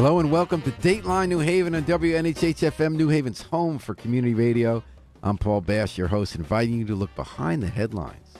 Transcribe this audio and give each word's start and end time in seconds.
Hello 0.00 0.20
and 0.20 0.30
welcome 0.30 0.62
to 0.62 0.70
Dateline 0.70 1.28
New 1.28 1.40
Haven 1.40 1.74
on 1.74 1.82
WNHHFM, 1.82 2.92
New 2.92 3.08
Haven's 3.08 3.42
home 3.42 3.80
for 3.80 3.96
community 3.96 4.32
radio. 4.32 4.80
I'm 5.24 5.36
Paul 5.36 5.60
Bass, 5.60 5.98
your 5.98 6.06
host, 6.06 6.36
inviting 6.36 6.74
you 6.74 6.84
to 6.84 6.94
look 6.94 7.12
behind 7.16 7.64
the 7.64 7.68
headlines 7.68 8.34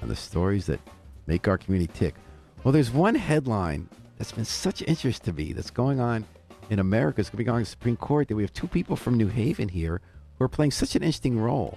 on 0.00 0.08
the 0.08 0.16
stories 0.16 0.64
that 0.64 0.80
make 1.26 1.46
our 1.48 1.58
community 1.58 1.92
tick. 1.92 2.14
Well, 2.64 2.72
there's 2.72 2.90
one 2.90 3.14
headline 3.14 3.90
that's 4.16 4.32
been 4.32 4.46
such 4.46 4.80
interest 4.80 5.24
to 5.24 5.34
me 5.34 5.52
that's 5.52 5.68
going 5.68 6.00
on 6.00 6.24
in 6.70 6.78
America. 6.78 7.20
It's 7.20 7.28
going 7.28 7.36
to 7.36 7.44
be 7.44 7.44
going 7.44 7.64
to 7.66 7.70
the 7.70 7.72
Supreme 7.72 7.98
Court 7.98 8.28
that 8.28 8.34
we 8.34 8.42
have 8.42 8.54
two 8.54 8.66
people 8.66 8.96
from 8.96 9.18
New 9.18 9.28
Haven 9.28 9.68
here 9.68 10.00
who 10.38 10.46
are 10.46 10.48
playing 10.48 10.70
such 10.70 10.96
an 10.96 11.02
interesting 11.02 11.38
role 11.38 11.76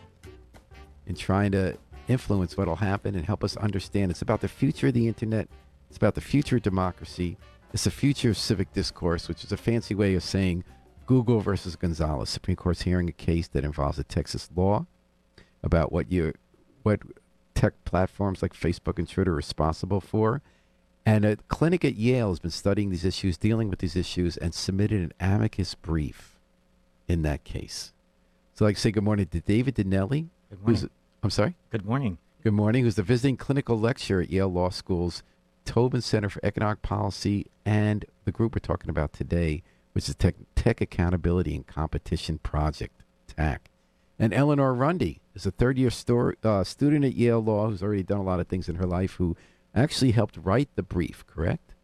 in 1.07 1.15
trying 1.15 1.51
to 1.51 1.77
influence 2.07 2.55
what 2.55 2.69
will 2.69 2.77
happen 2.77 3.15
and 3.15 3.25
help 3.25 3.43
us 3.43 3.57
understand. 3.57 4.11
It's 4.11 4.21
about 4.21 4.39
the 4.39 4.47
future 4.47 4.87
of 4.87 4.93
the 4.93 5.09
internet. 5.09 5.49
It's 5.89 5.97
about 5.97 6.15
the 6.15 6.21
future 6.21 6.55
of 6.55 6.61
democracy. 6.61 7.37
It's 7.73 7.83
the 7.83 7.91
future 7.91 8.29
of 8.29 8.37
civic 8.37 8.73
discourse, 8.73 9.27
which 9.27 9.43
is 9.43 9.51
a 9.51 9.57
fancy 9.57 9.93
way 9.93 10.15
of 10.15 10.23
saying 10.23 10.63
Google 11.05 11.39
versus 11.39 11.75
Gonzalez. 11.75 12.29
Supreme 12.29 12.57
Court's 12.57 12.81
hearing 12.81 13.09
a 13.09 13.13
case 13.13 13.47
that 13.49 13.63
involves 13.63 13.99
a 13.99 14.03
Texas 14.03 14.49
law 14.55 14.85
about 15.63 15.91
what 15.91 16.11
you 16.11 16.33
what 16.83 17.01
tech 17.53 17.73
platforms 17.83 18.41
like 18.41 18.53
Facebook 18.53 18.97
and 18.97 19.07
Twitter 19.07 19.31
are 19.31 19.35
responsible 19.35 20.01
for. 20.01 20.41
And 21.05 21.25
a 21.25 21.37
clinic 21.47 21.83
at 21.83 21.95
Yale 21.95 22.29
has 22.29 22.39
been 22.39 22.51
studying 22.51 22.89
these 22.89 23.05
issues, 23.05 23.37
dealing 23.37 23.69
with 23.69 23.79
these 23.79 23.95
issues, 23.95 24.37
and 24.37 24.53
submitted 24.53 25.01
an 25.01 25.13
amicus 25.19 25.75
brief 25.75 26.37
in 27.07 27.21
that 27.23 27.43
case. 27.43 27.93
So 28.53 28.65
I'd 28.65 28.69
like 28.69 28.75
to 28.75 28.81
say 28.81 28.91
good 28.91 29.03
morning 29.03 29.27
to 29.27 29.41
David 29.41 29.75
Dinielli. 29.75 30.29
Good 30.49 30.59
Who's, 30.63 30.81
morning. 30.81 30.89
I'm 31.23 31.29
sorry? 31.29 31.55
Good 31.69 31.85
morning. 31.85 32.17
Good 32.43 32.53
morning. 32.53 32.83
Who's 32.83 32.95
the 32.95 33.03
visiting 33.03 33.37
clinical 33.37 33.79
lecturer 33.79 34.21
at 34.21 34.29
Yale 34.29 34.51
Law 34.51 34.69
School's 34.69 35.23
Tobin 35.69 36.01
Center 36.01 36.29
for 36.29 36.43
Economic 36.43 36.81
Policy 36.81 37.45
and 37.63 38.03
the 38.25 38.31
group 38.31 38.55
we're 38.55 38.59
talking 38.59 38.89
about 38.89 39.13
today, 39.13 39.61
which 39.93 40.09
is 40.09 40.15
Tech, 40.15 40.33
Tech 40.55 40.81
Accountability 40.81 41.55
and 41.55 41.67
Competition 41.67 42.39
Project, 42.39 43.03
TAC. 43.27 43.69
And 44.17 44.33
Eleanor 44.33 44.73
Rundy 44.73 45.21
is 45.35 45.45
a 45.45 45.51
third 45.51 45.77
year 45.77 45.91
stor- 45.91 46.35
uh, 46.43 46.63
student 46.63 47.05
at 47.05 47.13
Yale 47.13 47.39
Law 47.43 47.69
who's 47.69 47.83
already 47.83 48.01
done 48.01 48.17
a 48.17 48.23
lot 48.23 48.39
of 48.39 48.47
things 48.47 48.67
in 48.67 48.77
her 48.77 48.87
life, 48.87 49.13
who 49.13 49.37
actually 49.75 50.09
helped 50.09 50.37
write 50.37 50.69
the 50.73 50.81
brief, 50.81 51.23
correct? 51.27 51.75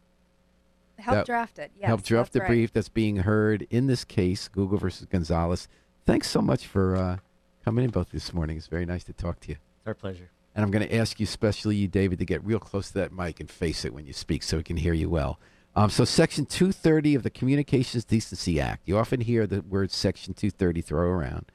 Help 0.98 1.18
That- 1.18 1.26
draft 1.26 1.60
it. 1.60 1.70
Yes, 1.78 1.86
helped 1.86 2.06
draft 2.06 2.32
the 2.32 2.40
right. 2.40 2.48
brief 2.48 2.72
that's 2.72 2.88
being 2.88 3.18
heard 3.18 3.68
in 3.70 3.86
this 3.86 4.04
case, 4.04 4.48
Google 4.48 4.78
versus 4.78 5.06
Gonzalez. 5.06 5.68
Thanks 6.04 6.28
so 6.28 6.42
much 6.42 6.66
for 6.66 6.96
uh, 6.96 7.18
coming 7.64 7.84
in 7.84 7.90
both 7.92 8.10
this 8.10 8.34
morning. 8.34 8.56
It's 8.56 8.66
very 8.66 8.84
nice 8.84 9.04
to 9.04 9.12
talk 9.12 9.38
to 9.42 9.50
you. 9.50 9.56
It's 9.78 9.86
our 9.86 9.94
pleasure. 9.94 10.30
And 10.56 10.64
I'm 10.64 10.70
going 10.70 10.88
to 10.88 10.96
ask 10.96 11.20
you, 11.20 11.24
especially 11.24 11.76
you, 11.76 11.86
David, 11.86 12.18
to 12.18 12.24
get 12.24 12.42
real 12.42 12.58
close 12.58 12.88
to 12.88 12.94
that 12.94 13.12
mic 13.12 13.40
and 13.40 13.50
face 13.50 13.84
it 13.84 13.92
when 13.92 14.06
you 14.06 14.14
speak 14.14 14.42
so 14.42 14.56
we 14.56 14.62
can 14.62 14.78
hear 14.78 14.94
you 14.94 15.10
well. 15.10 15.38
Um, 15.76 15.90
so, 15.90 16.06
Section 16.06 16.46
230 16.46 17.14
of 17.14 17.22
the 17.22 17.28
Communications 17.28 18.06
Decency 18.06 18.58
Act, 18.58 18.80
you 18.86 18.96
often 18.96 19.20
hear 19.20 19.46
the 19.46 19.60
word 19.60 19.90
Section 19.90 20.32
230 20.32 20.80
throw 20.80 21.10
around. 21.10 21.52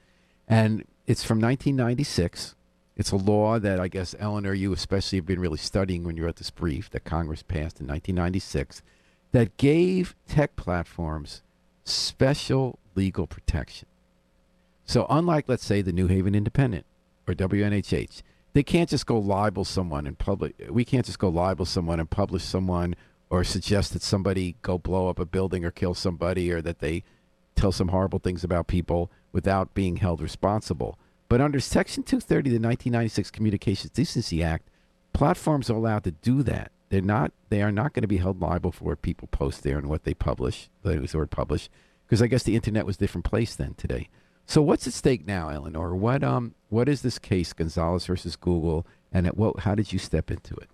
And 0.47 0.85
it's 1.07 1.23
from 1.23 1.41
1996. 1.41 2.53
It's 2.95 3.09
a 3.09 3.16
law 3.16 3.57
that 3.57 3.79
I 3.79 3.88
guess, 3.88 4.13
Eleanor, 4.19 4.53
you 4.53 4.72
especially 4.72 5.18
have 5.18 5.25
been 5.25 5.39
really 5.39 5.57
studying 5.57 6.03
when 6.03 6.16
you 6.16 6.23
wrote 6.23 6.35
this 6.35 6.51
brief 6.51 6.91
that 6.91 7.03
Congress 7.03 7.41
passed 7.41 7.81
in 7.81 7.88
1996 7.88 8.83
that 9.31 9.57
gave 9.57 10.13
tech 10.28 10.56
platforms 10.56 11.41
special 11.83 12.78
legal 12.94 13.25
protection. 13.25 13.88
So, 14.85 15.07
unlike, 15.09 15.45
let's 15.47 15.66
say, 15.66 15.81
the 15.81 15.91
New 15.91 16.06
Haven 16.06 16.35
Independent 16.35 16.85
or 17.28 17.33
WNHH, 17.33 18.22
they 18.53 18.63
can't 18.63 18.89
just 18.89 19.06
go 19.06 19.17
libel 19.17 19.66
someone 19.66 20.06
in 20.06 20.16
public. 20.16 20.56
We 20.69 20.84
can't 20.85 21.06
just 21.06 21.19
go 21.19 21.29
libel 21.29 21.66
someone 21.66 22.00
and 22.00 22.09
publish 22.09 22.44
someone 22.44 22.95
or 23.29 23.44
suggest 23.44 23.94
that 23.94 24.01
somebody 24.01 24.56
go 24.62 24.78
blow 24.78 25.09
up 25.09 25.19
a 25.19 25.25
building 25.25 25.63
or 25.63 25.72
kill 25.72 25.94
somebody 25.94 26.51
or 26.51 26.62
that 26.62 26.79
they 26.79 27.03
tell 27.56 27.72
some 27.72 27.89
horrible 27.89 28.19
things 28.19 28.44
about 28.44 28.67
people 28.67 29.09
without 29.31 29.73
being 29.73 29.97
held 29.97 30.22
responsible. 30.22 31.00
But 31.29 31.39
under 31.39 31.62
Section 31.62 32.03
230 32.03 32.50
of 32.50 32.62
the 32.62 32.67
1996 32.67 33.31
Communications 33.31 33.91
Decency 33.91 34.44
Act, 34.44 34.69
platforms 35.13 35.69
are 35.69 35.75
allowed 35.75 36.03
to 36.03 36.12
do 36.12 36.44
that. 36.44 36.72
They're 36.89 37.01
not. 37.01 37.31
They 37.47 37.62
are 37.62 37.72
not 37.72 37.94
going 37.94 38.01
to 38.01 38.07
be 38.07 38.18
held 38.18 38.41
liable 38.41 38.73
for 38.73 38.83
what 38.83 39.01
people 39.01 39.29
post 39.29 39.63
there 39.63 39.78
and 39.78 39.88
what 39.88 40.03
they 40.03 40.13
publish. 40.13 40.69
The 40.83 41.07
word 41.13 41.31
publish 41.31 41.69
because 42.06 42.22
I 42.22 42.28
guess 42.28 42.44
the 42.44 42.56
internet 42.56 42.85
was 42.85 42.97
a 42.97 43.00
different 43.00 43.23
place 43.23 43.56
then 43.56 43.75
today. 43.75 44.09
So 44.51 44.62
what's 44.62 44.85
at 44.85 44.91
stake 44.91 45.25
now, 45.25 45.47
Eleanor? 45.47 45.95
What 45.95 46.25
um 46.25 46.56
what 46.67 46.89
is 46.89 47.03
this 47.03 47.17
case, 47.17 47.53
Gonzalez 47.53 48.06
versus 48.06 48.35
Google, 48.35 48.85
and 49.09 49.25
at 49.25 49.38
what 49.38 49.62
how 49.62 49.75
did 49.75 49.94
you 49.94 49.97
step 49.97 50.29
into 50.29 50.53
it? 50.56 50.67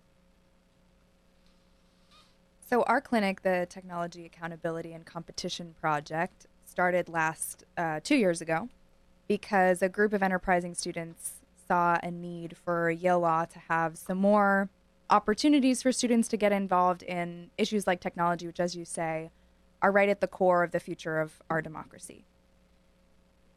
So 2.68 2.82
our 2.86 3.00
clinic, 3.00 3.44
the 3.44 3.68
Technology 3.70 4.26
Accountability 4.26 4.94
and 4.94 5.06
Competition 5.06 5.76
Project, 5.80 6.48
started 6.66 7.08
last 7.08 7.66
uh, 7.78 8.00
two 8.04 8.16
years 8.16 8.42
ago 8.42 8.68
because 9.28 9.84
a 9.84 9.90
group 9.90 10.12
of 10.12 10.24
enterprising 10.24 10.74
students 10.74 11.34
saw 11.68 12.00
a 12.02 12.10
need 12.10 12.58
for 12.58 12.90
Yale 12.90 13.20
Law 13.20 13.46
to 13.46 13.60
have 13.60 13.96
some 13.96 14.18
more 14.18 14.70
opportunities 15.12 15.84
for 15.84 15.92
students 15.92 16.28
to 16.30 16.36
get 16.36 16.52
involved 16.52 17.04
in 17.04 17.52
issues 17.60 17.86
like 17.86 18.02
technology, 18.02 18.48
which, 18.48 18.60
as 18.60 18.76
you 18.76 18.86
say, 18.86 19.30
are 19.84 19.92
right 19.92 20.10
at 20.10 20.20
the 20.20 20.28
core 20.28 20.64
of 20.64 20.72
the 20.72 20.80
future 20.80 21.20
of 21.20 21.44
our 21.48 21.62
democracy. 21.62 22.26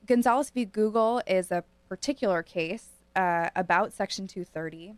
Gonzalez 0.06 0.50
v. 0.50 0.64
Google 0.64 1.22
is 1.26 1.50
a 1.50 1.64
particular 1.88 2.42
case 2.42 2.88
uh, 3.14 3.50
about 3.54 3.92
Section 3.92 4.26
230. 4.26 4.94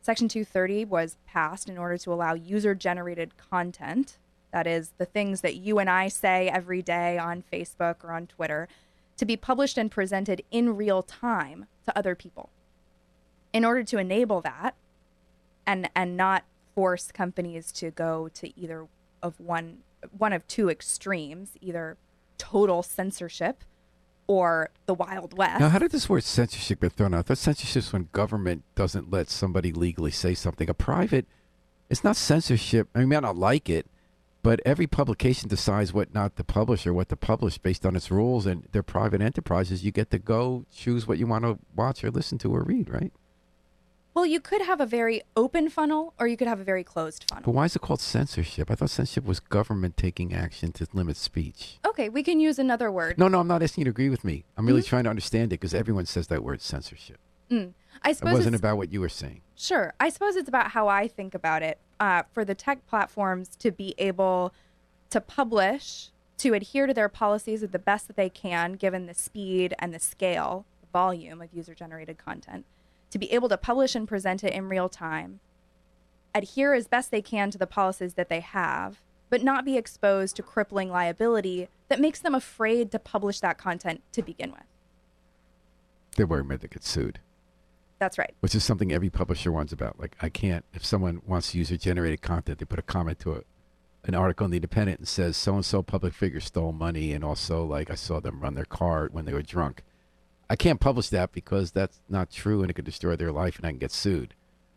Section 0.00 0.28
230 0.28 0.84
was 0.84 1.16
passed 1.26 1.68
in 1.68 1.78
order 1.78 1.96
to 1.98 2.12
allow 2.12 2.34
user 2.34 2.74
generated 2.74 3.36
content, 3.36 4.18
that 4.52 4.66
is, 4.66 4.92
the 4.98 5.04
things 5.04 5.40
that 5.40 5.56
you 5.56 5.78
and 5.78 5.88
I 5.88 6.08
say 6.08 6.48
every 6.48 6.82
day 6.82 7.18
on 7.18 7.44
Facebook 7.52 8.04
or 8.04 8.12
on 8.12 8.26
Twitter, 8.26 8.68
to 9.16 9.24
be 9.24 9.36
published 9.36 9.78
and 9.78 9.90
presented 9.90 10.42
in 10.50 10.76
real 10.76 11.02
time 11.02 11.66
to 11.84 11.96
other 11.96 12.14
people. 12.14 12.50
In 13.52 13.64
order 13.64 13.84
to 13.84 13.98
enable 13.98 14.40
that 14.40 14.74
and, 15.66 15.88
and 15.94 16.16
not 16.16 16.44
force 16.74 17.12
companies 17.12 17.70
to 17.72 17.90
go 17.90 18.28
to 18.34 18.58
either 18.58 18.86
of 19.22 19.38
one 19.38 19.78
one 20.18 20.32
of 20.32 20.44
two 20.48 20.68
extremes, 20.68 21.52
either 21.60 21.96
total 22.36 22.82
censorship 22.82 23.62
or 24.26 24.70
the 24.86 24.94
Wild 24.94 25.36
West. 25.36 25.60
Now, 25.60 25.68
how 25.68 25.78
did 25.78 25.90
this 25.90 26.08
word 26.08 26.24
censorship 26.24 26.80
get 26.80 26.92
thrown 26.92 27.14
out? 27.14 27.26
That 27.26 27.36
censorship 27.36 27.82
is 27.82 27.92
when 27.92 28.08
government 28.12 28.64
doesn't 28.74 29.10
let 29.10 29.28
somebody 29.28 29.72
legally 29.72 30.10
say 30.10 30.34
something. 30.34 30.70
A 30.70 30.74
private, 30.74 31.26
it's 31.90 32.04
not 32.04 32.16
censorship. 32.16 32.88
I 32.94 33.00
mean, 33.00 33.18
I 33.18 33.20
don't 33.20 33.38
like 33.38 33.68
it, 33.68 33.86
but 34.42 34.60
every 34.64 34.86
publication 34.86 35.48
decides 35.48 35.92
what 35.92 36.14
not 36.14 36.36
to 36.36 36.44
publish 36.44 36.86
or 36.86 36.94
what 36.94 37.08
to 37.10 37.16
publish 37.16 37.58
based 37.58 37.84
on 37.84 37.96
its 37.96 38.10
rules, 38.10 38.46
and 38.46 38.68
they're 38.72 38.82
private 38.82 39.20
enterprises. 39.20 39.84
You 39.84 39.92
get 39.92 40.10
to 40.10 40.18
go 40.18 40.64
choose 40.72 41.06
what 41.06 41.18
you 41.18 41.26
want 41.26 41.44
to 41.44 41.58
watch 41.76 42.02
or 42.02 42.10
listen 42.10 42.38
to 42.38 42.54
or 42.54 42.62
read, 42.62 42.88
right? 42.90 43.12
Well, 44.14 44.26
you 44.26 44.40
could 44.40 44.60
have 44.62 44.80
a 44.80 44.86
very 44.86 45.22
open 45.36 45.70
funnel 45.70 46.12
or 46.18 46.26
you 46.26 46.36
could 46.36 46.48
have 46.48 46.60
a 46.60 46.64
very 46.64 46.84
closed 46.84 47.24
funnel. 47.28 47.44
But 47.46 47.52
why 47.52 47.64
is 47.64 47.74
it 47.76 47.80
called 47.80 48.00
censorship? 48.00 48.70
I 48.70 48.74
thought 48.74 48.90
censorship 48.90 49.24
was 49.24 49.40
government 49.40 49.96
taking 49.96 50.34
action 50.34 50.70
to 50.72 50.86
limit 50.92 51.16
speech. 51.16 51.78
Okay, 51.86 52.08
we 52.10 52.22
can 52.22 52.38
use 52.38 52.58
another 52.58 52.90
word. 52.92 53.16
No, 53.16 53.28
no, 53.28 53.40
I'm 53.40 53.48
not 53.48 53.62
asking 53.62 53.82
you 53.82 53.84
to 53.86 53.90
agree 53.90 54.10
with 54.10 54.22
me. 54.24 54.44
I'm 54.56 54.66
really 54.66 54.82
Mhm. 54.82 54.86
trying 54.86 55.04
to 55.04 55.10
understand 55.10 55.44
it 55.52 55.60
because 55.60 55.72
everyone 55.72 56.04
says 56.06 56.26
that 56.26 56.44
word 56.44 56.60
censorship. 56.60 57.18
Mm. 57.50 57.72
I 58.02 58.10
It 58.10 58.22
wasn't 58.22 58.56
about 58.56 58.76
what 58.76 58.92
you 58.92 59.00
were 59.00 59.08
saying. 59.08 59.40
sure. 59.54 59.94
I 60.00 60.08
suppose 60.10 60.36
it's 60.36 60.48
about 60.48 60.72
how 60.72 60.88
I 60.88 61.08
think 61.08 61.34
about 61.34 61.62
it. 61.62 61.78
Uh, 62.00 62.22
for 62.32 62.44
the 62.44 62.54
tech 62.54 62.86
platforms 62.86 63.50
to 63.56 63.70
be 63.70 63.94
able 63.96 64.52
to 65.10 65.20
publish, 65.20 66.10
to 66.38 66.52
adhere 66.54 66.86
to 66.86 66.94
their 66.94 67.08
policies 67.08 67.62
at 67.62 67.72
the 67.72 67.78
best 67.78 68.08
that 68.08 68.16
they 68.16 68.28
can, 68.30 68.72
given 68.72 69.06
the 69.06 69.14
speed 69.14 69.74
and 69.78 69.94
the 69.94 69.98
scale, 70.00 70.64
the 70.80 70.86
volume 70.92 71.40
of 71.40 71.52
user 71.52 71.74
generated 71.74 72.18
content, 72.18 72.64
to 73.12 73.18
be 73.18 73.30
able 73.32 73.48
to 73.48 73.56
publish 73.56 73.94
and 73.94 74.08
present 74.08 74.42
it 74.42 74.52
in 74.52 74.68
real 74.68 74.88
time, 74.88 75.40
adhere 76.34 76.74
as 76.74 76.88
best 76.88 77.10
they 77.10 77.22
can 77.22 77.50
to 77.50 77.58
the 77.58 77.66
policies 77.66 78.14
that 78.14 78.28
they 78.28 78.40
have, 78.40 79.00
but 79.30 79.42
not 79.42 79.64
be 79.64 79.76
exposed 79.76 80.34
to 80.36 80.42
crippling 80.42 80.90
liability 80.90 81.68
that 81.88 82.00
makes 82.00 82.18
them 82.18 82.34
afraid 82.34 82.90
to 82.90 82.98
publish 82.98 83.38
that 83.40 83.58
content 83.58 84.02
to 84.12 84.22
begin 84.22 84.50
with. 84.50 84.64
They're 86.16 86.26
worried 86.26 86.46
about 86.46 86.60
they 86.60 86.68
get 86.68 86.84
sued. 86.84 87.20
That's 87.98 88.18
right. 88.18 88.34
which 88.40 88.56
is 88.56 88.64
something 88.64 88.92
every 88.92 89.10
publisher 89.10 89.52
wants 89.52 89.72
about. 89.72 90.00
Like, 90.00 90.16
I 90.20 90.28
can't, 90.28 90.64
if 90.74 90.84
someone 90.84 91.22
wants 91.24 91.54
user 91.54 91.76
generated 91.76 92.20
content, 92.20 92.58
they 92.58 92.64
put 92.64 92.80
a 92.80 92.82
comment 92.82 93.20
to 93.20 93.34
a, 93.34 93.42
an 94.04 94.16
article 94.16 94.44
in 94.44 94.50
The 94.50 94.56
Independent 94.56 94.98
and 94.98 95.06
says, 95.06 95.36
so 95.36 95.54
and 95.54 95.64
so 95.64 95.82
public 95.82 96.12
figure 96.12 96.40
stole 96.40 96.72
money, 96.72 97.12
and 97.12 97.22
also, 97.22 97.64
like, 97.64 97.90
I 97.90 97.94
saw 97.94 98.18
them 98.18 98.40
run 98.40 98.54
their 98.54 98.64
car 98.64 99.08
when 99.12 99.24
they 99.24 99.32
were 99.32 99.42
drunk. 99.42 99.84
I 100.52 100.56
can't 100.56 100.80
publish 100.80 101.08
that 101.08 101.32
because 101.32 101.70
that's 101.70 101.98
not 102.10 102.30
true 102.30 102.60
and 102.60 102.70
it 102.70 102.74
could 102.74 102.84
destroy 102.84 103.16
their 103.16 103.32
life 103.32 103.56
and 103.56 103.64
I 103.64 103.70
can 103.70 103.78
get 103.78 103.90
sued. 103.90 104.34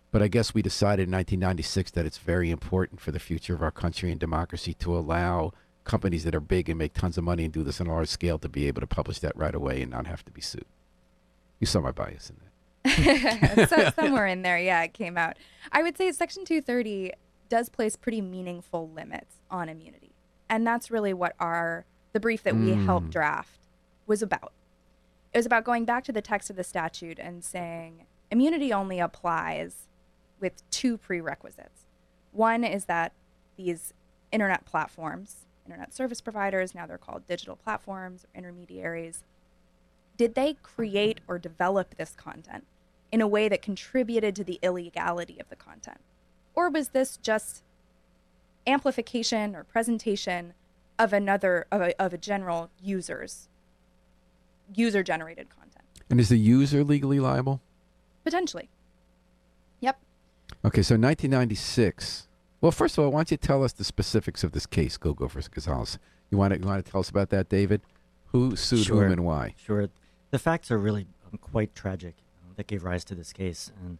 But 0.10 0.22
I 0.22 0.30
guess 0.30 0.54
we 0.54 0.62
decided 0.62 1.10
in 1.10 1.12
1996 1.12 1.92
that 1.92 2.06
it's 2.06 2.18
very 2.18 2.50
important 2.50 3.02
for 3.02 3.12
the 3.12 3.20
future 3.20 3.54
of 3.54 3.62
our 3.62 3.72
country 3.72 4.10
and 4.10 4.18
democracy 4.18 4.74
to 4.76 4.98
allow 4.98 5.52
companies 5.84 6.24
that 6.24 6.34
are 6.34 6.40
big 6.40 6.70
and 6.70 6.80
make 6.80 6.94
tons 6.94 7.18
of 7.18 7.26
money 7.26 7.44
and 7.44 7.52
do 7.52 7.62
this 7.62 7.82
on 7.82 7.88
a 7.88 7.92
large 7.92 8.08
scale 8.08 8.40
to 8.40 8.48
be 8.48 8.70
able 8.70 8.80
to 8.80 8.88
publish 8.88 9.20
that 9.20 9.36
right 9.36 9.54
away 9.54 9.82
and 9.82 9.92
not 9.92 10.08
have 10.08 10.24
to 10.24 10.32
be 10.32 10.40
sued. 10.40 10.64
You 11.60 11.68
saw 11.68 11.82
my 11.82 11.92
bias 11.92 12.30
in 12.30 12.38
that. 12.86 13.70
so, 13.70 14.02
somewhere 14.02 14.28
in 14.28 14.44
there, 14.44 14.58
yeah, 14.58 14.82
it 14.84 14.94
came 14.94 15.18
out. 15.18 15.36
I 15.74 15.84
would 15.84 15.98
say 15.98 16.10
Section 16.14 16.46
230 16.46 17.12
does 17.50 17.68
place 17.68 17.98
pretty 17.98 18.22
meaningful 18.22 18.90
limits 18.92 19.42
on 19.52 19.68
immunity. 19.68 20.16
And 20.50 20.66
that's 20.66 20.90
really 20.90 21.14
what 21.14 21.36
our 21.38 21.84
the 22.14 22.22
brief 22.22 22.44
that 22.44 22.56
we 22.56 22.72
helped 22.72 23.08
mm. 23.08 23.12
draft 23.12 23.60
was 24.08 24.22
about. 24.22 24.54
It 25.36 25.40
was 25.40 25.46
about 25.46 25.66
going 25.66 25.84
back 25.84 26.06
to 26.06 26.14
the 26.14 26.22
text 26.22 26.50
of 26.50 26.56
the 26.56 26.64
statute 26.64 27.20
and 27.20 27.44
saying 27.44 28.06
immunity 28.32 28.72
only 28.72 29.02
applies 29.02 29.90
with 30.40 30.64
two 30.70 30.98
prerequisites. 30.98 31.88
One 32.32 32.64
is 32.64 32.86
that 32.86 33.12
these 33.58 33.94
internet 34.32 34.64
platforms, 34.64 35.46
internet 35.66 35.94
service 35.94 36.22
providers, 36.22 36.74
now 36.74 36.86
they're 36.86 36.98
called 36.98 37.28
digital 37.28 37.58
platforms 37.58 38.24
or 38.24 38.30
intermediaries, 38.38 39.26
did 40.16 40.36
they 40.36 40.54
create 40.64 41.20
or 41.28 41.38
develop 41.38 41.98
this 41.98 42.16
content 42.16 42.66
in 43.12 43.20
a 43.20 43.28
way 43.28 43.50
that 43.50 43.62
contributed 43.62 44.38
to 44.38 44.46
the 44.46 44.58
illegality 44.62 45.38
of 45.42 45.50
the 45.50 45.58
content? 45.58 46.00
Or 46.54 46.70
was 46.70 46.90
this 46.90 47.18
just 47.18 47.62
amplification 48.66 49.54
or 49.54 49.66
presentation 49.66 50.54
of 50.98 51.12
another 51.12 51.66
of 51.74 51.82
a, 51.82 52.02
of 52.02 52.14
a 52.14 52.18
general 52.18 52.70
user's 52.82 53.50
user 54.74 55.04
generated 55.04 55.48
content 55.50 55.84
And 56.10 56.20
is 56.20 56.30
the 56.30 56.38
user 56.40 56.84
legally 56.84 57.20
liable? 57.20 57.62
potentially 58.24 58.70
yep 59.80 60.00
Okay, 60.64 60.82
so 60.82 60.96
1996. 60.96 62.28
Well, 62.62 62.72
first 62.72 62.98
of 62.98 63.04
all, 63.04 63.12
why 63.12 63.20
don't 63.20 63.32
you 63.32 63.38
tell 63.38 63.64
us 63.64 63.72
the 63.74 63.84
specifics 63.84 64.44
of 64.44 64.52
this 64.52 64.66
case, 64.66 64.98
Google 64.98 65.28
versus 65.28 65.48
Gonzalez? 65.48 66.00
You 66.32 66.38
want 66.38 66.54
to 66.54 66.60
you 66.60 66.66
want 66.66 66.84
to 66.84 66.92
tell 66.92 67.02
us 67.02 67.10
about 67.10 67.30
that, 67.30 67.50
David? 67.50 67.82
Who 68.28 68.56
sued 68.56 68.86
Sure. 68.86 69.04
whom 69.04 69.12
and 69.12 69.24
why? 69.26 69.54
Sure. 69.58 69.90
The 70.32 70.40
facts 70.40 70.72
are 70.72 70.78
really 70.78 71.08
um, 71.32 71.38
quite 71.38 71.74
tragic 71.76 72.16
uh, 72.44 72.54
that 72.56 72.68
gave 72.68 72.84
rise 72.84 73.04
to 73.06 73.16
this 73.16 73.32
case. 73.34 73.72
And 73.84 73.98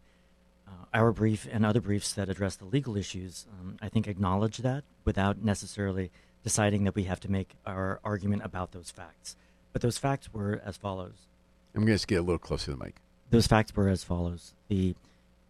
uh, 0.66 0.86
our 0.92 1.12
brief 1.12 1.46
and 1.50 1.64
other 1.64 1.80
briefs 1.80 2.12
that 2.14 2.28
address 2.28 2.56
the 2.56 2.64
legal 2.64 2.96
issues, 2.96 3.46
um, 3.60 3.76
I 3.80 3.88
think, 3.88 4.06
acknowledge 4.08 4.58
that 4.58 4.82
without 5.04 5.42
necessarily 5.42 6.10
deciding 6.42 6.84
that 6.84 6.94
we 6.96 7.04
have 7.04 7.20
to 7.20 7.30
make 7.30 7.54
our 7.64 8.00
argument 8.04 8.42
about 8.44 8.72
those 8.72 8.90
facts. 8.90 9.36
But 9.76 9.82
those 9.82 9.98
facts 9.98 10.32
were 10.32 10.62
as 10.64 10.78
follows. 10.78 11.26
I'm 11.74 11.82
going 11.82 11.88
to 11.88 11.92
just 11.96 12.08
get 12.08 12.20
a 12.20 12.22
little 12.22 12.38
closer 12.38 12.72
to 12.72 12.78
the 12.78 12.82
mic. 12.82 12.94
Those 13.28 13.46
facts 13.46 13.76
were 13.76 13.90
as 13.90 14.02
follows. 14.02 14.54
The 14.68 14.94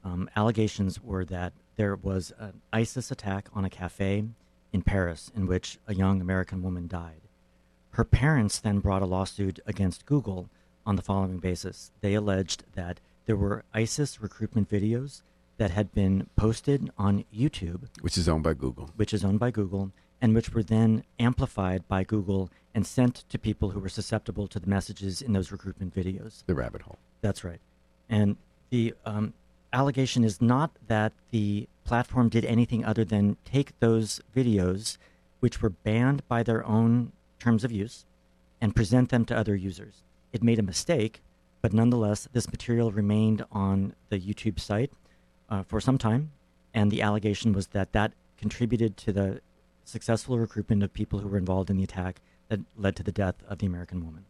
um, 0.02 0.28
allegations 0.34 1.00
were 1.00 1.24
that 1.26 1.52
there 1.76 1.94
was 1.94 2.32
an 2.40 2.60
ISIS 2.72 3.12
attack 3.12 3.48
on 3.54 3.64
a 3.64 3.70
cafe 3.70 4.24
in 4.72 4.82
Paris 4.82 5.30
in 5.36 5.46
which 5.46 5.78
a 5.86 5.94
young 5.94 6.20
American 6.20 6.60
woman 6.60 6.88
died. 6.88 7.20
Her 7.92 8.02
parents 8.02 8.58
then 8.58 8.80
brought 8.80 9.00
a 9.00 9.06
lawsuit 9.06 9.60
against 9.64 10.06
Google 10.06 10.50
on 10.84 10.96
the 10.96 11.02
following 11.02 11.38
basis. 11.38 11.92
They 12.00 12.14
alleged 12.14 12.64
that 12.74 12.98
there 13.26 13.36
were 13.36 13.64
ISIS 13.72 14.20
recruitment 14.20 14.68
videos 14.68 15.22
that 15.58 15.70
had 15.70 15.94
been 15.94 16.26
posted 16.34 16.90
on 16.98 17.24
YouTube, 17.32 17.82
Which 18.00 18.18
is 18.18 18.28
owned 18.28 18.42
by 18.42 18.54
Google. 18.54 18.90
which 18.96 19.14
is 19.14 19.24
owned 19.24 19.38
by 19.38 19.52
Google, 19.52 19.92
and 20.20 20.34
which 20.34 20.52
were 20.52 20.62
then 20.62 21.04
amplified 21.18 21.86
by 21.88 22.04
Google 22.04 22.50
and 22.74 22.86
sent 22.86 23.24
to 23.28 23.38
people 23.38 23.70
who 23.70 23.80
were 23.80 23.88
susceptible 23.88 24.46
to 24.48 24.58
the 24.58 24.66
messages 24.66 25.22
in 25.22 25.32
those 25.32 25.52
recruitment 25.52 25.94
videos. 25.94 26.44
The 26.46 26.54
rabbit 26.54 26.82
hole. 26.82 26.98
That's 27.20 27.44
right. 27.44 27.60
And 28.08 28.36
the 28.70 28.94
um, 29.04 29.34
allegation 29.72 30.24
is 30.24 30.40
not 30.40 30.70
that 30.86 31.12
the 31.30 31.68
platform 31.84 32.28
did 32.28 32.44
anything 32.44 32.84
other 32.84 33.04
than 33.04 33.36
take 33.44 33.78
those 33.80 34.20
videos, 34.34 34.98
which 35.40 35.62
were 35.62 35.70
banned 35.70 36.26
by 36.28 36.42
their 36.42 36.64
own 36.66 37.12
terms 37.38 37.64
of 37.64 37.72
use, 37.72 38.04
and 38.60 38.74
present 38.74 39.10
them 39.10 39.24
to 39.26 39.36
other 39.36 39.54
users. 39.54 40.02
It 40.32 40.42
made 40.42 40.58
a 40.58 40.62
mistake, 40.62 41.22
but 41.60 41.72
nonetheless, 41.72 42.28
this 42.32 42.50
material 42.50 42.90
remained 42.90 43.44
on 43.52 43.94
the 44.08 44.18
YouTube 44.18 44.58
site 44.58 44.90
uh, 45.48 45.62
for 45.62 45.80
some 45.80 45.98
time, 45.98 46.32
and 46.74 46.90
the 46.90 47.02
allegation 47.02 47.52
was 47.52 47.68
that 47.68 47.92
that 47.92 48.12
contributed 48.38 48.96
to 48.98 49.12
the 49.12 49.40
successful 49.86 50.38
recruitment 50.38 50.82
of 50.82 50.92
people 50.92 51.20
who 51.20 51.28
were 51.28 51.38
involved 51.38 51.70
in 51.70 51.76
the 51.76 51.84
attack 51.84 52.20
that 52.48 52.60
led 52.76 52.96
to 52.96 53.02
the 53.02 53.12
death 53.12 53.36
of 53.48 53.58
the 53.58 53.66
American 53.66 54.04
woman. 54.04 54.24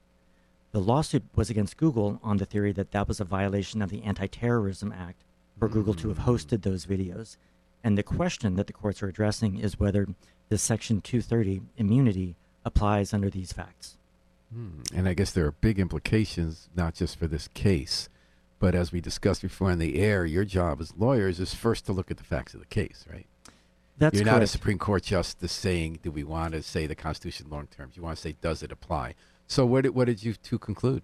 The 0.73 0.81
lawsuit 0.81 1.25
was 1.35 1.49
against 1.49 1.77
Google 1.77 2.21
on 2.23 2.37
the 2.37 2.45
theory 2.45 2.73
that 2.73 2.91
that 2.91 3.09
was 3.09 3.21
a 3.21 3.25
violation 3.25 3.81
of 3.81 3.91
the 3.91 4.03
Anti 4.03 4.27
Terrorism 4.27 4.93
Act 4.93 5.23
for 5.59 5.69
Google 5.69 5.95
to 5.95 6.09
have 6.09 6.19
hosted 6.19 6.63
those 6.63 6.87
videos. 6.87 7.37
And 7.83 7.97
the 7.97 8.03
question 8.03 8.57
that 8.57 8.67
the 8.67 8.73
courts 8.73 9.03
are 9.03 9.09
addressing 9.09 9.59
is 9.59 9.81
whether 9.81 10.07
this 10.49 10.63
Section 10.63 11.01
230 11.01 11.63
immunity 11.77 12.37
applies 12.65 13.15
under 13.15 13.31
these 13.31 13.53
facts. 13.53 13.97
Hmm. 14.53 14.83
And 14.95 15.09
I 15.09 15.15
guess 15.15 15.33
there 15.33 15.47
are 15.47 15.53
big 15.53 15.79
implications, 15.79 16.69
not 16.77 16.95
just 16.95 17.19
for 17.19 17.27
this 17.27 17.49
case, 17.49 18.09
but 18.59 18.75
as 18.75 18.93
we 18.93 19.01
discussed 19.01 19.43
before 19.43 19.71
on 19.71 19.79
the 19.79 19.99
air, 19.99 20.25
your 20.25 20.45
job 20.45 20.81
as 20.81 20.97
lawyers 20.97 21.41
is 21.41 21.55
first 21.55 21.87
to 21.87 21.93
look 21.93 22.11
at 22.11 22.17
the 22.17 22.25
facts 22.25 22.55
of 22.55 22.61
the 22.61 22.67
case, 22.67 23.05
right? 23.11 23.27
That's 23.99 24.15
You're 24.15 24.25
not 24.25 24.43
a. 24.43 24.47
Supreme 24.47 24.79
Court 24.79 25.03
justice 25.03 25.53
saying, 25.53 26.01
do 26.03 26.11
we 26.11 26.23
want 26.23 26.53
to 26.53 26.63
say 26.63 26.87
the 26.87 26.95
Constitution 26.95 27.47
long 27.49 27.67
terms? 27.67 27.97
You 27.97 28.03
want 28.03 28.17
to 28.17 28.23
say, 28.23 28.37
does 28.41 28.63
it 28.63 28.71
apply? 28.71 29.15
So 29.47 29.65
what 29.65 29.83
did, 29.83 29.95
what 29.95 30.07
did 30.07 30.23
you 30.23 30.35
two 30.35 30.59
conclude? 30.59 31.03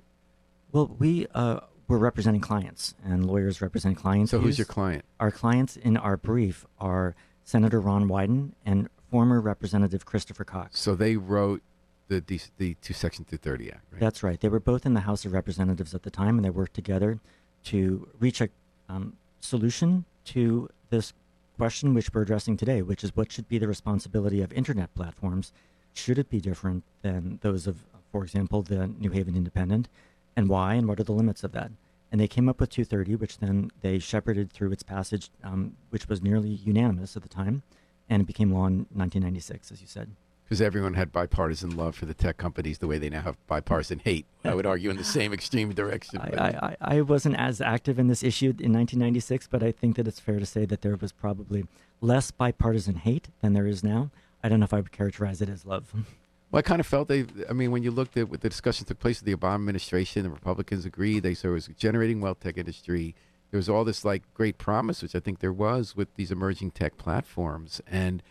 Well, 0.72 0.94
we 0.98 1.26
uh, 1.34 1.60
were 1.88 1.98
representing 1.98 2.40
clients, 2.40 2.94
and 3.04 3.26
lawyers 3.26 3.60
represent 3.60 3.96
clients. 3.96 4.30
So 4.30 4.40
who's 4.40 4.58
your 4.58 4.66
client? 4.66 5.04
Our 5.20 5.30
clients 5.30 5.76
in 5.76 5.96
our 5.96 6.16
brief 6.16 6.66
are 6.78 7.14
Senator 7.44 7.80
Ron 7.80 8.08
Wyden 8.08 8.52
and 8.64 8.88
former 9.10 9.40
Representative 9.40 10.04
Christopher 10.04 10.44
Cox. 10.44 10.78
So 10.78 10.94
they 10.94 11.16
wrote 11.16 11.62
the 12.08 12.20
the, 12.20 12.40
the 12.58 12.74
two 12.82 12.94
Section 12.94 13.24
230 13.24 13.72
Act, 13.72 13.84
right? 13.92 14.00
That's 14.00 14.22
right. 14.22 14.40
They 14.40 14.48
were 14.48 14.60
both 14.60 14.86
in 14.86 14.94
the 14.94 15.00
House 15.00 15.24
of 15.24 15.32
Representatives 15.32 15.94
at 15.94 16.02
the 16.02 16.10
time, 16.10 16.36
and 16.36 16.44
they 16.44 16.50
worked 16.50 16.74
together 16.74 17.20
to 17.64 18.08
reach 18.18 18.40
a 18.40 18.48
um, 18.88 19.16
solution 19.40 20.04
to 20.24 20.68
this 20.90 21.12
question 21.56 21.94
which 21.94 22.12
we're 22.12 22.22
addressing 22.22 22.56
today, 22.56 22.82
which 22.82 23.04
is 23.04 23.14
what 23.14 23.30
should 23.30 23.48
be 23.48 23.58
the 23.58 23.68
responsibility 23.68 24.42
of 24.42 24.52
internet 24.52 24.94
platforms. 24.94 25.52
Should 25.94 26.18
it 26.18 26.30
be 26.30 26.40
different 26.40 26.84
than 27.02 27.38
those 27.42 27.66
of, 27.66 27.84
for 28.10 28.22
example, 28.22 28.62
the 28.62 28.86
New 28.86 29.10
Haven 29.10 29.36
Independent, 29.36 29.88
and 30.36 30.48
why, 30.48 30.74
and 30.74 30.88
what 30.88 30.98
are 31.00 31.04
the 31.04 31.12
limits 31.12 31.44
of 31.44 31.52
that? 31.52 31.70
And 32.10 32.20
they 32.20 32.28
came 32.28 32.48
up 32.48 32.60
with 32.60 32.70
230, 32.70 33.16
which 33.16 33.38
then 33.38 33.70
they 33.80 33.98
shepherded 33.98 34.52
through 34.52 34.72
its 34.72 34.82
passage, 34.82 35.30
um, 35.42 35.76
which 35.90 36.08
was 36.08 36.22
nearly 36.22 36.50
unanimous 36.50 37.16
at 37.16 37.22
the 37.22 37.28
time, 37.28 37.62
and 38.08 38.22
it 38.22 38.26
became 38.26 38.52
law 38.52 38.66
in 38.66 38.86
1996, 38.92 39.72
as 39.72 39.80
you 39.80 39.86
said. 39.86 40.10
Because 40.52 40.60
everyone 40.60 40.92
had 40.92 41.12
bipartisan 41.12 41.78
love 41.78 41.94
for 41.94 42.04
the 42.04 42.12
tech 42.12 42.36
companies 42.36 42.76
the 42.76 42.86
way 42.86 42.98
they 42.98 43.08
now 43.08 43.22
have 43.22 43.38
bipartisan 43.46 44.00
hate. 44.00 44.26
I 44.44 44.54
would 44.54 44.66
argue 44.66 44.90
in 44.90 44.98
the 44.98 45.02
same 45.18 45.32
extreme 45.32 45.72
direction. 45.72 46.20
I, 46.20 46.76
I, 46.82 46.96
I 46.98 47.00
wasn't 47.00 47.36
as 47.36 47.62
active 47.62 47.98
in 47.98 48.08
this 48.08 48.22
issue 48.22 48.48
in 48.48 48.70
1996, 48.70 49.46
but 49.46 49.62
I 49.62 49.72
think 49.72 49.96
that 49.96 50.06
it's 50.06 50.20
fair 50.20 50.38
to 50.38 50.44
say 50.44 50.66
that 50.66 50.82
there 50.82 50.94
was 50.94 51.10
probably 51.10 51.64
less 52.02 52.30
bipartisan 52.30 52.96
hate 52.96 53.30
than 53.40 53.54
there 53.54 53.66
is 53.66 53.82
now. 53.82 54.10
I 54.44 54.50
don't 54.50 54.60
know 54.60 54.64
if 54.64 54.74
I 54.74 54.76
would 54.76 54.92
characterize 54.92 55.40
it 55.40 55.48
as 55.48 55.64
love. 55.64 55.94
Well, 56.50 56.58
I 56.58 56.62
kind 56.62 56.80
of 56.80 56.86
felt 56.86 57.08
they. 57.08 57.24
I 57.48 57.54
mean, 57.54 57.70
when 57.70 57.82
you 57.82 57.90
looked 57.90 58.14
at 58.18 58.28
what 58.28 58.42
the 58.42 58.50
discussion 58.50 58.84
took 58.84 58.98
place 58.98 59.22
with 59.22 59.24
the 59.24 59.34
Obama 59.34 59.54
administration, 59.54 60.22
the 60.22 60.28
Republicans 60.28 60.84
agreed. 60.84 61.22
They 61.22 61.32
said 61.32 61.48
it 61.48 61.54
was 61.54 61.68
generating 61.78 62.20
wealth 62.20 62.40
tech 62.40 62.58
industry. 62.58 63.14
There 63.50 63.56
was 63.56 63.70
all 63.70 63.84
this 63.84 64.04
like 64.04 64.22
great 64.34 64.58
promise, 64.58 65.00
which 65.00 65.14
I 65.14 65.20
think 65.20 65.38
there 65.38 65.50
was 65.50 65.96
with 65.96 66.14
these 66.16 66.30
emerging 66.30 66.72
tech 66.72 66.98
platforms, 66.98 67.80
and 67.86 68.22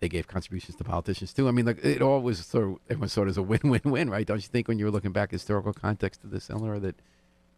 they 0.00 0.08
gave 0.08 0.26
contributions 0.26 0.76
to 0.76 0.84
politicians 0.84 1.32
too. 1.32 1.48
I 1.48 1.50
mean, 1.50 1.66
like 1.66 1.84
it 1.84 2.02
all 2.02 2.20
was 2.20 2.44
sort 2.44 2.64
of 2.64 2.76
everyone 2.88 3.08
saw 3.08 3.22
it 3.22 3.28
as 3.28 3.36
a 3.36 3.42
win-win-win, 3.52 4.10
right? 4.10 4.26
Don't 4.26 4.42
you 4.42 4.48
think 4.48 4.68
when 4.68 4.78
you 4.78 4.84
were 4.86 4.90
looking 4.90 5.12
back 5.12 5.30
historical 5.30 5.72
context 5.72 6.24
of 6.24 6.30
this, 6.30 6.50
Eleanor, 6.50 6.78
that 6.80 6.96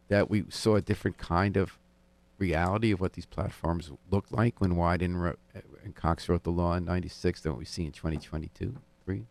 that 0.08 0.28
we 0.28 0.44
saw 0.48 0.76
a 0.76 0.82
different 0.82 1.18
kind 1.18 1.56
of 1.56 1.78
reality 2.38 2.90
of 2.90 3.00
what 3.00 3.12
these 3.12 3.26
platforms 3.26 3.90
looked 4.10 4.32
like 4.32 4.60
when 4.60 4.74
Wyden 4.74 5.16
wrote, 5.16 5.38
uh, 5.54 5.60
and 5.84 5.94
Cox 5.94 6.28
wrote 6.28 6.42
the 6.42 6.50
law 6.50 6.74
in 6.74 6.84
'96 6.84 7.40
than 7.40 7.52
what 7.52 7.58
we 7.58 7.64
see 7.64 7.84
in 7.84 7.92
2022? 7.92 8.76
Agree? 9.04 9.24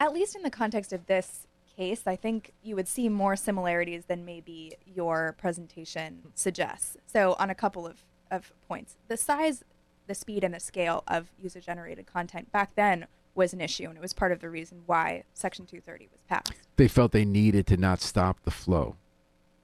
at 0.00 0.12
least 0.12 0.36
in 0.36 0.42
the 0.42 0.50
context 0.50 0.92
of 0.92 1.06
this 1.06 1.46
case, 1.76 2.02
I 2.06 2.16
think 2.16 2.52
you 2.62 2.74
would 2.76 2.88
see 2.88 3.08
more 3.08 3.36
similarities 3.36 4.04
than 4.06 4.24
maybe 4.24 4.76
your 4.84 5.34
presentation 5.38 6.22
suggests. 6.34 6.96
So, 7.06 7.36
on 7.38 7.50
a 7.50 7.54
couple 7.54 7.86
of, 7.86 8.02
of 8.30 8.52
points, 8.68 8.96
the 9.08 9.16
size, 9.16 9.62
the 10.06 10.14
speed, 10.14 10.44
and 10.44 10.54
the 10.54 10.60
scale 10.60 11.02
of 11.08 11.28
user 11.40 11.60
generated 11.60 12.06
content 12.06 12.50
back 12.52 12.74
then 12.74 13.06
was 13.34 13.52
an 13.52 13.60
issue, 13.60 13.84
and 13.88 13.96
it 13.96 14.00
was 14.00 14.12
part 14.12 14.32
of 14.32 14.40
the 14.40 14.48
reason 14.48 14.82
why 14.86 15.24
Section 15.34 15.66
230 15.66 16.08
was 16.10 16.22
passed. 16.22 16.52
they 16.76 16.88
felt 16.88 17.12
they 17.12 17.24
needed 17.24 17.66
to 17.66 17.76
not 17.76 18.00
stop 18.00 18.38
the 18.44 18.50
flow, 18.50 18.96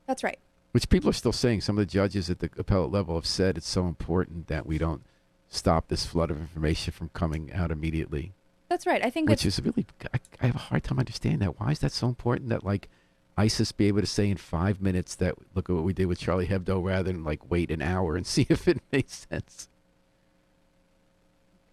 That's 0.06 0.22
right. 0.22 0.38
which 0.72 0.88
people 0.88 1.08
are 1.08 1.14
still 1.14 1.32
saying. 1.32 1.62
Some 1.62 1.78
of 1.78 1.86
the 1.86 1.90
judges 1.90 2.28
at 2.28 2.40
the 2.40 2.50
appellate 2.58 2.90
level 2.92 3.14
have 3.14 3.26
said 3.26 3.56
it's 3.56 3.68
so 3.68 3.86
important 3.86 4.48
that 4.48 4.66
we 4.66 4.76
don't 4.78 5.02
stop 5.48 5.88
this 5.88 6.04
flood 6.06 6.30
of 6.30 6.38
information 6.38 6.92
from 6.92 7.08
coming 7.10 7.52
out 7.52 7.70
immediately, 7.70 8.32
That's 8.68 8.86
right. 8.86 9.04
I 9.04 9.10
think 9.10 9.28
which 9.30 9.46
is 9.46 9.60
really, 9.62 9.86
I, 10.12 10.18
I 10.40 10.46
have 10.46 10.54
a 10.56 10.58
hard 10.58 10.84
time 10.84 10.98
understanding 10.98 11.40
that. 11.40 11.58
Why 11.60 11.70
is 11.72 11.78
that 11.80 11.92
so 11.92 12.08
important 12.08 12.48
that, 12.50 12.64
like, 12.64 12.88
ISIS 13.38 13.72
be 13.72 13.86
able 13.88 14.00
to 14.02 14.06
say 14.06 14.28
in 14.30 14.36
five 14.36 14.82
minutes 14.82 15.14
that, 15.16 15.34
look 15.54 15.70
at 15.70 15.74
what 15.76 15.84
we 15.84 15.94
did 15.94 16.04
with 16.06 16.18
Charlie 16.18 16.46
Hebdo 16.48 16.82
rather 16.84 17.10
than, 17.10 17.24
like, 17.24 17.50
wait 17.50 17.70
an 17.70 17.80
hour 17.80 18.16
and 18.16 18.26
see 18.34 18.46
if 18.50 18.68
it 18.68 18.82
makes 18.92 19.26
sense? 19.30 19.68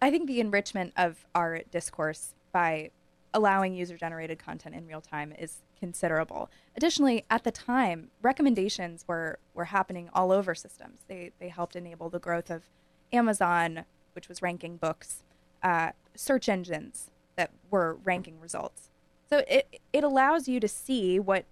I 0.02 0.10
think 0.10 0.26
the 0.26 0.40
enrichment 0.40 0.92
of 0.96 1.26
our 1.34 1.60
discourse 1.70 2.34
by 2.52 2.90
allowing 3.32 3.74
user 3.74 3.96
generated 3.96 4.38
content 4.38 4.74
in 4.74 4.86
real 4.86 5.00
time 5.00 5.32
is 5.38 5.62
considerable. 5.78 6.50
Additionally, 6.76 7.24
at 7.30 7.44
the 7.44 7.50
time, 7.50 8.10
recommendations 8.22 9.04
were, 9.06 9.38
were 9.54 9.66
happening 9.66 10.08
all 10.12 10.32
over 10.32 10.54
systems. 10.54 11.00
They, 11.06 11.32
they 11.38 11.48
helped 11.48 11.76
enable 11.76 12.10
the 12.10 12.18
growth 12.18 12.50
of 12.50 12.64
Amazon, 13.12 13.84
which 14.14 14.28
was 14.28 14.42
ranking 14.42 14.76
books, 14.76 15.22
uh, 15.62 15.90
search 16.14 16.48
engines, 16.48 17.10
that 17.36 17.50
were 17.70 17.96
ranking 18.04 18.38
results. 18.38 18.90
So 19.30 19.44
it 19.48 19.80
it 19.92 20.04
allows 20.04 20.48
you 20.48 20.60
to 20.60 20.68
see 20.68 21.18
what 21.18 21.44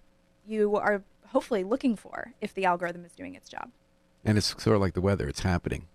you 0.45 0.75
are 0.75 1.01
hopefully 1.29 1.63
looking 1.63 1.95
for 1.95 2.33
if 2.41 2.53
the 2.53 2.65
algorithm 2.65 3.05
is 3.05 3.13
doing 3.13 3.35
its 3.35 3.49
job. 3.49 3.71
And 4.23 4.37
it's 4.37 4.49
sort 4.61 4.75
of 4.75 4.81
like 4.81 4.93
the 4.93 5.01
weather; 5.01 5.27
it's 5.27 5.39
happening. 5.39 5.87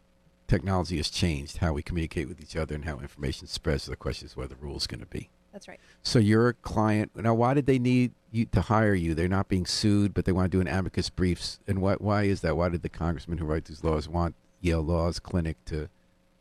Technology 0.46 0.98
has 0.98 1.08
changed 1.08 1.58
how 1.58 1.72
we 1.72 1.82
communicate 1.82 2.28
with 2.28 2.40
each 2.40 2.56
other 2.56 2.74
and 2.74 2.84
how 2.84 2.98
information 2.98 3.46
spreads. 3.46 3.84
So 3.84 3.90
the 3.90 3.96
question 3.96 4.26
is 4.26 4.36
where 4.36 4.46
the 4.46 4.56
rule 4.56 4.76
is 4.76 4.86
going 4.86 5.00
to 5.00 5.06
be. 5.06 5.30
That's 5.52 5.68
right. 5.68 5.78
So 6.02 6.18
you're 6.18 6.48
a 6.48 6.54
client 6.54 7.12
now. 7.14 7.32
Why 7.32 7.54
did 7.54 7.66
they 7.66 7.78
need 7.78 8.12
you 8.32 8.44
to 8.46 8.60
hire 8.60 8.94
you? 8.94 9.14
They're 9.14 9.28
not 9.28 9.48
being 9.48 9.66
sued, 9.66 10.12
but 10.12 10.24
they 10.24 10.32
want 10.32 10.50
to 10.50 10.56
do 10.56 10.60
an 10.60 10.66
amicus 10.66 11.10
briefs. 11.10 11.60
And 11.68 11.80
what? 11.80 12.00
Why 12.00 12.24
is 12.24 12.40
that? 12.40 12.56
Why 12.56 12.68
did 12.68 12.82
the 12.82 12.88
congressman 12.88 13.38
who 13.38 13.46
write 13.46 13.66
these 13.66 13.84
laws 13.84 14.08
want 14.08 14.34
Yale 14.60 14.82
Laws 14.82 15.20
Clinic 15.20 15.56
to 15.66 15.88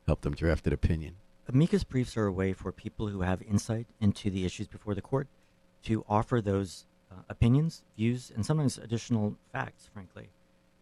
help 0.07 0.21
them 0.21 0.33
draft 0.33 0.65
an 0.65 0.73
opinion? 0.73 1.15
Amicus 1.47 1.83
briefs 1.83 2.17
are 2.17 2.25
a 2.25 2.31
way 2.31 2.53
for 2.53 2.71
people 2.71 3.07
who 3.07 3.21
have 3.21 3.41
insight 3.43 3.85
into 4.01 4.31
the 4.31 4.45
issues 4.45 4.67
before 4.67 4.95
the 4.95 5.01
court 5.01 5.27
to 5.83 6.03
offer 6.09 6.41
those 6.41 6.85
uh, 7.11 7.21
opinions, 7.29 7.83
views, 7.95 8.31
and 8.33 8.45
sometimes 8.45 8.77
additional 8.77 9.35
facts, 9.51 9.89
frankly, 9.93 10.29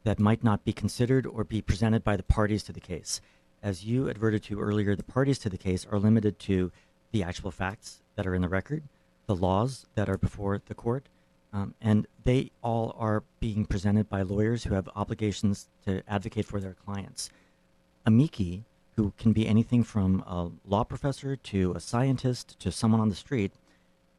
that 0.03 0.19
might 0.19 0.43
not 0.43 0.63
be 0.63 0.73
considered 0.73 1.25
or 1.25 1.43
be 1.43 1.61
presented 1.61 2.03
by 2.03 2.15
the 2.15 2.23
parties 2.23 2.63
to 2.63 2.73
the 2.73 2.79
case. 2.79 3.21
As 3.61 3.85
you 3.85 4.09
adverted 4.09 4.43
to 4.43 4.59
earlier, 4.59 4.95
the 4.95 5.03
parties 5.03 5.37
to 5.39 5.49
the 5.49 5.57
case 5.57 5.85
are 5.85 5.99
limited 5.99 6.39
to 6.39 6.71
the 7.11 7.23
actual 7.23 7.51
facts 7.51 8.01
that 8.15 8.25
are 8.25 8.33
in 8.33 8.41
the 8.41 8.49
record, 8.49 8.83
the 9.27 9.35
laws 9.35 9.85
that 9.95 10.09
are 10.09 10.17
before 10.17 10.61
the 10.65 10.73
court, 10.73 11.07
um, 11.53 11.75
and 11.81 12.07
they 12.23 12.49
all 12.63 12.95
are 12.97 13.23
being 13.39 13.65
presented 13.65 14.09
by 14.09 14.21
lawyers 14.21 14.63
who 14.63 14.73
have 14.73 14.89
obligations 14.95 15.67
to 15.85 16.01
advocate 16.07 16.45
for 16.45 16.59
their 16.59 16.73
clients. 16.73 17.29
Amici, 18.05 18.63
who 18.95 19.13
can 19.17 19.33
be 19.33 19.47
anything 19.47 19.83
from 19.83 20.23
a 20.25 20.49
law 20.65 20.83
professor 20.83 21.35
to 21.35 21.73
a 21.73 21.79
scientist 21.79 22.59
to 22.59 22.71
someone 22.71 23.01
on 23.01 23.09
the 23.09 23.15
street, 23.15 23.51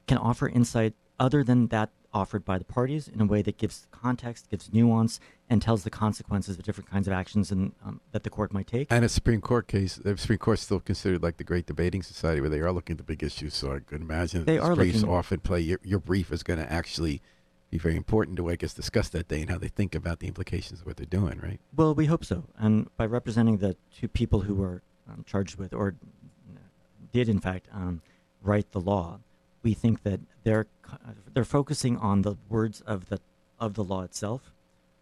can 0.07 0.19
offer 0.19 0.49
insight 0.49 0.95
other 1.19 1.43
than 1.43 1.69
that 1.69 1.91
offered 2.15 2.45
by 2.45 2.59
the 2.59 2.65
parties 2.65 3.09
in 3.09 3.21
a 3.21 3.25
way 3.25 3.43
that 3.43 3.57
gives 3.57 3.87
context, 3.91 4.49
gives 4.51 4.73
nuance, 4.73 5.19
and 5.49 5.63
tells 5.63 5.83
the 5.85 5.91
consequences 5.91 6.59
of 6.59 6.65
different 6.65 6.91
kinds 6.91 7.07
of 7.07 7.13
actions 7.13 7.51
and, 7.51 7.73
um, 7.85 8.01
that 8.13 8.23
the 8.23 8.31
court 8.31 8.53
might 8.53 8.67
take. 8.67 8.87
And 8.91 9.05
a 9.05 9.09
Supreme 9.09 9.41
Court 9.41 9.67
case, 9.67 9.97
the 9.97 10.17
Supreme 10.17 10.39
Court's 10.39 10.63
still 10.63 10.81
considered 10.81 11.23
like 11.23 11.39
the 11.39 11.45
great 11.45 11.67
debating 11.67 12.03
society 12.03 12.41
where 12.41 12.51
they 12.51 12.61
are 12.61 12.73
looking 12.73 12.95
at 12.95 12.99
the 12.99 13.05
big 13.05 13.23
issues. 13.23 13.55
So 13.55 13.75
I 13.75 13.79
could 13.81 14.01
imagine 14.03 14.41
that 14.41 14.47
They 14.47 14.55
these 14.59 14.63
are 14.63 14.75
briefs 14.77 15.01
looking- 15.01 15.15
often 15.15 15.41
play. 15.41 15.61
Your, 15.61 15.79
your 15.83 15.99
brief 15.99 16.33
is 16.33 16.43
going 16.43 16.59
to 16.59 16.71
actually 16.71 17.23
be 17.71 17.79
very 17.79 17.97
important 17.97 18.37
to 18.37 18.45
what 18.45 18.59
gets 18.59 18.75
discussed 18.75 19.13
that 19.13 19.29
day 19.29 19.41
and 19.41 19.49
how 19.49 19.57
they 19.57 19.69
think 19.69 19.95
about 19.95 20.19
the 20.21 20.27
implications 20.29 20.81
of 20.81 20.87
what 20.87 20.99
they're 20.99 21.07
doing, 21.07 21.41
right? 21.43 21.59
Well, 21.75 21.95
we 21.95 22.05
hope 22.05 22.25
so. 22.25 22.45
And 22.59 22.95
by 22.99 23.07
representing 23.07 23.57
the 23.59 23.77
two 23.95 24.09
people 24.09 24.41
who 24.43 24.55
were 24.55 24.83
um, 25.09 25.25
charged 25.27 25.57
with, 25.57 25.73
or 25.73 25.95
did 27.13 27.29
in 27.31 27.41
fact 27.41 27.69
um, 27.73 28.03
write 28.43 28.73
the 28.73 28.81
law, 28.81 29.21
we 29.63 29.75
think 29.75 30.03
that 30.03 30.21
they're 30.45 30.67
they're 31.33 31.45
focusing 31.45 31.97
on 31.99 32.23
the 32.23 32.37
words 32.49 32.81
of 32.83 33.09
the 33.09 33.21
of 33.59 33.75
the 33.75 33.85
law 33.85 34.03
itself 34.03 34.53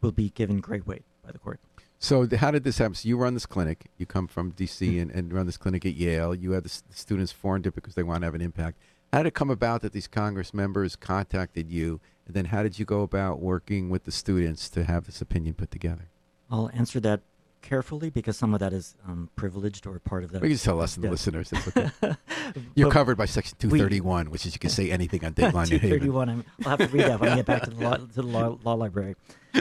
will 0.01 0.13
be 0.13 0.31
given 0.31 0.61
great 0.61 0.87
weight 0.87 1.05
by 1.25 1.33
the 1.33 1.39
court. 1.39 1.61
So 1.99 2.27
how 2.37 2.51
did 2.51 2.65
this 2.65 2.79
happen? 2.79 2.95
So 2.95 3.09
you 3.09 3.19
run 3.19 3.35
this 3.35 3.45
clinic. 3.45 3.91
You 3.99 4.07
come 4.07 4.27
from 4.27 4.51
D.C. 4.51 4.87
Mm-hmm. 4.87 5.01
and, 5.03 5.11
and 5.11 5.33
run 5.33 5.45
this 5.45 5.59
clinic 5.59 5.85
at 5.85 5.95
Yale. 5.95 6.35
You 6.35 6.53
had 6.53 6.65
the, 6.65 6.83
the 6.89 6.97
students 6.97 7.31
formed 7.31 7.67
it 7.67 7.75
because 7.75 7.95
they 7.95 8.03
want 8.03 8.23
to 8.23 8.27
have 8.27 8.35
an 8.35 8.41
impact. 8.41 8.79
How 9.13 9.19
did 9.19 9.29
it 9.29 9.35
come 9.35 9.51
about 9.51 9.83
that 9.83 9.93
these 9.93 10.07
Congress 10.07 10.55
members 10.55 10.97
contacted 10.97 11.69
you? 11.69 12.01
And 12.27 12.35
then 12.35 12.47
how 12.47 12.63
did 12.63 12.79
you 12.79 12.87
go 12.87 13.03
about 13.03 13.41
working 13.41 13.91
with 13.91 14.05
the 14.05 14.13
students 14.13 14.71
to 14.71 14.85
have 14.85 15.05
this 15.05 15.21
opinion 15.21 15.55
put 15.55 15.71
together? 15.71 16.09
I'll 16.51 16.71
answer 16.73 17.01
that 17.01 17.21
carefully 17.63 18.11
because 18.11 18.37
some 18.37 18.55
of 18.55 18.61
that 18.61 18.73
is 18.73 18.95
um, 19.07 19.29
privileged 19.37 19.87
or 19.87 19.99
part 19.99 20.25
of 20.25 20.33
that. 20.33 20.43
We 20.43 20.49
can 20.49 20.55
just 20.55 20.65
tell 20.65 20.81
us 20.81 20.97
and 20.97 21.05
the 21.05 21.09
Yeah. 21.09 21.13
listeners. 21.13 21.53
It's 21.53 21.69
okay. 21.69 21.91
You're 22.75 22.91
covered 22.91 23.17
by 23.17 23.27
Section 23.27 23.57
231, 23.59 24.31
which 24.31 24.47
is 24.47 24.55
you 24.55 24.59
can 24.59 24.71
say 24.71 24.91
anything 24.91 25.25
on 25.25 25.35
Dateline 25.35 25.71
New 25.71 25.79
Haven. 25.79 26.01
231. 26.01 26.29
I'm, 26.29 26.45
I'll 26.65 26.71
have 26.77 26.79
to 26.79 26.87
read 26.89 27.05
that 27.07 27.21
when 27.21 27.31
I 27.31 27.37
get 27.37 27.47
back 27.47 27.63
to 27.65 27.71
the 27.71 27.83
law, 27.83 27.97
to 27.97 28.07
the 28.07 28.23
law, 28.23 28.59
law 28.65 28.75
library. 28.75 29.15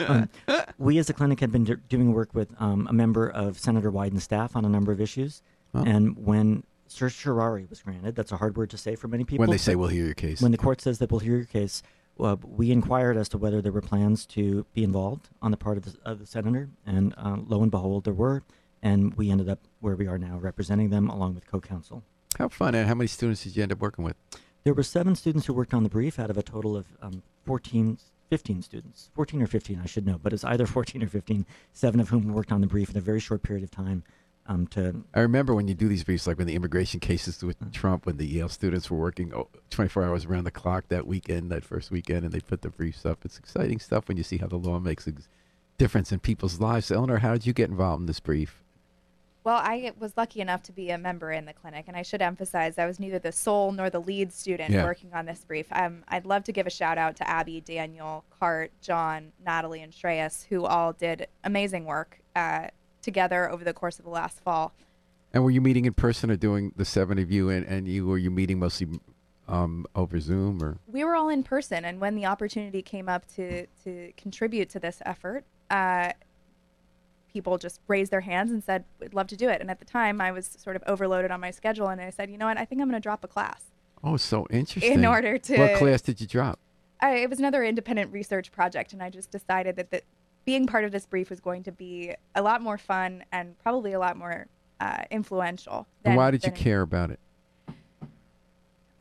Um, 0.07 0.29
we 0.77 0.97
as 0.99 1.09
a 1.09 1.13
clinic 1.13 1.39
had 1.39 1.51
been 1.51 1.63
do- 1.63 1.75
doing 1.89 2.13
work 2.13 2.33
with 2.33 2.53
um, 2.59 2.87
a 2.89 2.93
member 2.93 3.29
of 3.29 3.57
Senator 3.59 3.91
Wyden's 3.91 4.23
staff 4.23 4.55
on 4.55 4.65
a 4.65 4.69
number 4.69 4.91
of 4.91 5.01
issues. 5.01 5.41
Oh. 5.73 5.83
And 5.83 6.17
when 6.25 6.63
certiorari 6.87 7.65
was 7.69 7.81
granted, 7.81 8.15
that's 8.15 8.31
a 8.31 8.37
hard 8.37 8.57
word 8.57 8.69
to 8.71 8.77
say 8.77 8.95
for 8.95 9.07
many 9.07 9.23
people. 9.23 9.43
When 9.43 9.49
they 9.51 9.57
say 9.57 9.75
we'll 9.75 9.87
hear 9.89 10.05
your 10.05 10.13
case. 10.15 10.41
when 10.41 10.51
the 10.51 10.57
court 10.57 10.81
says 10.81 10.99
that 10.99 11.11
we'll 11.11 11.19
hear 11.19 11.35
your 11.37 11.45
case, 11.45 11.81
uh, 12.19 12.35
we 12.41 12.71
inquired 12.71 13.17
as 13.17 13.29
to 13.29 13.37
whether 13.37 13.61
there 13.61 13.71
were 13.71 13.81
plans 13.81 14.25
to 14.25 14.65
be 14.73 14.83
involved 14.83 15.29
on 15.41 15.51
the 15.51 15.57
part 15.57 15.77
of 15.77 15.85
the, 15.85 15.95
of 16.05 16.19
the 16.19 16.25
senator, 16.25 16.69
and 16.85 17.13
uh, 17.17 17.37
lo 17.47 17.61
and 17.61 17.71
behold, 17.71 18.03
there 18.03 18.13
were, 18.13 18.43
and 18.81 19.13
we 19.15 19.29
ended 19.29 19.49
up 19.49 19.59
where 19.79 19.95
we 19.95 20.07
are 20.07 20.17
now, 20.17 20.37
representing 20.37 20.89
them 20.89 21.09
along 21.09 21.35
with 21.35 21.47
co-counsel. 21.47 22.03
how 22.37 22.49
fun. 22.49 22.75
And 22.75 22.87
how 22.87 22.95
many 22.95 23.07
students 23.07 23.43
did 23.43 23.55
you 23.55 23.63
end 23.63 23.71
up 23.71 23.79
working 23.79 24.03
with? 24.03 24.15
There 24.63 24.73
were 24.73 24.83
seven 24.83 25.15
students 25.15 25.47
who 25.47 25.53
worked 25.53 25.73
on 25.73 25.83
the 25.83 25.89
brief 25.89 26.19
out 26.19 26.29
of 26.29 26.37
a 26.37 26.43
total 26.43 26.75
of 26.75 26.85
um, 27.01 27.23
14, 27.45 27.97
15 28.29 28.61
students. 28.61 29.09
14 29.15 29.41
or 29.41 29.47
15, 29.47 29.81
I 29.81 29.87
should 29.87 30.05
know, 30.05 30.19
but 30.21 30.33
it's 30.33 30.43
either 30.43 30.65
14 30.65 31.01
or 31.03 31.07
15, 31.07 31.45
seven 31.73 31.99
of 31.99 32.09
whom 32.09 32.33
worked 32.33 32.51
on 32.51 32.61
the 32.61 32.67
brief 32.67 32.89
in 32.89 32.97
a 32.97 33.01
very 33.01 33.19
short 33.19 33.41
period 33.41 33.63
of 33.63 33.71
time 33.71 34.03
um, 34.49 34.67
to 34.67 35.03
I 35.13 35.21
remember 35.21 35.53
when 35.55 35.67
you 35.69 35.75
do 35.75 35.87
these 35.87 36.03
briefs, 36.03 36.27
like 36.27 36.37
when 36.37 36.47
the 36.47 36.55
immigration 36.55 36.99
cases 36.99 37.41
with 37.43 37.59
Mm. 37.59 37.71
Trump, 37.71 38.05
when 38.05 38.17
the 38.17 38.25
Yale 38.25 38.49
students 38.49 38.89
were 38.91 38.97
working 38.97 39.31
oh, 39.33 39.47
24 39.69 40.03
hours 40.03 40.25
around 40.25 40.43
the 40.43 40.51
clock 40.51 40.85
that 40.89 41.07
weekend, 41.07 41.51
that 41.51 41.63
first 41.63 41.91
weekend, 41.91 42.25
and 42.25 42.33
they 42.33 42.39
put 42.41 42.61
the 42.63 42.69
briefs 42.69 43.05
up. 43.05 43.19
It's 43.23 43.37
exciting 43.37 43.79
stuff 43.79 44.07
when 44.07 44.17
you 44.17 44.23
see 44.23 44.37
how 44.37 44.47
the 44.47 44.57
law 44.57 44.79
makes 44.79 45.07
a 45.07 45.13
difference 45.77 46.11
in 46.11 46.19
people's 46.19 46.59
lives. 46.59 46.87
So 46.87 46.95
Eleanor, 46.95 47.19
how 47.19 47.33
did 47.33 47.45
you 47.45 47.53
get 47.53 47.69
involved 47.69 48.01
in 48.01 48.05
this 48.07 48.19
brief? 48.19 48.63
Well, 49.45 49.55
I 49.63 49.93
was 49.97 50.17
lucky 50.17 50.41
enough 50.41 50.63
to 50.63 50.73
be 50.73 50.89
a 50.89 50.97
member 50.97 51.31
in 51.31 51.45
the 51.45 51.53
clinic, 51.53 51.85
and 51.87 51.95
I 51.95 52.01
should 52.01 52.21
emphasize 52.21 52.77
I 52.77 52.85
was 52.85 52.99
neither 52.99 53.19
the 53.19 53.31
sole 53.31 53.71
nor 53.71 53.89
the 53.89 54.01
lead 54.01 54.33
student 54.33 54.71
Yeah. 54.71 54.83
working 54.83 55.13
on 55.13 55.25
this 55.25 55.45
brief. 55.45 55.67
Um, 55.71 56.03
I'd 56.09 56.25
love 56.25 56.43
to 56.45 56.51
give 56.51 56.67
a 56.67 56.69
shout 56.69 56.97
out 56.97 57.15
to 57.17 57.27
Abby, 57.29 57.61
Daniel, 57.61 58.25
Cart, 58.37 58.71
John, 58.81 59.31
Natalie, 59.43 59.81
and 59.81 59.93
Shreyas, 59.93 60.45
who 60.47 60.65
all 60.65 60.91
did 60.91 61.27
amazing 61.45 61.85
work 61.85 62.19
uh, 62.35 62.67
together 63.09 63.49
over 63.49 63.63
the 63.63 63.73
course 63.73 63.97
of 63.99 64.05
the 64.05 64.11
last 64.11 64.39
fall. 64.41 64.73
And 65.33 65.43
were 65.43 65.51
you 65.51 65.61
meeting 65.61 65.85
in 65.85 65.93
person 65.93 66.31
or 66.31 66.35
doing 66.35 66.73
the 66.75 66.85
seven 66.85 67.19
of 67.19 67.31
you, 67.31 67.49
and, 67.49 67.65
and 67.65 67.87
you 67.87 68.05
were 68.07 68.17
you 68.17 68.31
meeting 68.31 68.59
mostly 68.59 68.87
um, 69.47 69.85
over 69.95 70.19
Zoom 70.19 70.63
or? 70.63 70.77
We 70.87 71.03
were 71.03 71.15
all 71.15 71.29
in 71.29 71.43
person, 71.43 71.85
and 71.85 71.99
when 71.99 72.15
the 72.15 72.25
opportunity 72.25 72.81
came 72.81 73.07
up 73.09 73.27
to 73.35 73.67
to 73.83 74.11
contribute 74.17 74.69
to 74.69 74.79
this 74.79 75.01
effort, 75.05 75.43
uh, 75.69 76.13
people 77.31 77.59
just 77.59 77.79
raised 77.87 78.11
their 78.11 78.21
hands 78.21 78.51
and 78.51 78.63
said, 78.63 78.85
"We'd 78.99 79.13
love 79.13 79.27
to 79.27 79.37
do 79.37 79.49
it." 79.49 79.61
And 79.61 79.69
at 79.69 79.79
the 79.79 79.85
time, 79.85 80.19
I 80.19 80.31
was 80.31 80.47
sort 80.57 80.75
of 80.75 80.83
overloaded 80.87 81.29
on 81.31 81.39
my 81.39 81.51
schedule, 81.51 81.87
and 81.89 82.01
I 82.01 82.09
said, 82.09 82.31
"You 82.31 82.37
know 82.39 82.47
what? 82.47 82.57
I 82.57 82.65
think 82.65 82.81
I'm 82.81 82.89
going 82.89 82.99
to 83.01 83.07
drop 83.09 83.23
a 83.23 83.27
class." 83.27 83.65
Oh, 84.03 84.17
so 84.17 84.47
interesting. 84.49 84.93
In 84.93 85.05
order 85.05 85.37
to- 85.37 85.57
what 85.57 85.75
class 85.75 86.01
did 86.01 86.21
you 86.21 86.27
drop? 86.27 86.57
I, 87.01 87.17
it 87.17 87.29
was 87.29 87.39
another 87.39 87.63
independent 87.63 88.11
research 88.11 88.51
project, 88.51 88.93
and 88.93 89.01
I 89.01 89.09
just 89.09 89.29
decided 89.31 89.75
that, 89.77 89.91
that 89.91 90.03
being 90.45 90.67
part 90.67 90.85
of 90.85 90.91
this 90.91 91.05
brief 91.05 91.29
was 91.29 91.39
going 91.39 91.63
to 91.63 91.71
be 91.71 92.13
a 92.35 92.41
lot 92.41 92.61
more 92.61 92.77
fun 92.77 93.23
and 93.31 93.57
probably 93.59 93.93
a 93.93 93.99
lot 93.99 94.17
more 94.17 94.47
uh, 94.79 95.03
influential. 95.11 95.87
And 96.03 96.11
than- 96.11 96.17
why 96.17 96.31
did 96.31 96.43
you 96.43 96.51
care 96.51 96.81
about 96.81 97.11
it? 97.11 97.19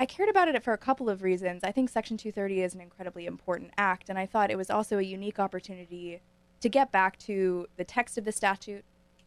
I 0.00 0.07
cared 0.07 0.28
about 0.28 0.47
it 0.47 0.62
for 0.62 0.73
a 0.73 0.78
couple 0.78 1.09
of 1.09 1.23
reasons. 1.23 1.64
I 1.64 1.73
think 1.73 1.90
Section 1.90 2.16
230 2.16 2.62
is 2.62 2.75
an 2.75 2.80
incredibly 2.80 3.26
important 3.26 3.73
act, 3.76 4.09
and 4.09 4.16
I 4.16 4.26
thought 4.26 4.50
it 4.50 4.57
was 4.57 4.71
also 4.71 4.99
a 4.99 5.02
unique 5.02 5.40
opportunity 5.40 6.21
to 6.61 6.68
get 6.68 6.92
back 6.92 7.18
to 7.21 7.66
the 7.76 7.85
text 7.85 8.16
of 8.16 8.25
the 8.25 8.30
statute 8.30 8.85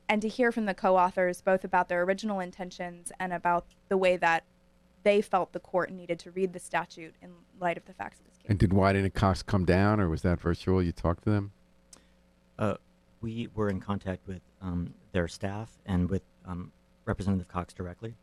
and 0.08 0.22
to 0.22 0.30
hear 0.30 0.52
from 0.52 0.66
the 0.66 0.74
co 0.74 0.96
authors 0.96 1.42
both 1.42 1.66
about 1.66 1.90
their 1.90 2.04
original 2.04 2.40
intentions 2.40 3.12
and 3.20 3.34
about 3.34 3.66
the 3.90 3.98
way 3.98 4.16
that 4.18 4.44
they 5.04 5.22
felt 5.22 5.52
the 5.52 5.60
court 5.60 5.92
needed 5.92 6.20
to 6.20 6.32
read 6.32 6.54
the 6.54 6.60
statute 6.60 7.16
in 7.22 7.32
light 7.60 7.78
of 7.78 7.86
the 7.86 7.94
facts 7.94 8.20
of 8.20 8.26
this 8.28 8.38
case. 8.38 8.46
And 8.48 8.60
did 8.60 8.70
Wyden 8.70 9.04
and 9.04 9.14
Cox 9.14 9.44
come 9.44 9.66
down, 9.66 10.00
or 10.00 10.08
was 10.08 10.22
that 10.22 10.40
virtual? 10.40 10.82
You 10.82 10.92
talked 10.92 11.24
to 11.24 11.32
them. 11.32 11.52
Uh, 12.62 12.76
we 13.22 13.50
were 13.56 13.70
in 13.70 13.80
contact 13.80 14.28
with 14.28 14.42
um, 14.62 14.94
their 15.14 15.28
staff 15.28 15.80
and 15.88 16.10
with 16.10 16.22
um, 16.46 16.72
Representative 17.06 17.48
Cox 17.48 17.74
directly. 17.74 18.14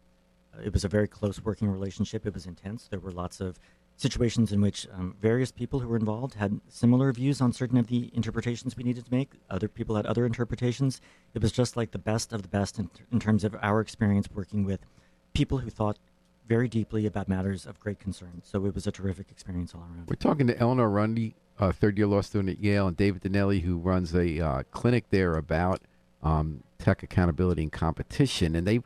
Uh, 0.55 0.63
it 0.65 0.73
was 0.73 0.85
a 0.85 0.89
very 0.89 1.09
close 1.09 1.43
working 1.43 1.69
relationship. 1.69 2.25
It 2.25 2.33
was 2.33 2.47
intense. 2.47 2.87
There 2.87 3.01
were 3.01 3.11
lots 3.11 3.41
of 3.41 3.59
situations 3.97 4.53
in 4.53 4.61
which 4.61 4.87
um, 4.95 5.17
various 5.21 5.51
people 5.51 5.81
who 5.81 5.89
were 5.89 5.97
involved 5.97 6.35
had 6.35 6.61
similar 6.69 7.13
views 7.13 7.41
on 7.41 7.53
certain 7.53 7.77
of 7.79 7.89
the 7.89 8.13
interpretations 8.15 8.77
we 8.77 8.85
needed 8.85 9.07
to 9.07 9.13
make. 9.13 9.33
Other 9.51 9.67
people 9.67 9.97
had 9.97 10.07
other 10.07 10.25
interpretations. 10.25 11.01
It 11.35 11.43
was 11.43 11.51
just 11.51 11.77
like 11.77 11.91
the 11.91 11.99
best 11.99 12.33
of 12.33 12.43
the 12.43 12.49
best 12.49 12.79
in, 12.79 12.91
in 13.11 13.19
terms 13.19 13.43
of 13.43 13.57
our 13.61 13.81
experience 13.81 14.29
working 14.33 14.63
with 14.65 14.87
people 15.35 15.59
who 15.59 15.69
thought 15.69 15.99
very 16.47 16.69
deeply 16.69 17.07
about 17.07 17.29
matters 17.29 17.67
of 17.67 17.81
great 17.81 17.99
concern. 17.99 18.41
So 18.45 18.65
it 18.67 18.75
was 18.75 18.87
a 18.87 18.93
terrific 18.93 19.33
experience 19.33 19.75
all 19.75 19.81
around. 19.81 20.09
We're 20.09 20.15
talking 20.15 20.47
to 20.47 20.59
Eleanor 20.59 20.89
Rundy, 20.89 21.35
a 21.59 21.73
third 21.73 21.99
year 21.99 22.07
law 22.07 22.21
student 22.21 22.59
at 22.59 22.65
Yale, 22.65 22.87
and 22.87 22.97
David 22.97 23.23
Dinielli, 23.23 23.63
who 23.63 23.79
runs 23.79 24.15
a 24.15 24.41
uh, 24.41 24.63
clinic 24.71 25.05
there 25.11 25.35
about 25.35 25.81
um, 26.23 26.63
tech 26.79 27.03
accountability 27.03 27.63
and 27.63 27.73
competition. 27.73 28.55
And 28.55 28.67
they 28.67 28.81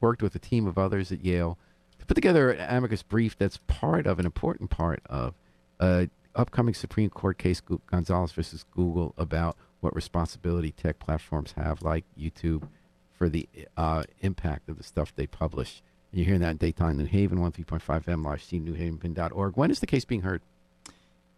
worked 0.00 0.22
with 0.22 0.34
a 0.34 0.38
team 0.38 0.66
of 0.66 0.78
others 0.78 1.12
at 1.12 1.24
Yale 1.24 1.58
to 1.98 2.06
put 2.06 2.14
together 2.14 2.50
an 2.50 2.76
amicus 2.76 3.02
brief 3.02 3.36
that's 3.36 3.58
part 3.66 4.06
of 4.06 4.18
an 4.18 4.26
important 4.26 4.70
part 4.70 5.02
of 5.06 5.34
a 5.80 6.08
upcoming 6.34 6.74
Supreme 6.74 7.10
Court 7.10 7.38
case, 7.38 7.60
Gonzalez 7.86 8.32
versus 8.32 8.64
Google, 8.70 9.14
about 9.16 9.56
what 9.80 9.94
responsibility 9.94 10.72
tech 10.72 10.98
platforms 10.98 11.54
have, 11.56 11.82
like 11.82 12.04
YouTube, 12.18 12.68
for 13.12 13.28
the 13.28 13.48
uh, 13.76 14.04
impact 14.20 14.68
of 14.68 14.76
the 14.76 14.84
stuff 14.84 15.14
they 15.14 15.26
publish. 15.26 15.82
You're 16.12 16.26
hearing 16.26 16.40
that 16.40 16.50
in 16.50 16.58
Dateline, 16.58 16.96
New 16.96 17.04
Haven, 17.04 17.38
13.5 17.38 18.08
M, 18.08 18.22
live 18.22 18.42
stream, 18.42 18.66
newhavenpin.org. 18.66 19.56
When 19.56 19.70
is 19.70 19.80
the 19.80 19.86
case 19.86 20.04
being 20.04 20.22
heard? 20.22 20.40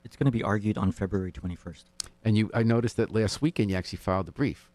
It's 0.05 0.17
going 0.17 0.27
to 0.27 0.31
be 0.31 0.43
argued 0.43 0.79
on 0.79 0.93
February 0.93 1.33
21st. 1.33 1.85
And 2.25 2.37
you, 2.37 2.51
I 2.55 2.63
noticed 2.63 2.97
that 2.97 3.13
last 3.13 3.43
weekend 3.43 3.71
you 3.71 3.77
actually 3.77 3.99
filed 3.99 4.27
the 4.27 4.33
brief. 4.33 4.71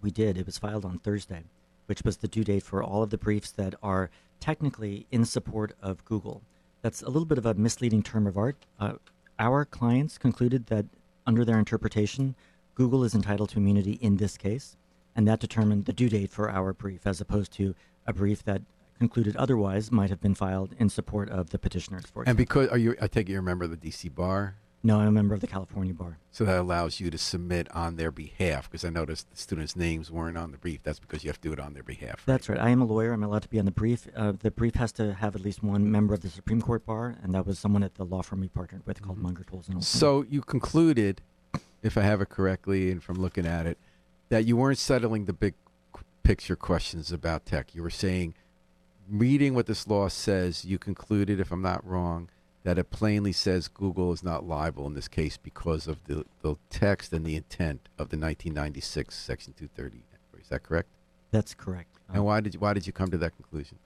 We 0.00 0.10
did. 0.10 0.36
It 0.36 0.46
was 0.46 0.58
filed 0.58 0.84
on 0.84 0.98
Thursday, 0.98 1.44
which 1.86 2.02
was 2.02 2.18
the 2.18 2.28
due 2.28 2.44
date 2.44 2.64
for 2.64 2.82
all 2.82 3.02
of 3.02 3.10
the 3.10 3.18
briefs 3.18 3.50
that 3.52 3.74
are 3.82 4.10
technically 4.40 5.06
in 5.10 5.24
support 5.24 5.74
of 5.80 6.04
Google. 6.04 6.42
That's 6.82 7.02
a 7.02 7.08
little 7.08 7.24
bit 7.26 7.38
of 7.38 7.46
a 7.46 7.54
misleading 7.54 8.02
term 8.02 8.26
of 8.26 8.36
art. 8.36 8.66
Uh, 8.80 8.94
our 9.38 9.64
clients 9.64 10.18
concluded 10.18 10.66
that, 10.66 10.86
under 11.26 11.44
their 11.44 11.58
interpretation, 11.58 12.34
Google 12.74 13.04
is 13.04 13.14
entitled 13.14 13.50
to 13.50 13.58
immunity 13.58 13.92
in 14.00 14.16
this 14.16 14.36
case, 14.36 14.76
and 15.14 15.28
that 15.28 15.38
determined 15.38 15.84
the 15.84 15.92
due 15.92 16.08
date 16.08 16.30
for 16.30 16.50
our 16.50 16.72
brief, 16.72 17.06
as 17.06 17.20
opposed 17.20 17.52
to 17.52 17.74
a 18.06 18.12
brief 18.12 18.42
that 18.44 18.62
concluded 19.02 19.34
otherwise 19.36 19.90
might 19.90 20.10
have 20.10 20.20
been 20.20 20.34
filed 20.34 20.74
in 20.78 20.88
support 20.88 21.28
of 21.28 21.50
the 21.50 21.58
petitioners. 21.58 22.04
For 22.06 22.22
And 22.22 22.38
example. 22.38 22.44
because 22.44 22.68
are 22.68 22.78
you, 22.78 22.94
I 23.00 23.06
take 23.08 23.28
it 23.28 23.32
you're 23.32 23.40
a 23.40 23.42
member 23.42 23.64
of 23.64 23.70
the 23.72 23.76
DC 23.76 24.14
Bar, 24.14 24.56
no, 24.84 24.98
I'm 24.98 25.06
a 25.06 25.12
member 25.12 25.32
of 25.32 25.40
the 25.40 25.46
California 25.46 25.94
Bar. 25.94 26.18
so 26.32 26.44
that 26.44 26.58
allows 26.58 26.98
you 26.98 27.08
to 27.10 27.16
submit 27.18 27.68
on 27.72 27.94
their 27.96 28.10
behalf. 28.10 28.68
Because 28.68 28.84
I 28.84 28.90
noticed 28.90 29.30
the 29.30 29.36
students' 29.36 29.76
names 29.76 30.10
weren't 30.10 30.36
on 30.36 30.50
the 30.50 30.58
brief. 30.58 30.82
That's 30.82 30.98
because 30.98 31.22
you 31.22 31.30
have 31.30 31.40
to 31.40 31.48
do 31.48 31.52
it 31.52 31.60
on 31.60 31.74
their 31.74 31.84
behalf. 31.84 32.10
right? 32.18 32.26
That's 32.26 32.48
right. 32.48 32.58
I 32.58 32.70
am 32.70 32.82
a 32.82 32.84
lawyer. 32.84 33.12
I'm 33.12 33.22
allowed 33.22 33.42
to 33.42 33.48
be 33.48 33.60
on 33.60 33.64
the 33.64 33.70
brief. 33.70 34.08
Uh, 34.16 34.32
the 34.32 34.50
brief 34.50 34.74
has 34.76 34.90
to 34.92 35.14
have 35.14 35.36
at 35.36 35.42
least 35.42 35.62
one 35.62 35.88
member 35.90 36.14
of 36.14 36.20
the 36.22 36.28
Supreme 36.28 36.60
Court 36.60 36.84
bar, 36.84 37.16
and 37.22 37.32
that 37.34 37.46
was 37.46 37.60
someone 37.60 37.84
at 37.84 37.94
the 37.94 38.04
law 38.04 38.22
firm 38.22 38.40
we 38.40 38.48
partnered 38.48 38.84
with 38.86 39.00
called 39.02 39.18
Munger 39.18 39.44
Tolles 39.44 39.68
and 39.68 39.76
Olson. 39.76 39.98
So 40.00 40.24
you 40.28 40.40
concluded, 40.42 41.22
if 41.82 41.96
I 41.96 42.02
have 42.02 42.20
it 42.20 42.28
correctly, 42.30 42.90
and 42.90 43.00
from 43.00 43.18
looking 43.20 43.46
at 43.46 43.66
it, 43.66 43.78
that 44.30 44.46
you 44.46 44.56
weren't 44.56 44.78
settling 44.78 45.26
the 45.26 45.32
big 45.32 45.54
picture 46.24 46.56
questions 46.56 47.12
about 47.12 47.46
tech. 47.46 47.72
You 47.74 47.82
were 47.82 47.90
saying, 47.90 48.34
reading 49.08 49.54
what 49.54 49.66
this 49.66 49.86
law 49.86 50.08
says, 50.08 50.64
you 50.64 50.78
concluded, 50.78 51.40
if 51.40 51.50
I'm 51.52 51.62
not 51.62 51.86
wrong, 51.86 52.28
that 52.64 52.78
it 52.78 52.90
plainly 52.90 53.32
says 53.32 53.68
Google 53.68 54.12
is 54.12 54.22
not 54.22 54.46
liable 54.46 54.86
in 54.86 54.94
this 54.94 55.08
case 55.08 55.36
because 55.36 55.88
of 55.88 56.04
the, 56.04 56.24
the 56.42 56.56
text 56.70 57.12
and 57.12 57.24
the 57.24 57.34
intent 57.36 57.88
of 57.98 58.08
the 58.10 58.16
1996 58.16 59.14
Section 59.14 59.52
230. 59.54 60.02
Is 60.40 60.48
that 60.48 60.62
correct? 60.62 60.88
that's 61.30 61.54
correct. 61.54 61.88
Uh, 62.10 62.14
And 62.14 62.24
why 62.24 62.40
did 62.40 62.54
you, 62.54 62.60
why 62.60 62.74
did 62.74 62.86
you 62.86 62.92
come 62.92 63.10
to 63.10 63.18
that 63.18 63.34
conclusion? 63.36 63.78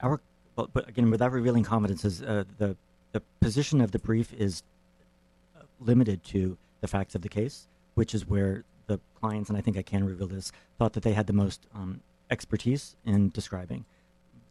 our, 0.00 0.20
but, 0.56 0.72
but 0.72 0.88
again, 0.88 1.10
without 1.10 1.32
revealing 1.32 1.62
confidences, 1.64 2.22
uh, 2.22 2.44
the 2.58 2.76
the 3.12 3.22
position 3.40 3.80
of 3.80 3.90
the 3.92 3.98
brief 3.98 4.34
is 4.34 4.62
uh, 5.56 5.62
limited 5.80 6.22
to 6.24 6.58
the 6.82 6.88
facts 6.88 7.14
of 7.14 7.22
the 7.22 7.28
case, 7.28 7.66
which 7.94 8.14
is 8.14 8.26
where 8.28 8.64
the 8.86 9.00
clients, 9.18 9.48
and 9.48 9.56
I 9.56 9.62
think 9.62 9.78
I 9.78 9.82
can 9.82 10.04
reveal 10.04 10.26
this, 10.26 10.52
thought 10.78 10.92
that 10.92 11.02
they 11.02 11.14
had 11.14 11.26
the 11.26 11.32
most 11.32 11.66
um, 11.74 12.00
expertise 12.30 12.96
in 13.06 13.30
describing 13.30 13.86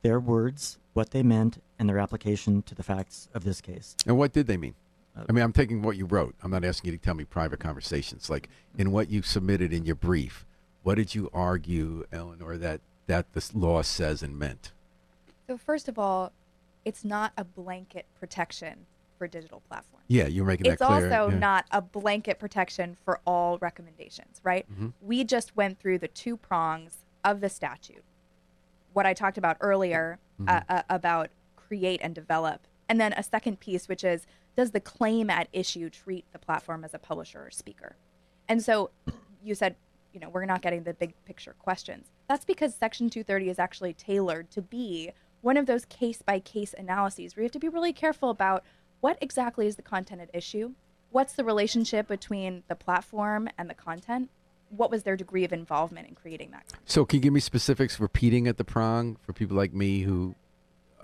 their 0.02 0.20
words, 0.20 0.78
what 0.94 1.12
they 1.12 1.24
meant, 1.24 1.62
and 1.80 1.88
their 1.88 2.00
application 2.00 2.62
to 2.64 2.76
the 2.76 2.84
facts 2.84 3.28
of 3.34 3.44
this 3.44 3.62
case. 3.62 3.96
And 4.06 4.18
what 4.18 4.34
did 4.34 4.48
they 4.48 4.58
mean? 4.58 4.76
Uh, 5.16 5.24
I 5.30 5.32
mean, 5.32 5.44
I'm 5.44 5.54
taking 5.54 5.82
what 5.82 5.98
you 5.98 6.06
wrote. 6.06 6.36
I'm 6.44 6.52
not 6.52 6.64
asking 6.64 6.92
you 6.92 6.98
to 6.98 7.04
tell 7.04 7.14
me 7.14 7.24
private 7.24 7.60
conversations. 7.60 8.30
Like 8.30 8.50
in 8.78 8.92
what 8.92 9.10
you 9.10 9.22
submitted 9.22 9.74
in 9.74 9.86
your 9.86 9.96
brief, 9.96 10.46
what 10.84 10.96
did 10.96 11.16
you 11.16 11.30
argue, 11.34 12.06
Eleanor, 12.12 12.58
that 12.58 12.82
that 13.08 13.34
this 13.34 13.54
law 13.56 13.82
says 13.82 14.22
and 14.22 14.38
meant? 14.38 14.72
So 15.48 15.58
first 15.58 15.88
of 15.88 15.98
all, 15.98 16.34
it's 16.84 17.06
not 17.06 17.32
a 17.38 17.44
blanket 17.44 18.06
protection 18.20 18.86
for 19.18 19.28
digital 19.28 19.62
platforms. 19.68 20.04
Yeah, 20.08 20.28
you're 20.28 20.46
making 20.46 20.68
It's 20.68 20.80
that 20.80 20.86
clear. 20.88 21.06
It's 21.08 21.16
also 21.16 21.32
yeah. 21.32 21.40
not 21.40 21.66
a 21.72 21.82
blanket 21.82 22.38
protection 22.38 22.98
for 23.04 23.20
all 23.26 23.58
recommendations, 23.60 24.40
right? 24.44 24.66
Mhm. 24.72 24.94
We 25.02 25.24
just 25.24 25.56
went 25.56 25.80
through 25.80 26.00
the 26.00 26.08
two 26.08 26.38
prongs 26.38 27.06
of 27.24 27.42
the 27.42 27.50
statute. 27.50 28.04
What 28.98 29.06
I 29.06 29.14
talked 29.14 29.38
about 29.38 29.58
earlier 29.62 30.20
Mm-hmm. 30.40 30.50
uh, 30.50 30.62
uh, 30.70 30.82
about 30.90 31.30
create 31.56 32.00
and 32.04 32.14
develop. 32.14 32.68
And 32.88 33.02
then 33.02 33.12
a 33.14 33.24
second 33.24 33.60
piece, 33.60 33.88
which 33.88 34.04
is 34.04 34.28
does 34.56 34.70
the 34.70 34.80
claim 34.80 35.32
at 35.32 35.48
issue 35.52 35.90
treat 35.90 36.26
the 36.32 36.38
platform 36.38 36.84
as 36.84 36.94
a 36.94 37.00
publisher 37.00 37.48
or 37.48 37.50
speaker? 37.52 37.96
And 38.48 38.62
so 38.62 38.92
you 39.44 39.56
said, 39.56 39.76
you 40.14 40.20
know, 40.20 40.30
we're 40.30 40.46
not 40.46 40.62
getting 40.62 40.84
the 40.84 40.94
big 40.94 41.16
picture 41.26 41.56
questions. 41.58 42.12
That's 42.30 42.46
because 42.46 42.76
Section 42.76 43.10
230 43.10 43.50
is 43.50 43.58
actually 43.58 43.94
tailored 43.94 44.52
to 44.52 44.62
be 44.62 45.12
one 45.42 45.58
of 45.58 45.66
those 45.66 45.86
case 45.86 46.22
by 46.22 46.40
case 46.40 46.76
analyses 46.78 47.36
where 47.36 47.42
you 47.42 47.46
have 47.48 47.52
to 47.54 47.60
be 47.60 47.70
really 47.70 47.94
careful 47.94 48.30
about 48.30 48.64
what 49.00 49.18
exactly 49.22 49.66
is 49.66 49.76
the 49.76 49.82
content 49.82 50.22
at 50.22 50.30
issue, 50.36 50.74
what's 51.10 51.34
the 51.34 51.44
relationship 51.44 52.08
between 52.08 52.62
the 52.68 52.76
platform 52.76 53.50
and 53.58 53.70
the 53.70 53.76
content, 53.76 54.30
what 54.70 54.92
was 54.92 55.04
their 55.04 55.16
degree 55.16 55.44
of 55.44 55.54
involvement 55.54 56.08
in 56.08 56.16
creating 56.16 56.52
that 56.52 56.68
content. 56.68 56.82
So, 56.86 57.06
can 57.06 57.18
you 57.18 57.22
give 57.22 57.34
me 57.34 57.40
specifics 57.40 58.00
repeating 58.00 58.48
at 58.48 58.58
the 58.58 58.64
prong 58.64 59.18
for 59.22 59.34
people 59.34 59.56
like 59.58 59.74
me 59.74 60.02
who 60.02 60.36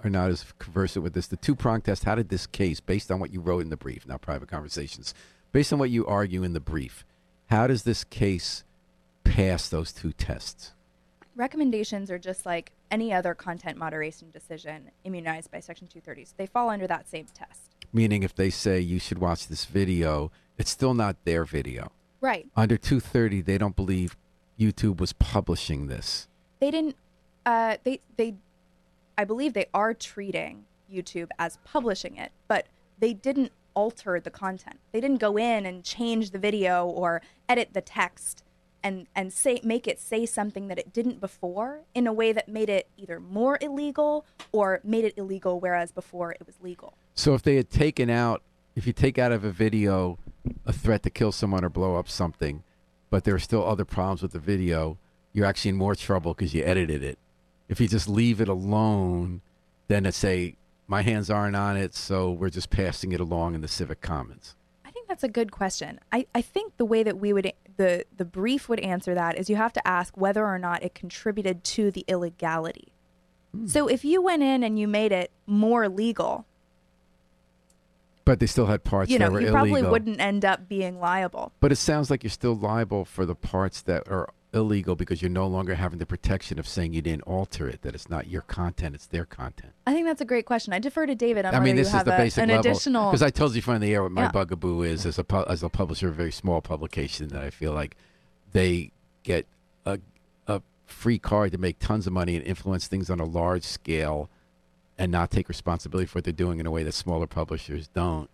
are 0.04 0.10
not 0.10 0.30
as 0.30 0.46
conversant 0.60 1.04
with 1.04 1.14
this? 1.14 1.28
The 1.28 1.38
two 1.38 1.56
prong 1.56 1.82
test, 1.82 2.04
how 2.04 2.16
did 2.16 2.30
this 2.30 2.46
case, 2.46 2.80
based 2.80 3.12
on 3.12 3.20
what 3.20 3.34
you 3.34 3.42
wrote 3.42 3.62
in 3.62 3.70
the 3.70 3.78
brief, 3.78 4.08
not 4.08 4.22
private 4.22 4.50
conversations, 4.50 5.14
based 5.52 5.72
on 5.72 5.80
what 5.80 5.90
you 5.90 6.06
argue 6.06 6.44
in 6.44 6.54
the 6.54 6.60
brief, 6.60 7.06
how 7.48 7.68
does 7.68 7.84
this 7.84 8.04
case 8.04 8.64
pass 9.24 9.70
those 9.70 9.92
two 9.92 10.12
tests? 10.12 10.74
Recommendations 11.36 12.12
are 12.12 12.20
just 12.20 12.46
like 12.46 12.72
any 12.92 13.12
other 13.12 13.34
content 13.34 13.78
moderation 13.78 14.30
decision 14.32 14.92
immunized 15.04 15.50
by 15.52 15.60
Section 15.60 15.88
230. 15.88 16.26
So 16.26 16.34
they 16.38 16.46
fall 16.46 16.70
under 16.70 16.86
that 16.88 17.10
same 17.10 17.26
test. 17.34 17.62
Meaning, 17.92 18.24
if 18.24 18.36
they 18.36 18.50
say 18.50 18.80
you 18.80 19.00
should 19.00 19.20
watch 19.20 19.48
this 19.48 19.66
video, 19.66 20.32
it's 20.58 20.70
still 20.70 20.94
not 20.94 21.16
their 21.26 21.46
video. 21.46 21.92
Right. 22.24 22.48
Under 22.56 22.78
230, 22.78 23.42
they 23.42 23.58
don't 23.58 23.76
believe 23.76 24.16
YouTube 24.58 25.02
was 25.02 25.12
publishing 25.12 25.88
this. 25.88 26.30
They 26.62 26.72
didn't, 26.72 26.96
uh, 27.46 27.76
they, 27.84 28.00
they, 28.16 28.36
I 29.18 29.26
believe 29.26 29.54
they 29.54 29.66
are 29.74 29.94
treating 29.94 30.64
YouTube 30.90 31.28
as 31.38 31.58
publishing 31.66 32.16
it, 32.16 32.32
but 32.48 32.68
they 32.98 33.14
didn't 33.14 33.52
alter 33.74 34.22
the 34.22 34.32
content. 34.32 34.80
They 34.94 35.02
didn't 35.02 35.18
go 35.18 35.38
in 35.38 35.66
and 35.66 35.84
change 35.84 36.32
the 36.32 36.40
video 36.40 36.86
or 36.86 37.22
edit 37.50 37.72
the 37.74 37.82
text 37.82 38.42
and, 38.82 39.08
and 39.14 39.34
say, 39.34 39.60
make 39.62 39.86
it 39.86 40.00
say 40.00 40.26
something 40.26 40.70
that 40.70 40.80
it 40.80 40.94
didn't 40.94 41.20
before 41.20 41.82
in 41.94 42.08
a 42.08 42.14
way 42.14 42.32
that 42.32 42.48
made 42.48 42.70
it 42.70 42.88
either 42.96 43.20
more 43.20 43.58
illegal 43.60 44.26
or 44.54 44.80
made 44.86 45.04
it 45.04 45.14
illegal, 45.18 45.60
whereas 45.60 45.92
before 45.92 46.32
it 46.32 46.46
was 46.46 46.56
legal. 46.62 46.94
So 47.16 47.34
if 47.34 47.44
they 47.44 47.58
had 47.58 47.70
taken 47.70 48.10
out, 48.10 48.42
if 48.78 48.88
you 48.88 48.94
take 48.94 49.18
out 49.18 49.34
of 49.34 49.44
a 49.44 49.52
video 49.52 50.18
a 50.66 50.74
threat 50.74 51.04
to 51.04 51.10
kill 51.10 51.32
someone 51.32 51.64
or 51.64 51.70
blow 51.70 51.96
up 51.96 52.10
something, 52.10 52.64
but 53.10 53.24
there 53.24 53.36
are 53.36 53.40
still 53.40 53.66
other 53.66 53.86
problems 53.86 54.22
with 54.22 54.32
the 54.32 54.40
video, 54.40 54.98
you're 55.34 55.46
actually 55.46 55.70
in 55.70 55.78
more 55.78 55.96
trouble 55.96 56.34
because 56.34 56.54
you 56.54 56.64
edited 56.64 57.04
it. 57.04 57.18
If 57.70 57.82
you 57.82 57.88
just 57.88 58.08
leave 58.08 58.40
it 58.40 58.48
alone, 58.48 59.42
then 59.88 60.06
it's 60.06 60.18
say 60.18 60.56
my 60.88 61.02
hands 61.02 61.30
aren't 61.30 61.56
on 61.56 61.78
it, 61.78 61.96
so 61.96 62.32
we're 62.32 62.50
just 62.50 62.70
passing 62.70 63.12
it 63.12 63.20
along 63.20 63.56
in 63.56 63.62
the 63.62 63.68
civic 63.68 64.02
commons. 64.02 64.56
I 64.86 64.92
think 64.92 65.08
that's 65.08 65.24
a 65.24 65.30
good 65.30 65.52
question. 65.52 66.00
I, 66.12 66.28
I 66.36 66.42
think 66.42 66.78
the 66.78 66.86
way 66.86 67.04
that 67.04 67.18
we 67.18 67.34
would 67.34 67.52
the 67.78 68.06
the 68.16 68.26
brief 68.26 68.70
would 68.70 68.80
answer 68.82 69.16
that 69.16 69.38
is 69.38 69.50
you 69.50 69.56
have 69.56 69.74
to 69.74 69.88
ask 69.88 70.16
whether 70.16 70.46
or 70.46 70.60
not 70.60 70.84
it 70.84 70.94
contributed 70.94 71.64
to 71.64 71.90
the 71.90 72.06
illegality. 72.08 72.94
Hmm. 73.56 73.66
So 73.66 73.88
if 73.88 74.06
you 74.06 74.22
went 74.22 74.44
in 74.44 74.64
and 74.64 74.78
you 74.78 74.88
made 74.88 75.12
it 75.12 75.32
more 75.48 75.90
legal, 75.90 76.46
But 78.26 78.40
they 78.40 78.46
still 78.48 78.68
had 78.68 78.84
parts 78.84 79.12
you 79.12 79.20
that 79.20 79.26
know, 79.26 79.32
were 79.32 79.42
you 79.42 79.48
illegal. 79.48 79.68
probably 79.78 79.84
wouldn't 79.84 80.20
end 80.22 80.46
up 80.46 80.70
being 80.70 81.00
liable. 81.00 81.52
But 81.60 81.72
it 81.72 81.76
sounds 81.76 82.10
like 82.10 82.24
you're 82.24 82.30
still 82.32 82.56
liable 82.56 83.04
for 83.06 83.26
the 83.26 83.36
parts 83.36 83.82
that 83.82 84.08
are 84.08 84.30
illegal 84.54 84.96
because 84.96 85.22
you're 85.22 85.32
no 85.32 85.48
longer 85.48 85.74
having 85.76 85.98
the 86.00 86.06
protection 86.06 86.60
of 86.60 86.68
saying 86.68 86.94
you 86.94 87.02
didn't 87.02 87.24
alter 87.24 87.68
it, 87.68 87.82
that 87.82 87.96
it's 87.96 88.10
not 88.10 88.28
your 88.28 88.44
content, 88.44 88.94
it's 88.96 89.08
their 89.08 89.26
content. 89.26 89.74
I 89.88 89.94
think 89.94 90.06
that's 90.06 90.22
a 90.22 90.26
great 90.26 90.46
question. 90.46 90.72
I 90.74 90.80
defer 90.80 91.06
to 91.08 91.16
David 91.16 91.44
on 91.46 91.56
I 91.56 91.60
mean, 91.60 91.76
this 91.76 91.88
is 91.94 92.04
the 92.04 92.14
a, 92.14 92.18
basic 92.18 92.44
an 92.44 92.50
level. 92.50 92.60
additional. 92.72 93.10
Because 93.12 93.24
I 93.24 93.30
told 93.32 93.56
you 93.56 93.62
from 93.62 93.80
the 93.82 93.92
air 93.94 94.04
what 94.04 94.12
my 94.12 94.24
Yeah. 94.24 94.32
bugaboo 94.32 94.84
is 94.84 95.06
as 95.06 95.18
a 95.20 95.24
pu- 95.24 95.46
as 95.50 95.64
a 95.64 95.70
publisher 95.70 96.08
of 96.08 96.14
a 96.14 96.18
very 96.18 96.32
small 96.32 96.62
publication 96.62 97.30
that 97.30 97.42
I 97.42 97.50
feel 97.50 97.74
like 97.74 97.98
they 98.52 98.92
get 99.24 99.48
a 99.86 100.00
a 100.48 100.62
free 100.86 101.18
card 101.18 101.52
to 101.54 101.58
make 101.58 101.80
tons 101.80 102.06
of 102.08 102.14
money 102.14 102.36
and 102.36 102.46
influence 102.46 102.88
things 102.88 103.10
on 103.10 103.20
a 103.20 103.26
large 103.26 103.64
scale, 103.64 104.30
and 104.98 105.12
not 105.12 105.32
take 105.32 105.50
responsibility 105.50 106.06
for 106.08 106.18
what 106.20 106.24
they're 106.24 106.34
doing 106.34 106.60
in 106.60 106.66
a 106.66 106.72
way 106.72 106.84
that 106.84 106.94
smaller 106.94 107.28
publishers 107.28 107.88
don't. 107.90 108.30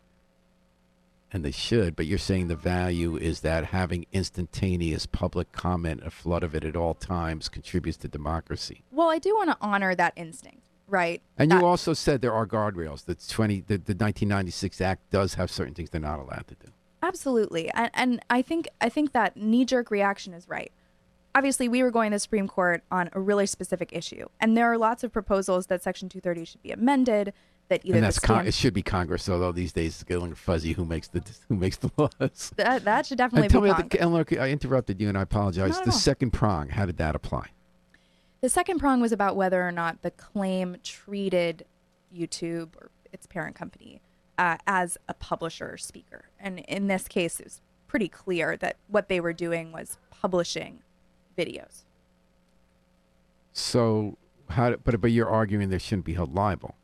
And 1.31 1.45
they 1.45 1.51
should, 1.51 1.95
but 1.95 2.07
you're 2.07 2.17
saying 2.17 2.47
the 2.47 2.55
value 2.55 3.15
is 3.15 3.41
that 3.41 3.65
having 3.65 4.07
instantaneous 4.11 5.05
public 5.05 5.51
comment, 5.51 6.01
a 6.03 6.09
flood 6.09 6.41
of 6.43 6.55
it 6.55 6.63
at 6.65 6.75
all 6.75 6.95
times, 6.95 7.49
contributes 7.49 7.97
to 7.99 8.07
democracy. 8.07 8.83
well, 8.91 9.09
I 9.09 9.19
do 9.19 9.35
want 9.35 9.51
to 9.51 9.57
honor 9.61 9.93
that 9.93 10.13
instinct, 10.15 10.61
right? 10.87 11.21
And 11.37 11.51
That- 11.51 11.61
you 11.61 11.67
also 11.67 11.93
said 11.93 12.21
there 12.21 12.33
are 12.33 12.47
guardrails. 12.47 13.05
The 13.05 13.13
twenty, 13.13 13.61
the, 13.61 13.77
the 13.77 13.93
1996 13.93 14.81
Act 14.81 15.07
does 15.11 15.35
have 15.35 15.51
certain 15.51 15.75
things 15.75 15.91
they're 15.91 16.01
not 16.01 16.17
allowed 16.19 16.47
to 16.47 16.55
do. 16.55 16.71
Absolutely, 17.03 17.69
and, 17.71 17.91
and 17.93 18.25
I 18.31 18.41
think 18.41 18.67
I 18.81 18.89
think 18.89 19.11
that 19.13 19.37
knee 19.37 19.65
jerk 19.65 19.91
reaction 19.91 20.33
is 20.33 20.49
right. 20.49 20.71
Obviously, 21.39 21.69
we 21.69 21.83
were 21.83 21.89
going 21.89 22.11
to 22.11 22.15
the 22.15 22.19
Supreme 22.19 22.49
Court 22.49 22.83
on 22.91 23.09
a 23.13 23.19
really 23.21 23.45
specific 23.45 23.91
issue, 23.93 24.25
and 24.41 24.57
there 24.57 24.65
are 24.69 24.77
lots 24.77 25.05
of 25.05 25.13
proposals 25.13 25.67
that 25.67 25.81
Section 25.81 26.09
230 26.09 26.43
should 26.43 26.61
be 26.61 26.71
amended. 26.71 27.31
That 27.69 27.79
either 27.85 27.95
and 27.95 28.03
that's 28.03 28.19
con- 28.19 28.45
it 28.45 28.53
should 28.53 28.73
be 28.73 28.81
Congress, 28.81 29.29
although 29.29 29.53
these 29.53 29.71
days 29.71 29.93
it's 29.93 30.03
getting 30.03 30.35
fuzzy 30.35 30.73
who 30.73 30.83
makes 30.83 31.07
the 31.07 31.23
who 31.47 31.55
makes 31.55 31.77
the 31.77 31.89
laws. 31.97 32.51
that, 32.57 32.83
that 32.83 33.05
should 33.05 33.17
definitely 33.17 33.43
And 33.45 33.51
tell 33.53 33.61
be 33.61 33.69
me, 33.69 33.73
Congress. 33.73 33.89
the, 33.89 34.01
Eleanor, 34.01 34.25
I 34.37 34.49
interrupted 34.49 34.99
you, 34.99 35.07
and 35.07 35.17
I 35.17 35.21
apologize. 35.21 35.75
Not 35.75 35.85
the 35.85 35.93
second 35.93 36.31
prong, 36.31 36.67
how 36.67 36.85
did 36.85 36.97
that 36.97 37.15
apply? 37.15 37.47
The 38.41 38.49
second 38.49 38.79
prong 38.79 38.99
was 38.99 39.13
about 39.13 39.37
whether 39.37 39.65
or 39.65 39.71
not 39.71 40.01
the 40.01 40.11
claim 40.11 40.75
treated 40.83 41.65
YouTube 42.13 42.75
or 42.75 42.91
its 43.13 43.27
parent 43.27 43.55
company 43.55 44.01
uh, 44.37 44.57
as 44.67 44.97
a 45.07 45.13
publisher 45.13 45.71
or 45.71 45.77
speaker. 45.77 46.25
And 46.37 46.59
in 46.67 46.87
this 46.87 47.07
case, 47.07 47.39
it 47.39 47.45
was 47.45 47.61
pretty 47.87 48.09
clear 48.09 48.57
that 48.57 48.75
what 48.89 49.07
they 49.07 49.21
were 49.21 49.31
doing 49.33 49.71
was 49.71 49.97
publishing 50.11 50.79
videos. 51.39 51.83
So 53.53 54.17
how? 54.49 54.75
But 54.75 54.99
but 55.01 55.11
you're 55.11 55.29
arguing 55.29 55.69
they 55.69 55.77
shouldn't 55.77 56.05
be 56.05 56.13
held 56.13 56.33
liable. 56.33 56.75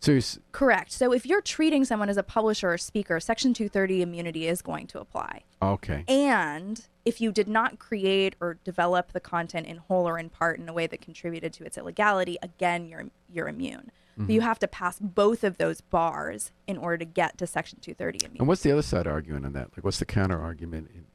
So 0.00 0.18
Correct. 0.52 0.92
So 0.92 1.12
if 1.12 1.26
you're 1.26 1.42
treating 1.42 1.84
someone 1.84 2.08
as 2.08 2.16
a 2.16 2.22
publisher 2.22 2.72
or 2.72 2.78
speaker, 2.78 3.20
Section 3.20 3.52
230 3.52 4.00
immunity 4.00 4.48
is 4.48 4.62
going 4.62 4.86
to 4.88 4.98
apply. 4.98 5.42
okay. 5.60 6.04
And 6.08 6.86
if 7.04 7.20
you 7.20 7.32
did 7.32 7.48
not 7.48 7.78
create 7.78 8.34
or 8.40 8.56
develop 8.64 9.12
the 9.12 9.20
content 9.20 9.66
in 9.66 9.76
whole 9.76 10.08
or 10.08 10.18
in 10.18 10.30
part 10.30 10.58
in 10.58 10.68
a 10.68 10.72
way 10.72 10.86
that 10.86 11.02
contributed 11.02 11.52
to 11.54 11.64
its 11.64 11.76
illegality, 11.76 12.38
again, 12.42 12.86
you're 12.86 13.06
you're 13.30 13.48
immune. 13.48 13.92
But 14.16 14.30
you 14.30 14.40
mm-hmm. 14.40 14.48
have 14.48 14.58
to 14.58 14.68
pass 14.68 14.98
both 14.98 15.44
of 15.44 15.56
those 15.56 15.80
bars 15.80 16.50
in 16.66 16.76
order 16.76 16.98
to 16.98 17.04
get 17.06 17.38
to 17.38 17.46
Section 17.46 17.78
230 17.80 18.18
immunity. 18.18 18.38
And 18.38 18.48
what's 18.48 18.62
the 18.62 18.72
other 18.72 18.82
side 18.82 19.06
arguing 19.06 19.46
on 19.46 19.54
that? 19.54 19.70
Like, 19.74 19.82
what's 19.82 19.98
the 19.98 20.04
counter 20.04 20.38
argument 20.38 20.90
in 20.94 21.06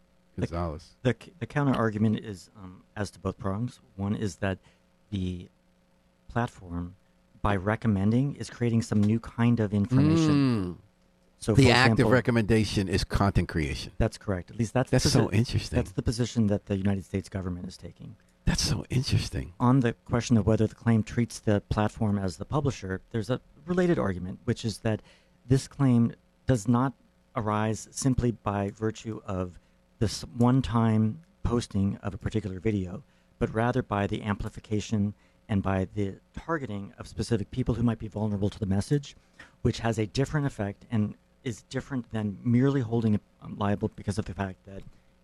Gonzalez? 0.42 0.96
The, 1.04 1.16
the 1.40 1.46
counter 1.46 1.74
argument 1.74 2.20
is 2.20 2.50
um, 2.58 2.84
as 2.96 3.12
to 3.12 3.20
both 3.20 3.38
prongs. 3.38 3.80
One 3.96 4.16
is 4.16 4.38
that 4.38 4.58
the 5.12 5.48
platform, 6.28 6.96
by 7.42 7.56
recommending, 7.56 8.36
is 8.36 8.50
creating 8.50 8.82
some 8.82 9.02
new 9.02 9.20
kind 9.20 9.60
of 9.60 9.74
information. 9.74 10.34
Mm. 10.34 10.76
So, 11.40 11.54
The 11.54 11.72
act 11.72 11.92
example, 11.92 12.06
of 12.08 12.12
recommendation 12.12 12.88
is 12.88 13.04
content 13.04 13.50
creation. 13.50 13.92
That's 13.98 14.18
correct. 14.18 14.50
At 14.52 14.58
least 14.58 14.74
that's 14.74 14.90
That's 14.90 15.04
the 15.04 15.10
so 15.12 15.30
interesting. 15.32 15.78
That's 15.78 15.92
the 15.92 16.02
position 16.02 16.48
that 16.48 16.66
the 16.66 16.76
United 16.76 17.06
States 17.06 17.30
government 17.30 17.68
is 17.68 17.78
taking. 17.78 18.16
That's 18.46 18.64
so 18.64 18.86
interesting. 18.90 19.54
On 19.60 19.80
the 19.80 19.94
question 20.06 20.38
of 20.38 20.48
whether 20.48 20.68
the 20.68 20.76
claim 20.76 21.04
treats 21.04 21.40
the 21.40 21.62
platform 21.70 22.18
as 22.18 22.38
the 22.38 22.46
publisher, 22.46 23.02
there's 23.12 23.30
a 23.30 23.42
related 23.66 24.00
argument, 24.00 24.40
which 24.46 24.64
is 24.64 24.80
that 24.80 25.02
this 25.48 25.68
claim 25.68 26.14
does 26.48 26.68
not 26.68 26.94
arise 27.36 27.88
simply 27.92 28.32
by 28.32 28.72
virtue 28.72 29.22
of 29.26 29.60
this 30.00 30.22
one 30.38 30.62
time 30.62 31.22
posting 31.44 31.98
of 32.04 32.14
a 32.14 32.18
particular 32.18 32.60
video, 32.60 33.04
but 33.40 33.54
rather 33.54 33.82
by 33.82 34.08
the 34.08 34.24
amplification 34.24 35.14
and 35.48 35.62
by 35.62 35.88
the 35.96 36.16
targeting 36.38 36.94
of 36.98 37.08
specific 37.08 37.52
people 37.52 37.76
who 37.76 37.84
might 37.84 38.00
be 38.00 38.08
vulnerable 38.08 38.50
to 38.50 38.60
the 38.60 38.66
message, 38.66 39.16
which 39.62 39.80
has 39.80 40.00
a 40.00 40.06
different 40.08 40.48
effect 40.48 40.86
and 40.92 41.16
is 41.44 41.62
different 41.64 42.12
than 42.12 42.38
merely 42.44 42.82
holding 42.82 43.14
it 43.14 43.22
um, 43.42 43.56
liable 43.58 43.92
because 43.96 44.18
of 44.18 44.26
the 44.26 44.34
fact 44.34 44.58
that 44.66 44.82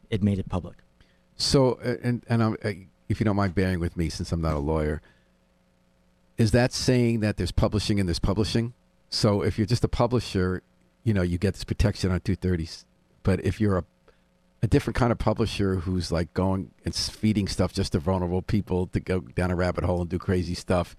it 0.09 0.21
made 0.21 0.37
it 0.37 0.47
public. 0.47 0.77
So, 1.35 1.79
uh, 1.83 1.95
and 2.03 2.23
and 2.29 2.43
I'm, 2.43 2.57
uh, 2.63 2.71
if 3.09 3.19
you 3.19 3.25
don't 3.25 3.35
mind 3.35 3.55
bearing 3.55 3.79
with 3.79 3.97
me, 3.97 4.09
since 4.09 4.31
I'm 4.31 4.41
not 4.41 4.53
a 4.53 4.59
lawyer, 4.59 5.01
is 6.37 6.51
that 6.51 6.71
saying 6.71 7.21
that 7.21 7.37
there's 7.37 7.51
publishing 7.51 7.99
and 7.99 8.07
there's 8.07 8.19
publishing? 8.19 8.73
So, 9.09 9.41
if 9.41 9.57
you're 9.57 9.65
just 9.65 9.83
a 9.83 9.87
publisher, 9.87 10.61
you 11.03 11.13
know, 11.13 11.23
you 11.23 11.37
get 11.37 11.55
this 11.55 11.63
protection 11.63 12.11
on 12.11 12.19
230s. 12.19 12.85
But 13.23 13.43
if 13.43 13.59
you're 13.59 13.77
a 13.77 13.83
a 14.63 14.67
different 14.67 14.95
kind 14.95 15.11
of 15.11 15.17
publisher 15.17 15.77
who's 15.77 16.11
like 16.11 16.33
going 16.33 16.71
and 16.85 16.93
feeding 16.93 17.47
stuff 17.47 17.73
just 17.73 17.93
to 17.93 17.99
vulnerable 17.99 18.41
people 18.41 18.87
to 18.87 18.99
go 18.99 19.19
down 19.19 19.51
a 19.51 19.55
rabbit 19.55 19.83
hole 19.83 20.01
and 20.01 20.09
do 20.09 20.19
crazy 20.19 20.53
stuff, 20.53 20.95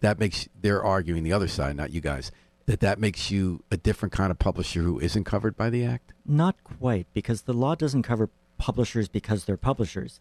that 0.00 0.18
makes 0.18 0.48
they're 0.60 0.82
arguing 0.82 1.22
the 1.22 1.32
other 1.32 1.48
side, 1.48 1.76
not 1.76 1.90
you 1.90 2.00
guys, 2.00 2.32
that 2.66 2.80
that 2.80 2.98
makes 2.98 3.30
you 3.30 3.62
a 3.70 3.76
different 3.76 4.12
kind 4.12 4.30
of 4.30 4.38
publisher 4.38 4.82
who 4.82 4.98
isn't 4.98 5.24
covered 5.24 5.56
by 5.56 5.68
the 5.68 5.84
act. 5.84 6.12
Not 6.24 6.56
quite, 6.64 7.06
because 7.12 7.42
the 7.42 7.52
law 7.52 7.74
doesn't 7.74 8.02
cover 8.02 8.30
publishers 8.56 9.08
because 9.08 9.44
they're 9.44 9.56
publishers. 9.56 10.20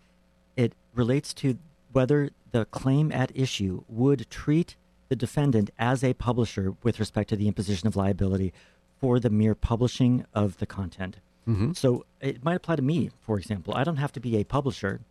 It 0.58 0.74
relates 0.94 1.34
to 1.36 1.58
whether 1.92 2.32
the 2.52 2.66
claim 2.66 3.12
at 3.12 3.32
issue 3.34 3.84
would 3.88 4.30
treat 4.30 4.76
the 5.08 5.16
defendant 5.16 5.70
as 5.80 6.04
a 6.04 6.14
publisher 6.14 6.74
with 6.84 7.00
respect 7.00 7.30
to 7.30 7.36
the 7.36 7.48
imposition 7.48 7.88
of 7.88 7.96
liability 7.96 8.52
for 9.00 9.20
the 9.20 9.30
mere 9.30 9.56
publishing 9.56 10.26
of 10.34 10.58
the 10.58 10.66
content. 10.66 11.18
Mm-hmm. 11.48 11.74
So 11.74 12.06
it 12.22 12.44
might 12.44 12.56
apply 12.56 12.78
to 12.78 12.82
me, 12.82 13.12
for 13.22 13.38
example. 13.38 13.74
I 13.74 13.84
don't 13.84 13.98
have 13.98 14.12
to 14.14 14.20
be 14.20 14.38
a 14.38 14.44
publisher 14.44 15.02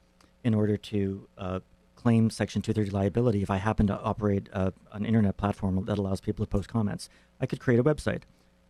in 0.45 0.55
order 0.55 0.77
to 0.77 1.29
uh, 1.39 1.61
claim 1.95 2.31
Section 2.31 2.63
230 2.63 2.91
liability 2.91 3.43
if 3.43 3.51
I 3.51 3.59
happen 3.59 3.87
to 3.87 3.99
operate 4.01 4.49
uh, 4.53 4.73
an 4.93 5.05
internet 5.05 5.37
platform 5.37 5.85
that 5.85 5.99
allows 5.99 6.21
people 6.21 6.45
to 6.45 6.51
post 6.51 6.69
comments. 6.69 7.09
I 7.41 7.47
could 7.47 7.61
create 7.61 7.79
a 7.79 7.85
website. 7.85 8.23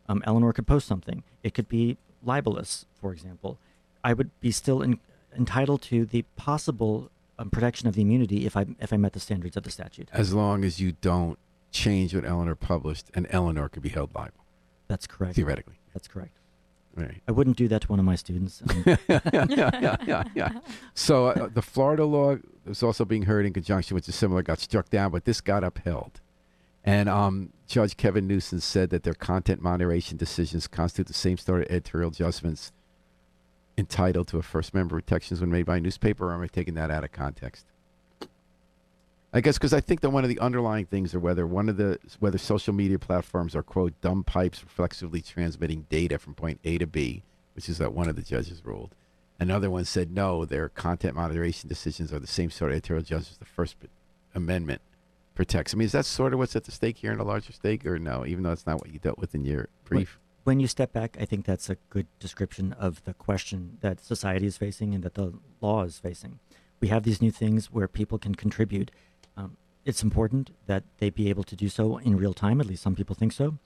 Um, 0.09 0.23
Eleanor 0.27 0.53
could 0.53 0.67
post 0.67 0.87
something. 0.87 1.23
It 1.43 1.55
could 1.55 1.69
be 1.69 1.97
libelous, 2.23 2.87
for 3.01 3.13
example. 3.13 3.59
I 4.05 4.13
would 4.13 4.31
be 4.41 4.51
still 4.51 4.83
in, 4.83 4.99
entitled 5.37 5.83
to 5.83 6.05
the 6.05 6.23
possible 6.37 7.11
um, 7.39 7.51
protection 7.51 7.89
of 7.89 7.95
the 7.95 8.03
immunity 8.03 8.45
if 8.45 8.57
I 8.57 8.67
if 8.81 8.93
I 8.93 8.97
met 8.97 9.13
the 9.13 9.21
standards 9.21 9.57
of 9.57 9.63
the 9.63 9.71
statute. 9.71 10.09
As 10.13 10.35
long 10.35 10.65
as 10.65 10.81
you 10.81 10.93
don't 11.01 11.39
change 11.71 12.15
what 12.15 12.25
Eleanor 12.25 12.55
published, 12.55 13.07
and 13.15 13.27
Eleanor 13.31 13.69
could 13.69 13.83
be 13.83 13.89
held 13.89 14.15
liable 14.15 14.45
That's 14.89 15.07
correct. 15.07 15.37
theoretically. 15.37 15.77
That's 15.95 16.09
correct. 16.09 16.37
Right. 16.95 17.23
I 17.27 17.33
wouldn't 17.33 17.57
do 17.57 17.69
that 17.69 17.83
to 17.83 17.89
one 17.89 17.99
of 17.99 18.05
my 18.05 18.17
students. 18.17 18.63
Um, 19.35 19.51
yeah, 19.51 19.71
yeah, 19.81 19.97
yeah, 20.07 20.25
yeah. 20.35 20.51
So 20.95 21.27
uh, 21.27 21.49
the 21.49 21.63
Florida 21.63 22.05
law 22.05 22.37
was 22.67 22.83
also 22.83 23.05
being 23.05 23.23
heard 23.23 23.47
in 23.47 23.53
conjunction 23.53 23.95
with 23.95 24.05
the 24.07 24.13
similar, 24.13 24.43
got 24.43 24.59
struck 24.59 24.91
down, 24.91 25.11
but 25.11 25.25
this 25.25 25.41
got 25.41 25.65
upheld. 25.65 26.21
And 26.85 27.09
um, 27.09 27.53
Judge 27.67 27.97
Kevin 27.97 28.27
Newsom 28.27 28.61
said 28.61 28.91
that 28.91 29.05
their 29.05 29.15
content 29.15 29.63
moderation 29.63 30.17
decisions 30.17 30.67
constitute 30.67 31.07
the 31.07 31.15
same 31.15 31.39
sort 31.39 31.63
of 31.63 31.71
editorial 31.71 32.11
judgments 32.11 32.73
entitled 33.79 34.29
to 34.29 34.39
a 34.39 34.43
First 34.43 34.73
Amendment 34.75 35.05
protections 35.05 35.41
when 35.41 35.51
made 35.51 35.67
by 35.67 35.79
a 35.79 35.81
newspaper, 35.81 36.31
or 36.31 36.35
am 36.35 36.43
I 36.43 36.47
taking 36.47 36.75
that 36.75 36.91
out 36.91 37.05
of 37.05 37.13
context? 37.13 37.67
I 39.33 39.41
guess 39.41 39.57
because 39.57 39.73
I 39.73 39.81
think 39.81 40.01
that 40.03 40.11
one 40.11 40.25
of 40.25 40.29
the 40.29 40.39
underlying 40.41 40.85
things 40.85 41.15
are 41.15 41.21
whether 41.21 41.47
one 41.47 41.69
of 41.69 41.79
the 41.79 41.99
whether 42.21 42.39
social 42.39 42.75
media 42.75 42.99
platforms 42.99 43.57
are 43.57 43.63
quote 43.63 43.99
dumb 44.01 44.25
pipes 44.25 44.63
reflexively 44.63 45.23
transmitting 45.23 45.87
data 45.89 46.19
from 46.19 46.35
point 46.35 46.61
A 46.65 46.77
to 46.79 46.87
B, 46.87 47.23
which 47.55 47.69
is 47.69 47.81
what 47.81 47.95
one 47.95 48.09
of 48.09 48.17
the 48.17 48.23
judges 48.23 48.63
ruled. 48.65 48.95
Another 49.41 49.71
one 49.71 49.85
said 49.85 50.11
no, 50.11 50.45
their 50.45 50.69
content 50.69 51.17
moderation 51.17 51.69
decisions 51.69 52.13
are 52.13 52.19
the 52.19 52.27
same 52.27 52.51
sort 52.51 52.71
of 52.71 52.77
editorial 52.77 53.03
judgments 53.03 53.39
the 53.39 53.45
First 53.45 53.77
Amendment 54.35 54.83
protects. 55.35 55.75
I 55.75 55.79
mean, 55.79 55.87
is 55.87 55.93
that 55.93 56.05
sort 56.05 56.33
of 56.33 56.39
what's 56.39 56.55
at 56.55 56.65
the 56.65 56.71
stake 56.71 56.99
here 56.99 57.13
in 57.13 57.19
a 57.19 57.25
larger 57.25 57.53
stake, 57.53 57.87
or 57.87 57.99
no? 57.99 58.27
Even 58.27 58.45
though 58.45 58.53
it's 58.53 58.67
not 58.67 58.81
what 58.81 58.93
you 58.93 58.99
dealt 58.99 59.19
with 59.19 59.35
in 59.35 59.45
your 59.45 59.69
brief. 59.85 60.19
when 60.45 60.61
you 60.61 60.67
step 60.67 60.93
back, 60.93 61.17
I 61.19 61.25
think 61.25 61.47
that's 61.47 61.71
a 61.71 61.77
good 61.91 62.07
description 62.21 62.73
of 62.75 63.03
the 63.05 63.15
question 63.15 63.79
that 63.81 64.05
society 64.05 64.47
is 64.47 64.57
facing 64.57 64.95
and 64.95 65.03
that 65.03 65.15
the 65.15 65.33
law 65.61 65.85
is 65.85 65.99
facing. 65.99 66.39
We 66.81 66.89
have 66.89 67.05
these 67.05 67.23
new 67.23 67.31
things 67.31 67.71
where 67.71 67.89
people 67.89 68.19
can 68.19 68.35
contribute. 68.35 68.91
Um, 69.37 69.57
it's 69.85 70.03
important 70.03 70.51
that 70.67 70.85
they 70.99 71.11
be 71.11 71.29
able 71.29 71.45
to 71.45 71.57
do 71.57 71.69
so 71.69 71.99
in 71.99 72.17
real 72.17 72.35
time, 72.35 72.61
at 72.61 72.67
least 72.67 72.83
some 72.83 72.95
people 72.95 73.15
think 73.15 73.33
so. 73.33 73.59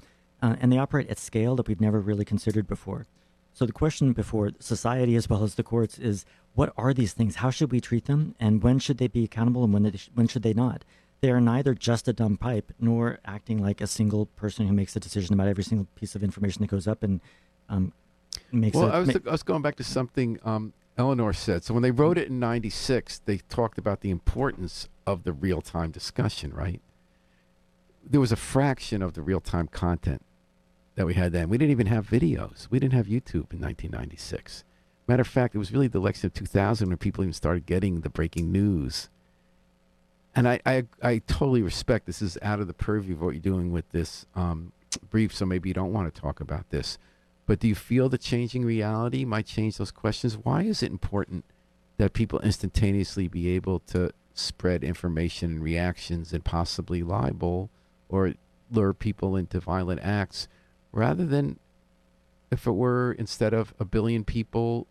Uh, 0.43 0.57
and 0.61 0.73
they 0.73 0.79
operate 0.79 1.09
at 1.09 1.19
scale 1.19 1.57
that 1.57 1.69
we've 1.69 1.81
never 1.81 2.01
really 2.01 2.25
considered 2.25 2.67
before. 2.67 3.07
So 3.53 3.65
the 3.65 3.73
question 3.73 4.13
before 4.13 4.51
society 4.61 5.17
as 5.17 5.31
well 5.31 5.43
as 5.43 5.55
the 5.55 5.63
courts 5.63 5.99
is 5.99 6.27
what 6.55 6.75
are 6.77 6.93
these 6.93 7.15
things? 7.15 7.37
How 7.37 7.51
should 7.51 7.73
we 7.73 7.81
treat 7.81 8.05
them? 8.05 8.35
And 8.39 8.63
when 8.63 8.79
should 8.79 8.99
they 8.99 9.09
be 9.09 9.25
accountable 9.25 9.65
and 9.65 9.73
when, 9.73 9.85
they 9.85 9.97
sh- 9.97 10.11
when 10.15 10.29
should 10.29 10.43
they 10.43 10.53
not? 10.53 10.85
They 11.23 11.31
are 11.31 11.41
neither 11.41 11.75
just 11.75 12.07
a 12.07 12.13
dumb 12.13 12.37
pipe 12.37 12.73
nor 12.79 13.19
acting 13.25 13.63
like 13.63 13.81
a 13.81 13.87
single 13.87 14.27
person 14.27 14.67
who 14.67 14.75
makes 14.75 14.95
a 14.95 15.01
decision 15.01 15.33
about 15.33 15.49
every 15.49 15.65
single 15.65 15.87
piece 15.95 16.15
of 16.15 16.23
information 16.23 16.61
that 16.63 16.69
goes 16.69 16.87
up 16.87 17.03
and 17.03 17.23
um, 17.71 17.95
makes 18.53 18.77
Well, 18.77 18.89
a, 18.89 18.93
I 18.93 18.99
was, 18.99 19.15
ma- 19.15 19.21
I 19.27 19.33
was 19.33 19.43
going 19.43 19.63
back 19.63 19.77
to 19.77 19.85
something 19.85 20.39
um, 20.45 20.75
Eleanor 20.99 21.33
said. 21.33 21.65
So 21.65 21.73
when 21.73 21.83
they 21.83 21.91
wrote 21.91 22.19
it 22.19 22.29
in 22.29 22.39
'96, 22.39 23.21
they 23.25 23.39
talked 23.49 23.79
about 23.79 24.03
the 24.03 24.11
importance 24.11 24.91
of 25.07 25.25
the 25.25 25.33
real-time 25.33 25.91
discussion. 25.91 26.53
Right? 26.53 26.81
There 28.05 28.21
was 28.21 28.33
a 28.33 28.37
fraction 28.37 29.03
of 29.03 29.15
the 29.15 29.23
real-time 29.23 29.69
content 29.69 30.23
that 30.97 31.07
we 31.07 31.15
had 31.15 31.33
then. 31.33 31.49
We 31.49 31.59
didn't 31.59 31.73
even 31.73 31.87
have 31.87 32.09
videos. 32.09 32.69
We 32.71 32.79
didn't 32.79 32.95
have 32.95 33.07
YouTube 33.07 33.53
in 33.53 33.61
1996. 33.61 34.65
Matter 35.07 35.21
of 35.21 35.29
fact, 35.29 35.55
it 35.55 35.59
was 35.59 35.73
really 35.73 35.89
the 35.89 35.99
election 35.99 36.27
of 36.27 36.35
2000 36.35 36.89
when 36.89 36.99
people 36.99 37.23
even 37.23 37.33
started 37.33 37.67
getting 37.67 38.01
the 38.01 38.09
breaking 38.09 38.51
news. 38.51 39.09
And 40.35 40.49
I, 40.49 40.61
I, 40.67 40.85
I 41.03 41.19
totally 41.27 41.63
respect 41.63 42.07
this 42.07 42.21
is 42.21 42.37
out 42.43 42.61
of 42.61 42.67
the 42.67 42.75
purview 42.75 43.15
of 43.15 43.23
what 43.23 43.31
you're 43.31 43.41
doing 43.41 43.73
with 43.73 43.89
this 43.91 44.27
um, 44.35 44.73
brief, 45.11 45.35
so 45.35 45.47
maybe 45.47 45.71
you 45.71 45.75
don't 45.75 45.93
want 45.93 46.13
to 46.13 46.21
talk 46.21 46.41
about 46.41 46.71
this. 46.71 46.99
But 47.47 47.61
do 47.61 47.69
you 47.69 47.75
feel 47.75 48.09
the 48.09 48.19
changing 48.19 48.65
reality 48.65 49.25
might 49.25 49.47
change 49.47 49.79
those 49.79 49.93
questions? 49.93 50.37
Why 50.37 50.63
is 50.63 50.83
it 50.83 50.91
important 50.91 51.45
that 51.97 52.13
people 52.13 52.41
instantaneously 52.41 53.29
be 53.29 53.49
able 53.51 53.79
to 53.81 54.11
spread 54.39 54.85
information 54.85 55.53
and 55.53 55.63
reactions 55.63 56.33
and 56.33 56.45
possibly 56.45 57.03
libel 57.03 57.71
or 58.09 58.35
lure 58.71 58.93
people 58.93 59.37
into 59.37 59.59
violent 59.59 60.01
acts 60.03 60.49
rather 60.93 61.25
than 61.25 61.59
if 62.51 62.67
it 62.67 62.73
were 62.73 63.13
instead 63.19 63.53
of 63.53 63.75
a 63.81 63.85
billion 63.85 64.25
people, 64.25 64.87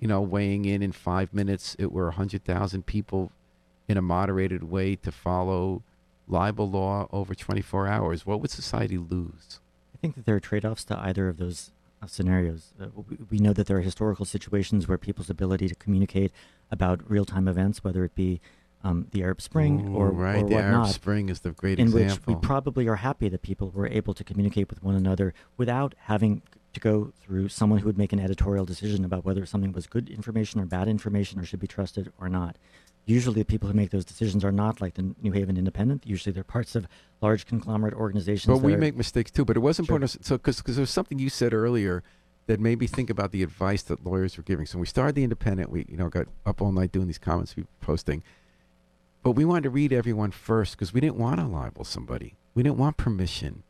you 0.00 0.08
know, 0.08 0.20
weighing 0.20 0.64
in 0.64 0.82
in 0.82 0.92
five 0.92 1.34
minutes, 1.34 1.76
it 1.78 1.92
were 1.92 2.06
100,000 2.06 2.86
people 2.86 3.32
in 3.88 3.96
a 3.96 4.02
moderated 4.02 4.64
way 4.64 4.96
to 4.96 5.12
follow 5.12 5.82
libel 6.28 6.68
law 6.68 7.08
over 7.12 7.34
24 7.34 7.86
hours? 7.86 8.26
What 8.26 8.40
would 8.40 8.50
society 8.50 8.98
lose? 8.98 9.60
I 9.94 9.98
think 9.98 10.14
that 10.16 10.26
there 10.26 10.36
are 10.36 10.40
trade-offs 10.40 10.84
to 10.84 10.98
either 10.98 11.28
of 11.28 11.36
those 11.36 11.72
uh, 12.02 12.06
scenarios. 12.06 12.72
Uh, 12.80 12.86
we, 13.08 13.16
we 13.30 13.38
know 13.38 13.52
that 13.52 13.66
there 13.66 13.78
are 13.78 13.82
historical 13.82 14.24
situations 14.24 14.88
where 14.88 14.98
people's 14.98 15.30
ability 15.30 15.68
to 15.68 15.74
communicate 15.74 16.32
about 16.70 17.08
real-time 17.08 17.48
events, 17.48 17.84
whether 17.84 18.04
it 18.04 18.14
be 18.14 18.40
um, 18.86 19.06
the 19.10 19.22
Arab 19.22 19.40
Spring 19.40 19.88
Ooh, 19.88 19.96
or, 19.96 20.10
right, 20.10 20.42
or 20.44 20.48
the 20.48 20.54
Arab 20.54 20.72
whatnot, 20.80 20.94
Spring 20.94 21.28
is 21.28 21.40
the 21.40 21.50
great 21.50 21.78
in 21.78 21.88
example. 21.88 22.16
which 22.16 22.26
we 22.26 22.46
probably 22.46 22.88
are 22.88 22.96
happy 22.96 23.28
that 23.28 23.42
people 23.42 23.70
were 23.70 23.88
able 23.88 24.14
to 24.14 24.22
communicate 24.22 24.68
with 24.70 24.82
one 24.82 24.94
another 24.94 25.34
without 25.56 25.94
having 26.04 26.42
to 26.72 26.80
go 26.80 27.12
through 27.20 27.48
someone 27.48 27.80
who 27.80 27.86
would 27.86 27.98
make 27.98 28.12
an 28.12 28.20
editorial 28.20 28.64
decision 28.64 29.04
about 29.04 29.24
whether 29.24 29.44
something 29.46 29.72
was 29.72 29.86
good 29.86 30.08
information 30.08 30.60
or 30.60 30.66
bad 30.66 30.88
information 30.88 31.40
or 31.40 31.44
should 31.44 31.58
be 31.60 31.66
trusted 31.66 32.12
or 32.20 32.28
not. 32.28 32.56
Usually, 33.06 33.36
the 33.36 33.44
people 33.44 33.68
who 33.68 33.74
make 33.74 33.90
those 33.90 34.04
decisions 34.04 34.44
are 34.44 34.50
not 34.52 34.80
like 34.80 34.94
the 34.94 35.14
New 35.22 35.30
Haven 35.32 35.56
Independent. 35.56 36.04
Usually, 36.06 36.32
they're 36.32 36.42
parts 36.44 36.74
of 36.74 36.86
large 37.20 37.46
conglomerate 37.46 37.94
organizations. 37.94 38.52
But 38.52 38.64
we 38.64 38.74
are- 38.74 38.78
make 38.78 38.96
mistakes 38.96 39.30
too. 39.30 39.44
But 39.44 39.56
it 39.56 39.60
was 39.60 39.76
Sure. 39.76 39.84
important. 39.84 40.24
So, 40.24 40.36
because 40.36 40.60
there 40.62 40.80
was 40.82 40.90
something 40.90 41.18
you 41.18 41.30
said 41.30 41.54
earlier 41.54 42.02
that 42.46 42.58
made 42.60 42.78
me 42.80 42.86
think 42.88 43.08
about 43.10 43.30
the 43.32 43.42
advice 43.44 43.82
that 43.84 44.04
lawyers 44.04 44.36
were 44.36 44.42
giving. 44.42 44.66
So, 44.66 44.76
when 44.78 44.80
we 44.82 44.86
started 44.86 45.14
the 45.14 45.22
Independent. 45.24 45.70
We, 45.70 45.86
you 45.88 45.96
know, 45.96 46.08
got 46.08 46.26
up 46.44 46.60
all 46.60 46.72
night 46.72 46.90
doing 46.92 47.06
these 47.06 47.18
comments 47.18 47.54
we 47.56 47.62
were 47.62 47.68
posting. 47.80 48.22
But 49.26 49.32
we 49.32 49.44
wanted 49.44 49.64
to 49.64 49.70
read 49.70 49.92
everyone 49.92 50.30
first 50.30 50.76
because 50.76 50.94
we 50.94 51.00
didn't 51.00 51.16
want 51.16 51.40
to 51.40 51.46
libel 51.46 51.82
somebody. 51.82 52.36
We 52.54 52.62
didn't 52.62 52.78
want 52.78 52.96
permission, 52.96 53.64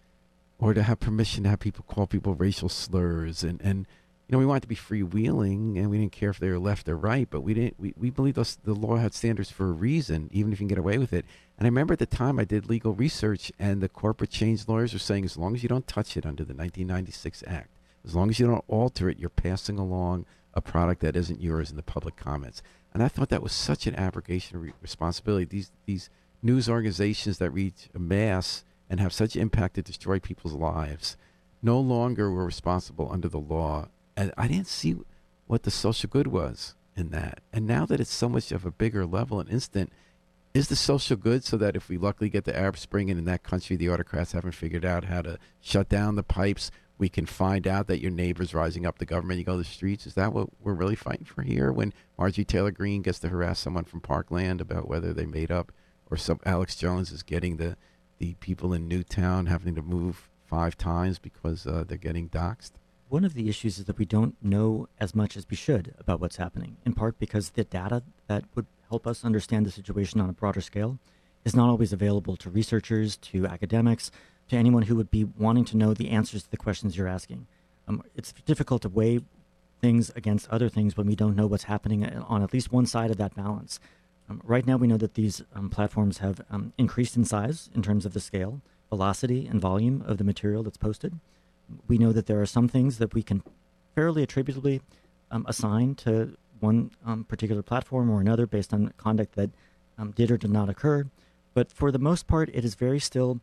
or 0.58 0.74
to 0.74 0.82
have 0.82 1.00
permission 1.00 1.44
to 1.44 1.48
have 1.48 1.60
people 1.60 1.82
call 1.88 2.06
people 2.06 2.34
racial 2.34 2.68
slurs, 2.68 3.42
and 3.42 3.58
and 3.62 3.86
you 4.28 4.32
know 4.32 4.38
we 4.38 4.44
wanted 4.44 4.64
to 4.64 4.68
be 4.68 4.76
freewheeling, 4.76 5.78
and 5.78 5.88
we 5.88 5.96
didn't 5.96 6.12
care 6.12 6.28
if 6.28 6.38
they 6.38 6.50
were 6.50 6.58
left 6.58 6.90
or 6.90 6.96
right. 6.98 7.26
But 7.30 7.40
we 7.40 7.54
didn't. 7.54 7.80
We 7.80 7.94
we 7.96 8.10
believed 8.10 8.36
those, 8.36 8.56
the 8.64 8.74
law 8.74 8.96
had 8.96 9.14
standards 9.14 9.50
for 9.50 9.70
a 9.70 9.72
reason, 9.72 10.28
even 10.30 10.52
if 10.52 10.60
you 10.60 10.66
can 10.66 10.68
get 10.68 10.76
away 10.76 10.98
with 10.98 11.14
it. 11.14 11.24
And 11.56 11.64
I 11.66 11.68
remember 11.68 11.94
at 11.94 12.00
the 12.00 12.04
time 12.04 12.38
I 12.38 12.44
did 12.44 12.68
legal 12.68 12.92
research, 12.92 13.50
and 13.58 13.80
the 13.80 13.88
corporate 13.88 14.28
change 14.28 14.68
lawyers 14.68 14.92
were 14.92 14.98
saying, 14.98 15.24
as 15.24 15.38
long 15.38 15.54
as 15.54 15.62
you 15.62 15.70
don't 15.70 15.86
touch 15.86 16.18
it 16.18 16.26
under 16.26 16.44
the 16.44 16.52
1996 16.52 17.42
Act, 17.46 17.70
as 18.04 18.14
long 18.14 18.28
as 18.28 18.38
you 18.38 18.46
don't 18.46 18.64
alter 18.68 19.08
it, 19.08 19.18
you're 19.18 19.30
passing 19.30 19.78
along 19.78 20.26
a 20.52 20.60
product 20.60 21.00
that 21.00 21.16
isn't 21.16 21.40
yours 21.40 21.70
in 21.70 21.76
the 21.76 21.82
public 21.82 22.16
comments. 22.16 22.62
And 22.96 23.02
I 23.02 23.08
thought 23.08 23.28
that 23.28 23.42
was 23.42 23.52
such 23.52 23.86
an 23.86 23.94
abrogation 23.94 24.56
of 24.56 24.62
re- 24.62 24.72
responsibility. 24.80 25.44
These 25.44 25.70
these 25.84 26.08
news 26.42 26.66
organizations 26.66 27.36
that 27.36 27.50
reach 27.50 27.90
a 27.94 27.98
mass 27.98 28.64
and 28.88 29.00
have 29.00 29.12
such 29.12 29.36
impact 29.36 29.74
to 29.74 29.82
destroy 29.82 30.18
people's 30.18 30.54
lives 30.54 31.18
no 31.60 31.78
longer 31.78 32.30
were 32.30 32.46
responsible 32.46 33.12
under 33.12 33.28
the 33.28 33.36
law. 33.36 33.88
And 34.16 34.32
I 34.38 34.48
didn't 34.48 34.68
see 34.68 34.96
what 35.46 35.64
the 35.64 35.70
social 35.70 36.08
good 36.08 36.28
was 36.28 36.74
in 36.96 37.10
that. 37.10 37.40
And 37.52 37.66
now 37.66 37.84
that 37.84 38.00
it's 38.00 38.14
so 38.14 38.30
much 38.30 38.50
of 38.50 38.64
a 38.64 38.70
bigger 38.70 39.04
level 39.04 39.40
and 39.40 39.50
instant, 39.50 39.92
is 40.54 40.68
the 40.68 40.74
social 40.74 41.18
good 41.18 41.44
so 41.44 41.58
that 41.58 41.76
if 41.76 41.90
we 41.90 41.98
luckily 41.98 42.30
get 42.30 42.44
the 42.44 42.58
Arab 42.58 42.78
Spring 42.78 43.10
and 43.10 43.18
in 43.18 43.26
that 43.26 43.42
country 43.42 43.76
the 43.76 43.90
autocrats 43.90 44.32
haven't 44.32 44.52
figured 44.52 44.86
out 44.86 45.04
how 45.04 45.20
to 45.20 45.38
shut 45.60 45.90
down 45.90 46.14
the 46.14 46.22
pipes, 46.22 46.70
we 46.98 47.08
can 47.08 47.26
find 47.26 47.66
out 47.66 47.86
that 47.88 48.00
your 48.00 48.10
neighbor's 48.10 48.54
rising 48.54 48.86
up 48.86 48.98
the 48.98 49.06
government, 49.06 49.38
you 49.38 49.44
go 49.44 49.52
to 49.52 49.58
the 49.58 49.64
streets? 49.64 50.06
Is 50.06 50.14
that 50.14 50.32
what 50.32 50.48
we're 50.60 50.74
really 50.74 50.96
fighting 50.96 51.26
for 51.26 51.42
here 51.42 51.70
when 51.70 51.92
Marjorie 52.18 52.44
Taylor 52.44 52.70
Greene 52.70 53.02
gets 53.02 53.18
to 53.20 53.28
harass 53.28 53.58
someone 53.58 53.84
from 53.84 54.00
Parkland 54.00 54.60
about 54.60 54.88
whether 54.88 55.12
they 55.12 55.26
made 55.26 55.50
up 55.50 55.72
or 56.10 56.16
some 56.16 56.40
Alex 56.46 56.76
Jones 56.76 57.10
is 57.10 57.22
getting 57.22 57.56
the, 57.56 57.76
the 58.18 58.34
people 58.34 58.72
in 58.72 58.88
Newtown 58.88 59.46
having 59.46 59.74
to 59.74 59.82
move 59.82 60.30
five 60.46 60.76
times 60.76 61.18
because 61.18 61.66
uh, 61.66 61.84
they're 61.86 61.98
getting 61.98 62.28
doxxed? 62.28 62.72
One 63.08 63.24
of 63.24 63.34
the 63.34 63.48
issues 63.48 63.78
is 63.78 63.84
that 63.84 63.98
we 63.98 64.04
don't 64.04 64.36
know 64.42 64.88
as 64.98 65.14
much 65.14 65.36
as 65.36 65.46
we 65.48 65.56
should 65.56 65.94
about 65.98 66.20
what's 66.20 66.36
happening, 66.36 66.76
in 66.84 66.92
part 66.92 67.18
because 67.18 67.50
the 67.50 67.64
data 67.64 68.02
that 68.26 68.44
would 68.54 68.66
help 68.88 69.06
us 69.06 69.24
understand 69.24 69.66
the 69.66 69.70
situation 69.70 70.20
on 70.20 70.28
a 70.28 70.32
broader 70.32 70.60
scale 70.60 70.98
is 71.44 71.54
not 71.54 71.68
always 71.68 71.92
available 71.92 72.36
to 72.36 72.50
researchers, 72.50 73.16
to 73.18 73.46
academics, 73.46 74.10
to 74.48 74.56
anyone 74.56 74.82
who 74.82 74.96
would 74.96 75.10
be 75.10 75.24
wanting 75.24 75.64
to 75.66 75.76
know 75.76 75.94
the 75.94 76.10
answers 76.10 76.44
to 76.44 76.50
the 76.50 76.56
questions 76.56 76.96
you're 76.96 77.08
asking. 77.08 77.46
Um, 77.88 78.02
it's 78.14 78.32
difficult 78.32 78.82
to 78.82 78.88
weigh 78.88 79.20
things 79.80 80.10
against 80.16 80.48
other 80.50 80.68
things 80.68 80.96
when 80.96 81.06
we 81.06 81.16
don't 81.16 81.36
know 81.36 81.46
what's 81.46 81.64
happening 81.64 82.04
on 82.04 82.42
at 82.42 82.52
least 82.52 82.72
one 82.72 82.86
side 82.86 83.10
of 83.10 83.16
that 83.18 83.34
balance. 83.34 83.78
Um, 84.28 84.40
right 84.44 84.66
now, 84.66 84.76
we 84.76 84.86
know 84.86 84.96
that 84.96 85.14
these 85.14 85.42
um, 85.54 85.70
platforms 85.70 86.18
have 86.18 86.40
um, 86.50 86.72
increased 86.78 87.16
in 87.16 87.24
size 87.24 87.70
in 87.74 87.82
terms 87.82 88.04
of 88.04 88.12
the 88.12 88.20
scale, 88.20 88.60
velocity, 88.88 89.46
and 89.46 89.60
volume 89.60 90.02
of 90.06 90.18
the 90.18 90.24
material 90.24 90.62
that's 90.62 90.76
posted. 90.76 91.18
We 91.88 91.98
know 91.98 92.12
that 92.12 92.26
there 92.26 92.40
are 92.40 92.46
some 92.46 92.68
things 92.68 92.98
that 92.98 93.14
we 93.14 93.22
can 93.22 93.42
fairly 93.94 94.22
attributably 94.22 94.80
um, 95.30 95.44
assign 95.48 95.94
to 95.96 96.36
one 96.60 96.90
um, 97.04 97.24
particular 97.24 97.62
platform 97.62 98.10
or 98.10 98.20
another 98.20 98.46
based 98.46 98.72
on 98.72 98.92
conduct 98.96 99.34
that 99.34 99.50
did 100.14 100.30
or 100.30 100.36
did 100.36 100.50
not 100.50 100.68
occur. 100.68 101.06
But 101.54 101.72
for 101.72 101.90
the 101.90 101.98
most 101.98 102.26
part, 102.26 102.50
it 102.52 102.64
is 102.64 102.74
very 102.74 102.98
still, 102.98 103.40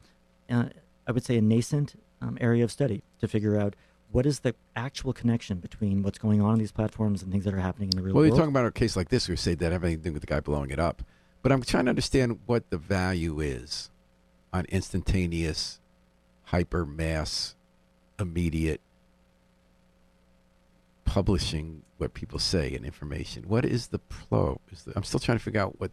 uh, 0.49 0.65
I 1.07 1.11
would 1.11 1.23
say, 1.23 1.37
a 1.37 1.41
nascent 1.41 1.95
um, 2.21 2.37
area 2.39 2.63
of 2.63 2.71
study 2.71 3.03
to 3.19 3.27
figure 3.27 3.59
out 3.59 3.75
what 4.11 4.25
is 4.25 4.41
the 4.41 4.53
actual 4.75 5.11
connection 5.11 5.57
between 5.57 6.03
what's 6.03 6.19
going 6.19 6.41
on 6.41 6.53
in 6.53 6.59
these 6.59 6.71
platforms 6.71 7.23
and 7.23 7.31
things 7.31 7.45
that 7.45 7.53
are 7.53 7.59
happening 7.59 7.89
in 7.89 7.97
the 7.97 8.03
real 8.03 8.13
Well, 8.13 8.21
world. 8.21 8.31
Well, 8.31 8.37
you're 8.37 8.45
talking 8.45 8.55
about 8.55 8.67
a 8.67 8.71
case 8.71 8.95
like 8.95 9.09
this, 9.09 9.27
we 9.27 9.35
say 9.35 9.55
that 9.55 9.71
have 9.71 9.83
anything 9.83 10.03
to 10.03 10.09
do 10.09 10.13
with 10.13 10.21
the 10.21 10.27
guy 10.27 10.39
blowing 10.39 10.69
it 10.69 10.79
up. 10.79 11.01
But 11.41 11.51
I'm 11.51 11.61
trying 11.63 11.85
to 11.85 11.89
understand 11.89 12.39
what 12.45 12.69
the 12.69 12.77
value 12.77 13.39
is 13.39 13.89
on 14.53 14.65
instantaneous, 14.69 15.79
hyper 16.43 16.85
mass, 16.85 17.55
immediate 18.19 18.79
publishing 21.05 21.81
what 21.97 22.13
people 22.13 22.39
say 22.39 22.73
and 22.75 22.85
information. 22.85 23.43
What 23.47 23.65
is 23.65 23.87
the 23.87 23.99
pro? 23.99 24.59
Is 24.71 24.83
the, 24.83 24.93
I'm 24.95 25.03
still 25.03 25.19
trying 25.19 25.37
to 25.37 25.43
figure 25.43 25.61
out 25.61 25.79
what 25.79 25.91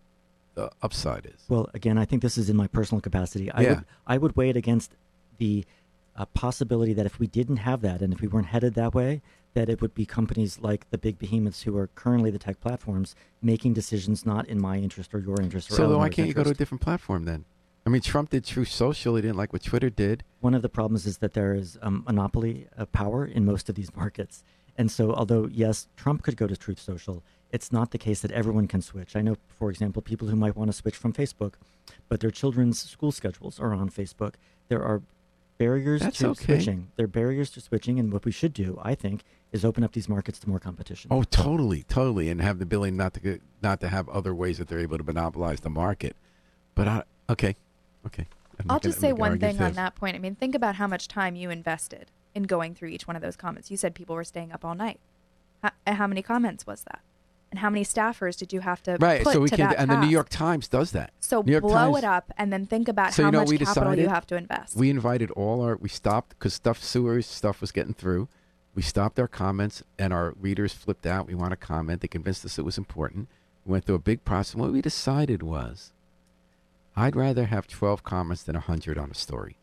the 0.54 0.70
upside 0.82 1.26
is. 1.26 1.44
Well, 1.48 1.68
again, 1.74 1.98
I 1.98 2.04
think 2.04 2.22
this 2.22 2.36
is 2.36 2.50
in 2.50 2.56
my 2.56 2.66
personal 2.66 3.00
capacity. 3.00 3.50
I 3.52 3.62
Yeah. 3.62 3.68
would 3.70 3.84
I 4.06 4.18
would 4.18 4.36
weigh 4.36 4.50
it 4.50 4.56
against 4.56 4.96
the 5.38 5.64
uh, 6.16 6.26
possibility 6.26 6.92
that 6.92 7.06
if 7.06 7.18
we 7.18 7.26
didn't 7.26 7.58
have 7.58 7.80
that 7.82 8.02
and 8.02 8.12
if 8.12 8.20
we 8.20 8.28
weren't 8.28 8.46
headed 8.48 8.74
that 8.74 8.94
way, 8.94 9.22
that 9.54 9.68
it 9.68 9.80
would 9.80 9.94
be 9.94 10.04
companies 10.06 10.58
like 10.60 10.88
the 10.90 10.98
big 10.98 11.18
behemoths 11.18 11.62
who 11.62 11.76
are 11.76 11.88
currently 11.88 12.30
the 12.30 12.38
tech 12.38 12.60
platforms 12.60 13.14
making 13.42 13.72
decisions 13.72 14.26
not 14.26 14.46
in 14.46 14.60
my 14.60 14.76
interest 14.78 15.14
or 15.14 15.18
your 15.18 15.40
interest. 15.40 15.70
Or 15.70 15.74
so 15.74 15.98
why 15.98 16.08
can't 16.08 16.28
you 16.28 16.34
go 16.34 16.44
to 16.44 16.50
a 16.50 16.54
different 16.54 16.82
platform 16.82 17.24
then? 17.24 17.44
I 17.86 17.90
mean, 17.90 18.02
Trump 18.02 18.30
did 18.30 18.44
Truth 18.44 18.68
Social. 18.68 19.16
He 19.16 19.22
didn't 19.22 19.38
like 19.38 19.52
what 19.52 19.62
Twitter 19.62 19.88
did. 19.88 20.22
One 20.40 20.54
of 20.54 20.62
the 20.62 20.68
problems 20.68 21.06
is 21.06 21.18
that 21.18 21.32
there 21.32 21.54
is 21.54 21.78
um, 21.80 22.04
monopoly 22.06 22.66
of 22.76 22.92
power 22.92 23.24
in 23.24 23.44
most 23.46 23.68
of 23.68 23.74
these 23.74 23.94
markets. 23.96 24.44
And 24.76 24.90
so, 24.90 25.12
although, 25.12 25.48
yes, 25.50 25.88
Trump 25.96 26.22
could 26.22 26.36
go 26.36 26.46
to 26.46 26.56
Truth 26.56 26.78
Social, 26.78 27.22
it's 27.52 27.72
not 27.72 27.90
the 27.90 27.98
case 27.98 28.20
that 28.20 28.30
everyone 28.32 28.68
can 28.68 28.80
switch. 28.82 29.16
I 29.16 29.22
know, 29.22 29.36
for 29.58 29.70
example, 29.70 30.02
people 30.02 30.28
who 30.28 30.36
might 30.36 30.56
want 30.56 30.70
to 30.70 30.76
switch 30.76 30.96
from 30.96 31.12
Facebook, 31.12 31.54
but 32.08 32.20
their 32.20 32.30
children's 32.30 32.80
school 32.80 33.12
schedules 33.12 33.58
are 33.58 33.72
on 33.74 33.90
Facebook. 33.90 34.34
There 34.68 34.82
are 34.82 35.02
barriers 35.58 36.00
That's 36.00 36.18
to 36.18 36.28
okay. 36.28 36.44
switching. 36.44 36.88
There 36.96 37.04
are 37.04 37.08
barriers 37.08 37.50
to 37.50 37.60
switching. 37.60 37.98
And 37.98 38.12
what 38.12 38.24
we 38.24 38.32
should 38.32 38.52
do, 38.54 38.78
I 38.82 38.94
think, 38.94 39.24
is 39.52 39.64
open 39.64 39.82
up 39.84 39.92
these 39.92 40.08
markets 40.08 40.38
to 40.40 40.48
more 40.48 40.60
competition. 40.60 41.08
Oh, 41.12 41.22
totally, 41.24 41.82
totally, 41.82 42.30
and 42.30 42.40
have 42.40 42.58
the 42.58 42.62
ability 42.62 42.92
not 42.92 43.14
to 43.14 43.40
not 43.62 43.80
to 43.80 43.88
have 43.88 44.08
other 44.08 44.34
ways 44.34 44.58
that 44.58 44.68
they're 44.68 44.78
able 44.78 44.98
to 44.98 45.04
monopolize 45.04 45.60
the 45.60 45.70
market. 45.70 46.16
But 46.74 46.88
I, 46.88 47.02
okay, 47.28 47.56
okay. 48.06 48.26
I'm 48.58 48.70
I'll 48.70 48.78
gonna- 48.78 48.80
just 48.80 49.00
say 49.00 49.12
one 49.12 49.32
argue 49.32 49.48
thing 49.48 49.60
on 49.60 49.72
that 49.72 49.96
point. 49.96 50.14
I 50.14 50.18
mean, 50.18 50.34
think 50.34 50.54
about 50.54 50.76
how 50.76 50.86
much 50.86 51.08
time 51.08 51.34
you 51.34 51.50
invested 51.50 52.10
in 52.34 52.44
going 52.44 52.74
through 52.74 52.90
each 52.90 53.08
one 53.08 53.16
of 53.16 53.22
those 53.22 53.34
comments. 53.36 53.70
You 53.70 53.76
said 53.76 53.94
people 53.94 54.14
were 54.14 54.24
staying 54.24 54.52
up 54.52 54.64
all 54.64 54.74
night. 54.74 55.00
How, 55.62 55.72
how 55.86 56.06
many 56.06 56.22
comments 56.22 56.66
was 56.66 56.84
that? 56.84 57.00
And 57.50 57.58
how 57.58 57.68
many 57.68 57.84
staffers 57.84 58.36
did 58.36 58.52
you 58.52 58.60
have 58.60 58.80
to 58.84 58.96
Right, 59.00 59.26
so 59.26 59.40
we 59.40 59.50
can, 59.50 59.74
and 59.74 59.90
the 59.90 59.96
New? 59.98 60.08
York 60.08 60.28
Times 60.28 60.68
does 60.68 60.92
that. 60.92 61.12
So 61.18 61.42
New 61.42 61.50
York 61.52 61.62
blow 61.62 61.72
Times- 61.74 61.98
it 61.98 62.04
up 62.04 62.32
and 62.38 62.52
then 62.52 62.64
think 62.64 62.86
about 62.88 63.12
So 63.12 63.24
how 63.24 63.28
you 63.28 63.32
know 63.32 63.38
much 63.44 63.58
capital 63.58 63.98
you 63.98 64.08
have 64.08 64.26
to 64.28 64.36
invest. 64.36 64.76
We 64.76 64.88
invited 64.88 65.32
all 65.32 65.60
our, 65.62 65.76
we 65.76 65.88
stopped 65.88 66.30
because 66.30 66.54
stuff, 66.54 66.82
sewers 66.82 67.26
stuff 67.26 67.60
was 67.60 67.72
getting 67.72 67.94
through. 67.94 68.28
We 68.74 68.82
stopped 68.82 69.18
our 69.18 69.26
comments 69.26 69.82
and 69.98 70.12
our 70.12 70.34
readers 70.40 70.72
flipped 70.72 71.06
out. 71.06 71.26
We 71.26 71.34
want 71.34 71.50
to 71.50 71.56
comment. 71.56 72.02
They 72.02 72.08
convinced 72.08 72.44
us 72.44 72.56
it 72.56 72.64
was 72.64 72.78
important. 72.78 73.28
We 73.66 73.72
went 73.72 73.84
through 73.84 73.96
a 73.96 74.00
big 74.00 74.24
process. 74.24 74.54
What 74.54 74.72
we 74.72 74.80
decided 74.80 75.42
was 75.42 75.92
I'd 76.94 77.16
rather 77.16 77.46
have 77.46 77.66
12 77.66 78.04
comments 78.04 78.44
than 78.44 78.54
100 78.54 78.96
on 78.96 79.10
a 79.10 79.14
story. 79.14 79.56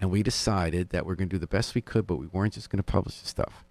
And 0.00 0.10
we 0.10 0.22
decided 0.22 0.90
that 0.90 1.06
we're 1.06 1.14
going 1.16 1.28
to 1.28 1.34
do 1.36 1.40
the 1.40 1.46
best 1.46 1.74
we 1.74 1.80
could, 1.80 2.06
but 2.06 2.16
we 2.16 2.26
weren't 2.26 2.52
just 2.54 2.70
going 2.70 2.78
to 2.78 2.82
publish 2.82 3.18
the 3.20 3.26
stuff. 3.26 3.64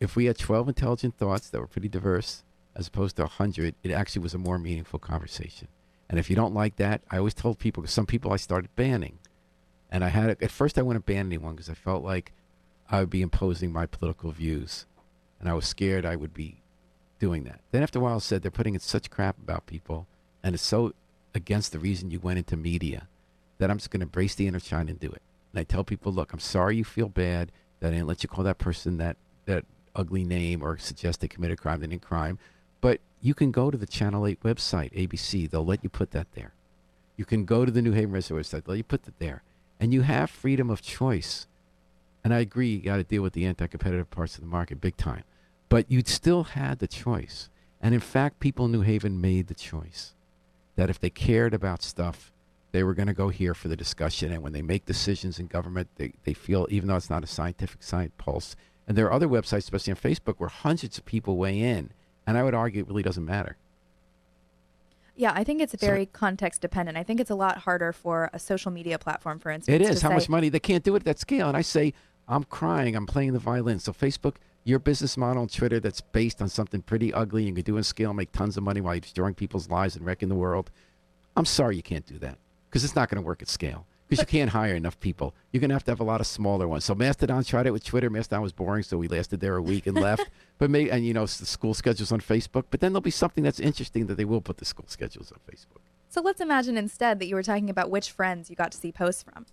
If 0.00 0.16
we 0.16 0.26
had 0.26 0.38
12 0.38 0.68
intelligent 0.68 1.16
thoughts 1.16 1.48
that 1.50 1.60
were 1.60 1.66
pretty 1.66 1.88
diverse, 1.88 2.42
as 2.74 2.88
opposed 2.88 3.16
to 3.16 3.22
100, 3.22 3.74
it 3.82 3.90
actually 3.90 4.22
was 4.22 4.34
a 4.34 4.38
more 4.38 4.58
meaningful 4.58 4.98
conversation. 4.98 5.68
And 6.08 6.18
if 6.18 6.28
you 6.28 6.36
don't 6.36 6.54
like 6.54 6.76
that, 6.76 7.02
I 7.10 7.18
always 7.18 7.34
told 7.34 7.58
people, 7.58 7.82
because 7.82 7.94
some 7.94 8.06
people 8.06 8.32
I 8.32 8.36
started 8.36 8.74
banning. 8.76 9.18
And 9.90 10.04
I 10.04 10.08
had, 10.08 10.30
at 10.30 10.50
first 10.50 10.78
I 10.78 10.82
wouldn't 10.82 11.06
ban 11.06 11.26
anyone 11.26 11.54
because 11.54 11.70
I 11.70 11.74
felt 11.74 12.02
like 12.02 12.32
I 12.90 13.00
would 13.00 13.10
be 13.10 13.22
imposing 13.22 13.72
my 13.72 13.86
political 13.86 14.30
views. 14.32 14.86
And 15.40 15.48
I 15.48 15.54
was 15.54 15.66
scared 15.66 16.04
I 16.04 16.16
would 16.16 16.34
be 16.34 16.62
doing 17.18 17.44
that. 17.44 17.60
Then 17.70 17.82
after 17.82 17.98
a 17.98 18.02
while 18.02 18.16
I 18.16 18.18
said 18.18 18.42
they're 18.42 18.50
putting 18.50 18.74
in 18.74 18.80
such 18.80 19.10
crap 19.10 19.38
about 19.38 19.66
people 19.66 20.06
and 20.42 20.54
it's 20.54 20.64
so 20.64 20.92
against 21.34 21.72
the 21.72 21.78
reason 21.78 22.10
you 22.10 22.20
went 22.20 22.38
into 22.38 22.56
media 22.56 23.08
that 23.58 23.70
I'm 23.70 23.78
just 23.78 23.90
going 23.90 24.00
to 24.00 24.04
embrace 24.04 24.34
the 24.34 24.46
inner 24.46 24.60
shine 24.60 24.88
and 24.88 25.00
do 25.00 25.10
it. 25.10 25.22
And 25.52 25.60
I 25.60 25.64
tell 25.64 25.84
people, 25.84 26.12
look, 26.12 26.32
I'm 26.32 26.40
sorry 26.40 26.76
you 26.76 26.84
feel 26.84 27.08
bad 27.08 27.50
that 27.80 27.88
I 27.88 27.90
didn't 27.90 28.06
let 28.06 28.22
you 28.22 28.28
call 28.28 28.44
that 28.44 28.58
person 28.58 28.98
that, 28.98 29.16
that 29.46 29.64
ugly 29.94 30.24
name 30.24 30.62
or 30.62 30.78
suggest 30.78 31.20
they 31.20 31.28
committed 31.28 31.58
a 31.58 31.60
crime. 31.60 31.80
They 31.80 31.86
didn't 31.86 32.02
crime. 32.02 32.38
But 32.80 33.00
you 33.20 33.34
can 33.34 33.50
go 33.50 33.70
to 33.70 33.78
the 33.78 33.86
Channel 33.86 34.26
8 34.26 34.42
website, 34.42 34.92
ABC. 34.92 35.48
They'll 35.48 35.64
let 35.64 35.82
you 35.82 35.90
put 35.90 36.10
that 36.10 36.32
there. 36.32 36.54
You 37.16 37.24
can 37.24 37.44
go 37.44 37.64
to 37.64 37.70
the 37.70 37.82
New 37.82 37.92
Haven 37.92 38.12
Register 38.12 38.34
website. 38.34 38.64
They'll 38.64 38.74
let 38.74 38.78
you 38.78 38.84
put 38.84 39.04
that 39.04 39.18
there. 39.18 39.42
And 39.80 39.92
you 39.92 40.02
have 40.02 40.30
freedom 40.30 40.70
of 40.70 40.82
choice. 40.82 41.46
And 42.22 42.34
I 42.34 42.40
agree, 42.40 42.68
you 42.74 42.82
got 42.82 42.96
to 42.96 43.04
deal 43.04 43.22
with 43.22 43.32
the 43.32 43.46
anti 43.46 43.66
competitive 43.66 44.10
parts 44.10 44.34
of 44.34 44.40
the 44.40 44.46
market 44.46 44.80
big 44.80 44.96
time. 44.96 45.24
But 45.68 45.90
you'd 45.90 46.08
still 46.08 46.44
had 46.44 46.78
the 46.78 46.86
choice. 46.86 47.48
And 47.80 47.94
in 47.94 48.00
fact, 48.00 48.40
people 48.40 48.66
in 48.66 48.72
New 48.72 48.80
Haven 48.80 49.20
made 49.20 49.46
the 49.46 49.54
choice. 49.54 50.14
that 50.76 50.90
if 50.90 50.98
they 50.98 51.10
cared 51.10 51.54
about 51.54 51.82
stuff, 51.82 52.32
they 52.72 52.82
were 52.82 52.94
going 52.94 53.06
to 53.06 53.14
go 53.14 53.28
here 53.28 53.54
for 53.54 53.68
the 53.68 53.76
discussion. 53.76 54.32
And 54.32 54.42
when 54.42 54.52
they 54.52 54.62
make 54.62 54.84
decisions 54.84 55.38
in 55.38 55.46
government, 55.46 55.88
they, 55.94 56.14
they 56.24 56.34
feel, 56.34 56.66
even 56.70 56.88
though 56.88 56.96
it's 56.96 57.10
not 57.10 57.22
a 57.22 57.28
scientific 57.28 57.82
science 57.82 58.12
pulse, 58.18 58.56
and 58.86 58.96
there 58.96 59.06
are 59.06 59.12
other 59.12 59.28
websites, 59.28 59.58
especially 59.58 59.92
on 59.92 59.96
Facebook, 59.98 60.34
where 60.38 60.48
hundreds 60.48 60.98
of 60.98 61.04
people 61.04 61.36
weigh 61.36 61.60
in. 61.60 61.90
And 62.26 62.38
I 62.38 62.42
would 62.42 62.54
argue 62.54 62.82
it 62.82 62.88
really 62.88 63.02
doesn't 63.02 63.24
matter. 63.24 63.56
Yeah, 65.16 65.32
I 65.34 65.44
think 65.44 65.60
it's 65.60 65.72
So- 65.78 65.86
very 65.86 66.06
context 66.06 66.60
dependent. 66.60 66.98
I 66.98 67.02
think 67.02 67.20
it's 67.20 67.30
a 67.30 67.34
lot 67.36 67.58
harder 67.58 67.92
for 67.92 68.30
a 68.32 68.38
social 68.38 68.70
media 68.70 68.98
platform, 68.98 69.38
for 69.38 69.50
instance. 69.50 69.74
It 69.74 69.82
is. 69.82 70.02
How 70.02 70.10
much 70.10 70.28
money? 70.28 70.48
They 70.48 70.58
can't 70.60 70.82
do 70.82 70.94
it 70.96 71.00
at 71.00 71.04
that 71.04 71.18
scale. 71.18 71.48
And 71.48 71.56
I 71.56 71.60
say, 71.62 71.92
I'm 72.26 72.44
crying. 72.44 72.96
I'm 72.96 73.06
playing 73.06 73.32
the 73.32 73.38
violin. 73.38 73.78
So, 73.78 73.92
Facebook, 73.92 74.36
your 74.64 74.78
business 74.78 75.16
model 75.16 75.42
on 75.42 75.48
Twitter 75.48 75.78
that's 75.78 76.00
based 76.00 76.42
on 76.42 76.48
something 76.48 76.82
pretty 76.82 77.12
ugly, 77.12 77.42
and 77.42 77.48
you 77.56 77.62
can 77.62 77.72
do 77.72 77.76
in 77.76 77.84
scale, 77.84 78.10
and 78.10 78.16
make 78.16 78.32
tons 78.32 78.56
of 78.56 78.62
money 78.64 78.80
while 78.80 78.94
you're 78.94 79.00
destroying 79.02 79.34
people's 79.34 79.68
lives 79.68 79.94
and 79.94 80.04
wrecking 80.04 80.30
the 80.30 80.34
world. 80.34 80.70
I'm 81.36 81.44
sorry 81.44 81.76
you 81.76 81.82
can't 81.82 82.06
do 82.06 82.18
that 82.20 82.38
because 82.68 82.82
it's 82.82 82.96
not 82.96 83.08
going 83.08 83.22
to 83.22 83.26
work 83.26 83.42
at 83.42 83.48
scale. 83.48 83.86
Because 84.08 84.22
you 84.22 84.26
can't 84.26 84.50
hire 84.50 84.74
enough 84.74 85.00
people. 85.00 85.34
You're 85.50 85.60
going 85.60 85.70
to 85.70 85.74
have 85.74 85.84
to 85.84 85.90
have 85.90 86.00
a 86.00 86.04
lot 86.04 86.20
of 86.20 86.26
smaller 86.26 86.68
ones. 86.68 86.84
So 86.84 86.94
Mastodon 86.94 87.42
tried 87.42 87.66
it 87.66 87.70
with 87.70 87.84
Twitter. 87.84 88.10
Mastodon 88.10 88.42
was 88.42 88.52
boring, 88.52 88.82
so 88.82 88.98
we 88.98 89.08
lasted 89.08 89.40
there 89.40 89.56
a 89.56 89.62
week 89.62 89.86
and 89.86 89.96
left. 89.96 90.30
But 90.56 90.70
maybe, 90.70 90.88
and 90.88 91.04
you 91.04 91.12
know, 91.12 91.26
the 91.26 91.46
school 91.46 91.74
schedules 91.74 92.12
on 92.12 92.20
Facebook. 92.20 92.66
But 92.70 92.80
then 92.80 92.92
there'll 92.92 93.00
be 93.00 93.10
something 93.10 93.42
that's 93.42 93.58
interesting 93.58 94.06
that 94.06 94.14
they 94.14 94.24
will 94.24 94.40
put 94.40 94.58
the 94.58 94.64
school 94.64 94.84
schedules 94.86 95.32
on 95.32 95.38
Facebook. 95.52 95.80
So 96.08 96.20
let's 96.20 96.40
imagine 96.40 96.76
instead 96.76 97.18
that 97.18 97.26
you 97.26 97.34
were 97.34 97.42
talking 97.42 97.68
about 97.68 97.90
which 97.90 98.12
friends 98.12 98.48
you 98.48 98.54
got 98.54 98.70
to 98.70 98.78
see 98.78 98.92
posts 98.92 99.24
from. 99.24 99.46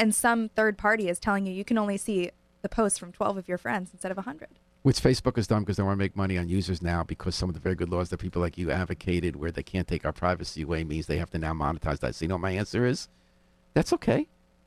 And 0.00 0.12
some 0.12 0.48
third 0.48 0.76
party 0.76 1.08
is 1.08 1.20
telling 1.20 1.46
you 1.46 1.52
you 1.52 1.64
can 1.64 1.78
only 1.78 1.96
see 1.96 2.32
the 2.62 2.68
posts 2.68 2.98
from 2.98 3.12
12 3.12 3.36
of 3.36 3.48
your 3.48 3.58
friends 3.58 3.90
instead 3.92 4.10
of 4.10 4.16
100. 4.16 4.48
Which 4.82 4.98
Facebook 4.98 5.36
has 5.36 5.46
done 5.46 5.62
because 5.62 5.76
they 5.76 5.82
want 5.82 5.98
to 5.98 6.02
make 6.02 6.16
money 6.16 6.38
on 6.38 6.48
users 6.48 6.80
now 6.82 7.04
because 7.04 7.36
some 7.36 7.48
of 7.48 7.54
the 7.54 7.60
very 7.60 7.74
good 7.74 7.90
laws 7.90 8.08
that 8.08 8.18
people 8.18 8.40
like 8.42 8.56
you 8.56 8.70
advocated 8.70 9.36
where 9.36 9.52
they 9.52 9.62
can't 9.62 9.86
take 9.86 10.04
our 10.04 10.12
privacy 10.12 10.62
away 10.62 10.82
means 10.84 11.06
they 11.06 11.18
have 11.18 11.30
to 11.30 11.38
now 11.38 11.52
monetize 11.52 12.00
that. 12.00 12.14
So 12.14 12.24
you 12.24 12.28
know 12.28 12.36
what 12.36 12.40
my 12.40 12.52
answer 12.52 12.86
is? 12.86 13.08
That's 13.74 13.92
okay. 13.92 14.26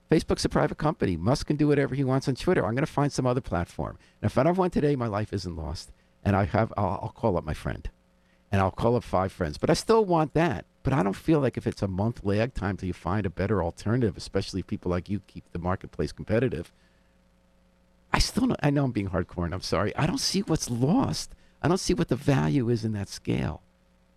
Facebook's 0.09 0.45
a 0.45 0.49
private 0.49 0.77
company. 0.77 1.17
Musk 1.17 1.47
can 1.47 1.55
do 1.55 1.67
whatever 1.67 1.95
he 1.95 2.03
wants 2.03 2.27
on 2.27 2.35
Twitter. 2.35 2.65
I'm 2.65 2.75
going 2.75 2.85
to 2.85 2.91
find 2.91 3.11
some 3.11 3.25
other 3.25 3.41
platform. 3.41 3.97
And 4.21 4.29
if 4.29 4.37
I 4.37 4.43
don't 4.43 4.51
have 4.51 4.57
one 4.57 4.69
today, 4.69 4.95
my 4.95 5.07
life 5.07 5.33
isn't 5.33 5.55
lost. 5.55 5.91
And 6.23 6.35
I 6.35 6.45
have, 6.45 6.71
I'll, 6.77 6.99
I'll 7.01 7.13
call 7.15 7.35
up 7.35 7.43
my 7.43 7.53
friend, 7.53 7.89
and 8.51 8.61
I'll 8.61 8.71
call 8.71 8.95
up 8.95 9.03
five 9.03 9.31
friends. 9.31 9.57
But 9.57 9.69
I 9.69 9.73
still 9.73 10.05
want 10.05 10.33
that. 10.35 10.65
But 10.83 10.93
I 10.93 11.01
don't 11.01 11.15
feel 11.15 11.39
like 11.39 11.57
if 11.57 11.65
it's 11.65 11.81
a 11.81 11.87
month 11.87 12.23
lag 12.23 12.53
time 12.53 12.77
till 12.77 12.87
you 12.87 12.93
find 12.93 13.25
a 13.25 13.29
better 13.29 13.63
alternative, 13.63 14.15
especially 14.17 14.59
if 14.59 14.67
people 14.67 14.91
like 14.91 15.09
you 15.09 15.21
keep 15.27 15.45
the 15.51 15.59
marketplace 15.59 16.11
competitive. 16.11 16.71
I 18.11 18.19
still 18.19 18.47
don't, 18.47 18.59
I 18.61 18.69
know 18.69 18.85
I'm 18.85 18.91
being 18.91 19.09
hardcore 19.09 19.45
and 19.45 19.53
I'm 19.53 19.61
sorry. 19.61 19.95
I 19.95 20.05
don't 20.05 20.19
see 20.19 20.41
what's 20.41 20.69
lost. 20.69 21.33
I 21.61 21.67
don't 21.67 21.79
see 21.79 21.93
what 21.93 22.09
the 22.09 22.15
value 22.15 22.69
is 22.69 22.85
in 22.85 22.91
that 22.93 23.09
scale 23.09 23.61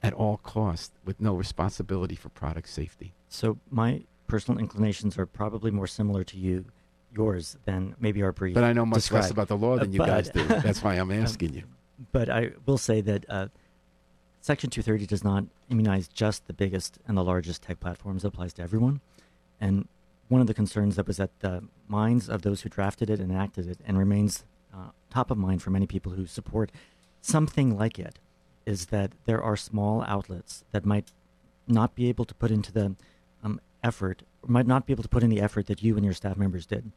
at 0.03 0.13
all 0.13 0.37
cost 0.39 0.93
with 1.05 1.21
no 1.21 1.35
responsibility 1.35 2.15
for 2.15 2.29
product 2.29 2.69
safety. 2.69 3.15
So 3.29 3.59
my 3.71 4.03
personal 4.27 4.59
inclinations 4.61 5.19
are 5.19 5.27
probably 5.27 5.71
more 5.71 5.87
similar 5.87 6.25
to 6.25 6.37
you, 6.37 6.67
yours, 7.15 7.57
than 7.65 7.95
maybe 8.01 8.23
our 8.23 8.33
brief. 8.33 8.55
But 8.55 8.65
I 8.65 8.73
know 8.73 8.87
much 8.87 9.11
less 9.13 9.31
about 9.31 9.49
the 9.49 9.57
law 9.57 9.77
than 9.79 9.93
you 9.93 9.99
But- 9.99 10.07
guys 10.07 10.29
do. 10.31 10.45
That's 10.47 10.83
why 10.83 10.95
I'm 10.95 11.11
asking 11.11 11.55
you. 11.55 11.65
But 12.13 12.29
I 12.29 12.51
will 12.67 12.79
say 12.79 13.01
that 13.01 13.25
uh, 13.29 13.49
Section 14.41 14.71
230 14.71 15.07
does 15.07 15.25
not 15.25 15.45
immunize 15.71 16.09
just 16.09 16.47
the 16.47 16.53
biggest 16.53 16.99
and 17.09 17.17
the 17.17 17.25
largest 17.25 17.63
tech 17.63 17.81
platforms. 17.81 18.25
It 18.25 18.29
applies 18.29 18.53
to 18.55 18.63
everyone. 18.63 19.01
And 19.61 19.89
one 20.29 20.41
of 20.41 20.47
the 20.47 20.55
concerns 20.55 20.97
that 20.97 21.07
was 21.07 21.19
at 21.19 21.39
the 21.41 21.63
minds 21.89 22.29
of 22.29 22.43
those 22.43 22.63
who 22.63 22.69
drafted 22.69 23.09
it 23.09 23.19
and 23.21 23.31
enacted 23.33 23.67
it 23.69 23.79
and 23.87 23.97
remains 23.99 24.45
uh, 24.75 24.91
top 25.11 25.31
of 25.31 25.39
mind 25.39 25.63
for 25.63 25.71
many 25.71 25.87
people 25.87 26.13
who 26.13 26.27
support 26.27 26.71
something 27.23 27.77
like 27.77 27.99
it 27.99 28.19
is 28.67 28.87
that 28.87 29.13
there 29.25 29.43
are 29.43 29.57
small 29.57 30.05
outlets 30.07 30.65
that 30.73 30.85
might 30.85 31.13
not 31.67 31.95
be 31.95 32.09
able 32.09 32.25
to 32.25 32.35
put 32.35 32.51
into 32.51 32.73
the 32.73 32.87
um, 32.87 32.97
effort, 33.87 34.23
might 34.47 34.67
not 34.67 34.87
be 34.87 34.93
able 34.93 35.03
to 35.03 35.09
put 35.09 35.23
in 35.23 35.31
the 35.31 35.41
effort 35.41 35.67
that 35.67 35.83
you 35.83 35.97
and 35.97 36.05
your 36.05 36.15
staff 36.15 36.37
members 36.37 36.67
did. 36.67 36.91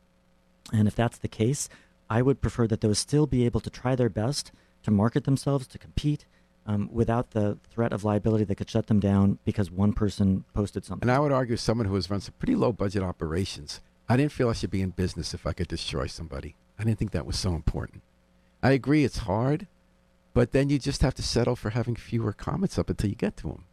And 0.74 0.88
if 0.88 0.96
that's 0.96 1.18
the 1.18 1.28
case, 1.28 1.70
I 2.10 2.22
would 2.22 2.42
prefer 2.42 2.68
that 2.68 2.82
those 2.82 3.00
still 3.00 3.28
be 3.28 3.46
able 3.46 3.60
to 3.62 3.70
try 3.70 3.96
their 3.96 4.10
best 4.10 4.52
to 4.84 4.92
market 4.92 5.24
themselves, 5.24 5.68
to 5.68 5.78
compete, 5.78 6.26
um, 6.66 6.90
without 6.92 7.32
the 7.32 7.58
threat 7.72 7.94
of 7.94 8.04
liability 8.04 8.44
that 8.46 8.56
could 8.56 8.70
shut 8.70 8.88
them 8.88 9.00
down 9.00 9.40
because 9.46 9.72
one 9.72 9.94
person 9.94 10.44
posted 10.54 10.86
something. 10.86 11.08
And 11.08 11.16
I 11.16 11.20
would 11.20 11.32
argue, 11.32 11.58
someone 11.58 11.88
who 11.88 11.96
has 11.96 12.10
run 12.10 12.22
some 12.22 12.34
pretty 12.40 12.56
low 12.56 12.72
budget 12.72 13.04
operations, 13.04 13.82
I 14.08 14.18
didn't 14.18 14.32
feel 14.32 14.50
I 14.50 14.54
should 14.54 14.72
be 14.72 14.82
in 14.82 14.92
business 14.92 15.34
if 15.34 15.46
I 15.48 15.54
could 15.54 15.68
destroy 15.68 16.08
somebody. 16.08 16.56
I 16.78 16.84
didn't 16.84 17.00
think 17.00 17.12
that 17.12 17.26
was 17.26 17.38
so 17.38 17.54
important. 17.54 18.04
I 18.62 18.72
agree 18.72 19.04
it's 19.04 19.20
hard, 19.20 19.68
but 20.34 20.52
then 20.52 20.70
you 20.70 20.80
just 20.80 21.02
have 21.02 21.16
to 21.16 21.24
settle 21.24 21.56
for 21.56 21.72
having 21.72 21.96
fewer 21.96 22.34
comments 22.34 22.78
up 22.78 22.90
until 22.90 23.10
you 23.10 23.16
get 23.16 23.38
to 23.38 23.48
them. 23.48 23.66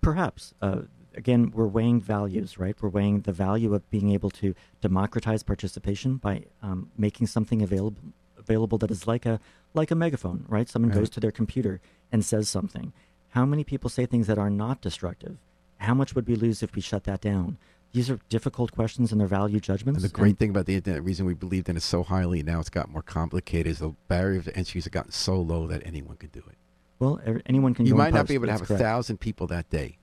Perhaps. 0.00 0.54
Uh, 0.60 0.82
again, 1.16 1.50
we're 1.54 1.66
weighing 1.66 2.00
values, 2.00 2.58
right? 2.58 2.76
We're 2.80 2.88
weighing 2.88 3.20
the 3.22 3.32
value 3.32 3.74
of 3.74 3.88
being 3.90 4.10
able 4.12 4.30
to 4.30 4.54
democratize 4.80 5.42
participation 5.42 6.16
by 6.16 6.44
um, 6.62 6.90
making 6.96 7.26
something 7.28 7.62
available 7.62 8.00
available 8.38 8.76
that 8.78 8.90
is 8.90 9.06
like 9.06 9.24
a 9.24 9.38
like 9.74 9.90
a 9.90 9.94
megaphone, 9.94 10.44
right? 10.48 10.68
Someone 10.68 10.90
Right. 10.90 10.98
goes 10.98 11.10
to 11.10 11.20
their 11.20 11.30
computer 11.30 11.80
and 12.10 12.24
says 12.24 12.48
something. 12.48 12.92
How 13.30 13.46
many 13.46 13.62
people 13.64 13.88
say 13.88 14.04
things 14.04 14.26
that 14.26 14.36
are 14.38 14.50
not 14.50 14.80
destructive? 14.80 15.38
How 15.78 15.94
much 15.94 16.14
would 16.14 16.26
we 16.26 16.34
lose 16.34 16.62
if 16.62 16.74
we 16.74 16.82
shut 16.82 17.04
that 17.04 17.20
down? 17.20 17.56
These 17.92 18.10
are 18.10 18.18
difficult 18.28 18.72
questions 18.72 19.12
and 19.12 19.20
their 19.20 19.28
value 19.28 19.60
judgments. 19.60 20.02
And 20.02 20.10
the 20.10 20.14
great 20.14 20.38
thing 20.38 20.50
about 20.50 20.66
the 20.66 20.74
internet, 20.74 20.98
the 20.98 21.02
reason 21.02 21.24
we 21.26 21.34
believed 21.34 21.68
in 21.68 21.76
it 21.76 21.82
so 21.82 22.02
highly, 22.02 22.42
now 22.42 22.58
it's 22.58 22.70
got 22.70 22.90
more 22.90 23.02
complicated, 23.02 23.70
is 23.70 23.78
the 23.80 23.94
barrier 24.08 24.38
of 24.40 24.48
entry 24.54 24.80
has 24.80 24.88
gotten 24.88 25.12
so 25.12 25.40
low 25.40 25.66
that 25.68 25.82
anyone 25.86 26.16
could 26.16 26.32
do 26.32 26.40
it. 26.48 26.56
well, 26.98 27.20
er- 27.26 27.42
anyone 27.46 27.74
can. 27.74 27.84
You 27.86 27.94
might 27.94 28.12
not 28.14 28.26
be 28.26 28.34
able 28.34 28.46
to 28.46 28.52
that's 28.52 28.60
have 28.60 28.70
a 28.70 28.74
correct. 28.74 28.82
thousand 28.82 29.18
people 29.20 29.46
that 29.48 29.68
day, 29.70 29.98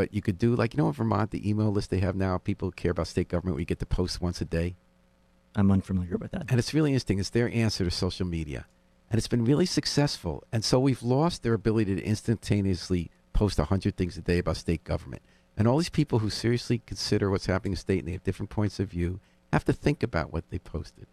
but 0.00 0.14
you 0.14 0.22
could 0.22 0.38
do 0.38 0.56
like 0.56 0.72
you 0.72 0.78
know 0.78 0.86
in 0.86 0.94
Vermont 0.94 1.30
the 1.30 1.46
email 1.46 1.70
list 1.70 1.90
they 1.90 2.00
have 2.00 2.16
now. 2.16 2.38
People 2.38 2.70
care 2.70 2.92
about 2.92 3.06
state 3.06 3.28
government. 3.28 3.58
We 3.58 3.66
get 3.66 3.80
to 3.80 3.84
post 3.84 4.18
once 4.18 4.40
a 4.40 4.46
day, 4.46 4.76
I'm 5.54 5.70
unfamiliar 5.70 6.16
with 6.16 6.30
that. 6.30 6.46
and 6.48 6.58
it's 6.58 6.72
really 6.72 6.92
interesting. 6.92 7.18
It's 7.18 7.28
their 7.28 7.52
answer 7.52 7.84
to 7.84 7.90
social 7.90 8.26
media, 8.26 8.64
and 9.10 9.18
it's 9.18 9.28
been 9.28 9.44
really 9.44 9.66
successful. 9.66 10.42
And 10.50 10.64
so 10.64 10.80
we've 10.80 11.02
lost 11.02 11.42
their 11.42 11.52
ability 11.52 11.96
to 11.96 12.02
instantaneously 12.02 13.10
post 13.34 13.58
a 13.58 13.64
hundred 13.64 13.98
things 13.98 14.16
a 14.16 14.22
day 14.22 14.38
about 14.38 14.56
state 14.56 14.84
government. 14.84 15.20
And 15.54 15.68
all 15.68 15.76
these 15.76 15.90
people 15.90 16.20
who 16.20 16.30
seriously 16.30 16.80
consider 16.86 17.28
what's 17.28 17.44
happening 17.44 17.74
in 17.74 17.76
state 17.76 17.98
and 17.98 18.08
they 18.08 18.12
have 18.12 18.24
different 18.24 18.48
points 18.48 18.80
of 18.80 18.88
view 18.88 19.20
have 19.52 19.66
to 19.66 19.74
think 19.74 20.02
about 20.02 20.32
what 20.32 20.48
they 20.48 20.58
posted. 20.58 21.08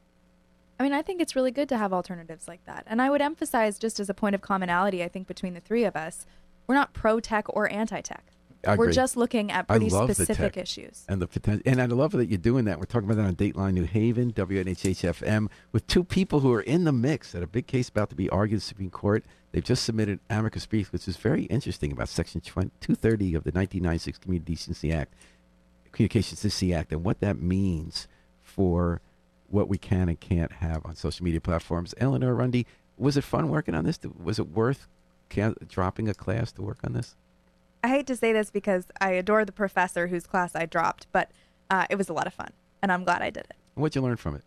I 0.80 0.84
mean, 0.84 0.94
I 0.94 1.02
think 1.02 1.20
it's 1.20 1.36
really 1.36 1.52
good 1.52 1.68
to 1.68 1.78
have 1.78 1.92
alternatives 1.92 2.48
like 2.48 2.64
that. 2.68 2.86
And 2.88 3.02
I 3.02 3.10
would 3.10 3.22
emphasize, 3.22 3.78
just 3.78 4.00
as 4.00 4.10
a 4.10 4.14
point 4.14 4.34
of 4.34 4.40
commonality, 4.40 5.04
I 5.04 5.10
think, 5.10 5.28
between 5.28 5.56
the 5.56 5.60
three 5.60 5.84
of 5.84 5.98
us, 5.98 6.26
we're 6.68 6.76
not 6.76 6.94
pro 6.94 7.20
tech 7.20 7.48
or 7.50 7.70
anti 7.70 8.00
tech. 8.00 8.32
I 8.66 8.76
We're 8.76 8.86
agree. 8.86 8.94
just 8.94 9.16
looking 9.18 9.52
at 9.52 9.68
pretty 9.68 9.90
specific 9.90 10.58
issues. 10.58 11.06
and 11.08 11.22
the 11.22 11.28
potential. 11.28 11.62
And 11.66 11.82
I 11.82 11.86
love 11.86 12.12
that 12.14 12.28
you're 12.28 12.38
doing 12.38 12.66
that. 12.66 12.80
We're 12.80 12.86
talking 12.86 13.10
about 13.10 13.22
that 13.22 13.28
on 13.28 13.36
Dateline 13.36 13.74
New 13.74 13.84
Haven, 13.84 14.34
WNHHFM, 14.34 15.48
with 15.72 15.86
two 15.88 16.04
people 16.04 16.40
who 16.40 16.52
are 16.54 16.62
in 16.62 16.84
the 16.84 16.92
mix 16.92 17.36
at 17.36 17.44
a 17.44 17.48
big 17.48 17.68
case 17.68 17.90
about 17.90 18.10
to 18.10 18.16
be 18.16 18.30
argued 18.30 18.54
in 18.54 18.58
the 18.58 18.62
Supreme 18.66 18.90
Court. 18.90 19.24
They've 19.52 19.64
just 19.64 19.84
submitted 19.84 20.20
amicus 20.30 20.66
brief, 20.66 20.92
which 20.92 21.08
is 21.08 21.18
very 21.18 21.44
interesting 21.44 21.92
about 21.92 22.10
Section 22.10 22.42
20 22.42 22.72
230 22.82 23.36
of 23.36 23.44
the 23.44 23.52
1996 23.52 24.18
Community 24.18 24.54
Decency 24.54 24.92
Act, 24.92 25.14
Communications 25.92 26.42
Decency 26.42 26.74
Act, 26.74 26.92
and 26.92 27.04
what 27.04 27.20
that 27.22 27.40
means 27.42 28.08
for 28.42 29.02
what 29.50 29.70
we 29.70 29.78
can 29.78 30.10
and 30.10 30.20
can't 30.20 30.52
have 30.54 30.86
on 30.86 30.96
social 30.96 31.24
media 31.24 31.40
platforms. 31.40 31.94
Eleanor 31.98 32.36
Rundy, 32.36 32.66
was 32.98 33.16
it 33.16 33.24
fun 33.24 33.50
working 33.50 33.76
on 33.76 33.86
this? 33.86 34.00
Was 34.22 34.40
it 34.40 34.50
worth 34.50 34.88
dropping 35.68 36.10
a 36.10 36.14
class 36.14 36.52
to 36.54 36.62
work 36.62 36.80
on 36.84 36.94
this? 36.94 37.16
I 37.84 37.90
hate 37.90 38.08
to 38.08 38.16
say 38.16 38.34
this 38.34 38.50
because 38.50 38.86
I 39.00 39.12
adore 39.12 39.46
the 39.46 39.52
professor 39.52 40.08
whose 40.08 40.26
class 40.26 40.56
I 40.56 40.66
dropped, 40.66 41.08
but 41.12 41.32
uh, 41.70 41.86
it 41.90 41.96
was 41.96 42.10
a 42.10 42.14
lot 42.14 42.28
of 42.28 42.34
fun, 42.34 42.52
and 42.82 42.92
I'm 42.92 43.04
glad 43.04 43.22
I 43.22 43.30
did 43.30 43.46
it. 43.50 43.56
What'd 43.76 43.96
you 43.96 44.02
learn 44.02 44.18
from 44.18 44.36
it? 44.36 44.44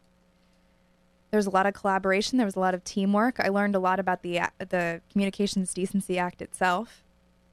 There 1.31 1.39
was 1.39 1.47
a 1.47 1.51
lot 1.51 1.67
of 1.67 1.75
collaboration. 1.75 2.39
There 2.39 2.45
was 2.45 2.57
a 2.57 2.61
lot 2.61 2.75
of 2.75 2.83
teamwork. 2.83 3.39
I 3.39 3.49
learned 3.49 3.77
a 3.77 3.79
lot 3.79 4.01
about 4.01 4.23
the 4.23 4.41
the 4.59 5.01
Communications 5.13 5.73
Decency 5.73 6.19
Act 6.19 6.43
itself, 6.43 7.05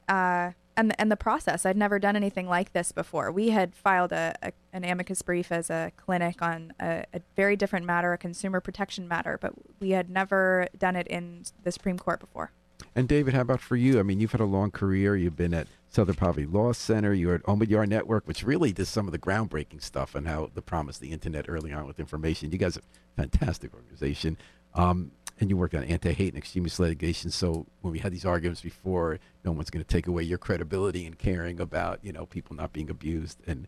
uh, 0.09 0.51
and 0.75 0.99
and 0.99 1.11
the 1.11 1.17
process. 1.17 1.63
I'd 1.65 1.77
never 1.77 1.99
done 1.99 2.15
anything 2.15 2.47
like 2.47 2.73
this 2.73 2.91
before. 2.91 3.31
We 3.31 3.49
had 3.49 3.75
filed 3.75 4.11
a, 4.11 4.33
a 4.41 4.51
an 4.73 4.83
amicus 4.83 5.21
brief 5.21 5.51
as 5.51 5.69
a 5.69 5.91
clinic 5.95 6.41
on 6.41 6.73
a, 6.79 7.03
a 7.13 7.21
very 7.35 7.55
different 7.55 7.85
matter, 7.85 8.13
a 8.13 8.17
consumer 8.17 8.59
protection 8.59 9.07
matter, 9.07 9.37
but 9.39 9.53
we 9.79 9.91
had 9.91 10.09
never 10.09 10.67
done 10.77 10.95
it 10.95 11.07
in 11.07 11.43
the 11.63 11.71
Supreme 11.71 11.99
Court 11.99 12.19
before. 12.19 12.51
And 12.95 13.07
David, 13.07 13.33
how 13.33 13.41
about 13.41 13.61
for 13.61 13.75
you? 13.75 13.99
I 13.99 14.03
mean, 14.03 14.19
you've 14.19 14.31
had 14.31 14.41
a 14.41 14.45
long 14.45 14.71
career. 14.71 15.15
You've 15.15 15.35
been 15.35 15.53
at 15.53 15.67
Southern 15.89 16.15
Poverty 16.15 16.45
Law 16.45 16.73
Center. 16.73 17.13
You're 17.13 17.35
at 17.35 17.43
Omidyar 17.43 17.87
Network, 17.87 18.27
which 18.27 18.43
really 18.43 18.71
does 18.71 18.89
some 18.89 19.07
of 19.07 19.11
the 19.11 19.19
groundbreaking 19.19 19.81
stuff 19.81 20.15
on 20.15 20.25
how 20.25 20.49
the 20.53 20.61
promise 20.61 20.97
of 20.97 21.01
the 21.01 21.11
internet 21.11 21.45
early 21.47 21.71
on 21.73 21.87
with 21.87 21.99
information. 21.99 22.51
You 22.51 22.57
guys 22.57 22.77
are 22.77 22.81
a 22.81 23.21
fantastic 23.21 23.73
organization. 23.73 24.37
Um, 24.73 25.11
and 25.39 25.49
you 25.49 25.57
work 25.57 25.73
on 25.73 25.83
anti-hate 25.83 26.33
and 26.33 26.37
extremist 26.37 26.79
litigation. 26.79 27.29
So 27.29 27.67
when 27.81 27.91
we 27.91 27.99
had 27.99 28.11
these 28.11 28.25
arguments 28.25 28.61
before, 28.61 29.19
no 29.45 29.51
one's 29.51 29.69
going 29.69 29.83
to 29.83 29.87
take 29.87 30.07
away 30.07 30.23
your 30.23 30.37
credibility 30.37 31.05
in 31.05 31.13
caring 31.13 31.59
about 31.59 31.99
you 32.03 32.11
know 32.11 32.25
people 32.25 32.55
not 32.55 32.73
being 32.73 32.89
abused. 32.89 33.39
And 33.45 33.67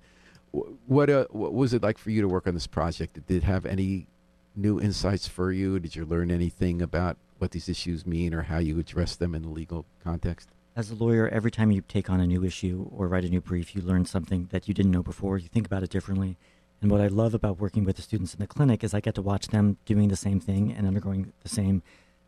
wh- 0.51 0.89
what 0.89 1.09
uh, 1.09 1.27
what 1.29 1.53
was 1.53 1.73
it 1.73 1.83
like 1.83 1.97
for 1.97 2.09
you 2.09 2.21
to 2.21 2.27
work 2.27 2.47
on 2.47 2.53
this 2.53 2.67
project? 2.67 3.13
Did 3.27 3.37
it 3.37 3.43
have 3.43 3.65
any 3.65 4.07
new 4.55 4.79
insights 4.79 5.27
for 5.27 5.51
you? 5.51 5.79
Did 5.79 5.95
you 5.95 6.05
learn 6.05 6.31
anything 6.31 6.81
about 6.81 7.17
what 7.39 7.51
these 7.51 7.69
issues 7.69 8.05
mean 8.05 8.33
or 8.33 8.43
how 8.43 8.59
you 8.59 8.79
address 8.79 9.15
them 9.15 9.33
in 9.33 9.41
the 9.41 9.49
legal 9.49 9.85
context? 10.03 10.49
as 10.79 10.89
a 10.89 10.95
lawyer, 10.95 11.27
every 11.27 11.51
time 11.51 11.71
you 11.71 11.81
take 11.81 12.09
on 12.09 12.21
a 12.21 12.25
new 12.25 12.45
issue 12.45 12.89
or 12.95 13.09
write 13.09 13.25
a 13.25 13.29
new 13.29 13.41
brief, 13.41 13.75
you 13.75 13.81
learn 13.81 14.05
something 14.05 14.47
that 14.51 14.69
you 14.69 14.73
didn't 14.73 14.91
know 14.91 15.03
before. 15.03 15.37
You 15.37 15.49
think 15.49 15.65
about 15.65 15.83
it 15.83 15.89
differently. 15.89 16.37
And 16.81 16.89
what 16.89 17.01
I 17.01 17.07
love 17.07 17.33
about 17.33 17.59
working 17.59 17.83
with 17.83 17.97
the 17.97 18.01
students 18.01 18.33
in 18.33 18.39
the 18.39 18.47
clinic 18.47 18.81
is 18.81 18.93
I 18.93 19.01
get 19.01 19.15
to 19.15 19.21
watch 19.21 19.47
them 19.47 19.77
doing 19.85 20.07
the 20.07 20.15
same 20.15 20.39
thing 20.39 20.71
and 20.71 20.87
undergoing 20.87 21.33
the 21.43 21.49
same 21.49 21.83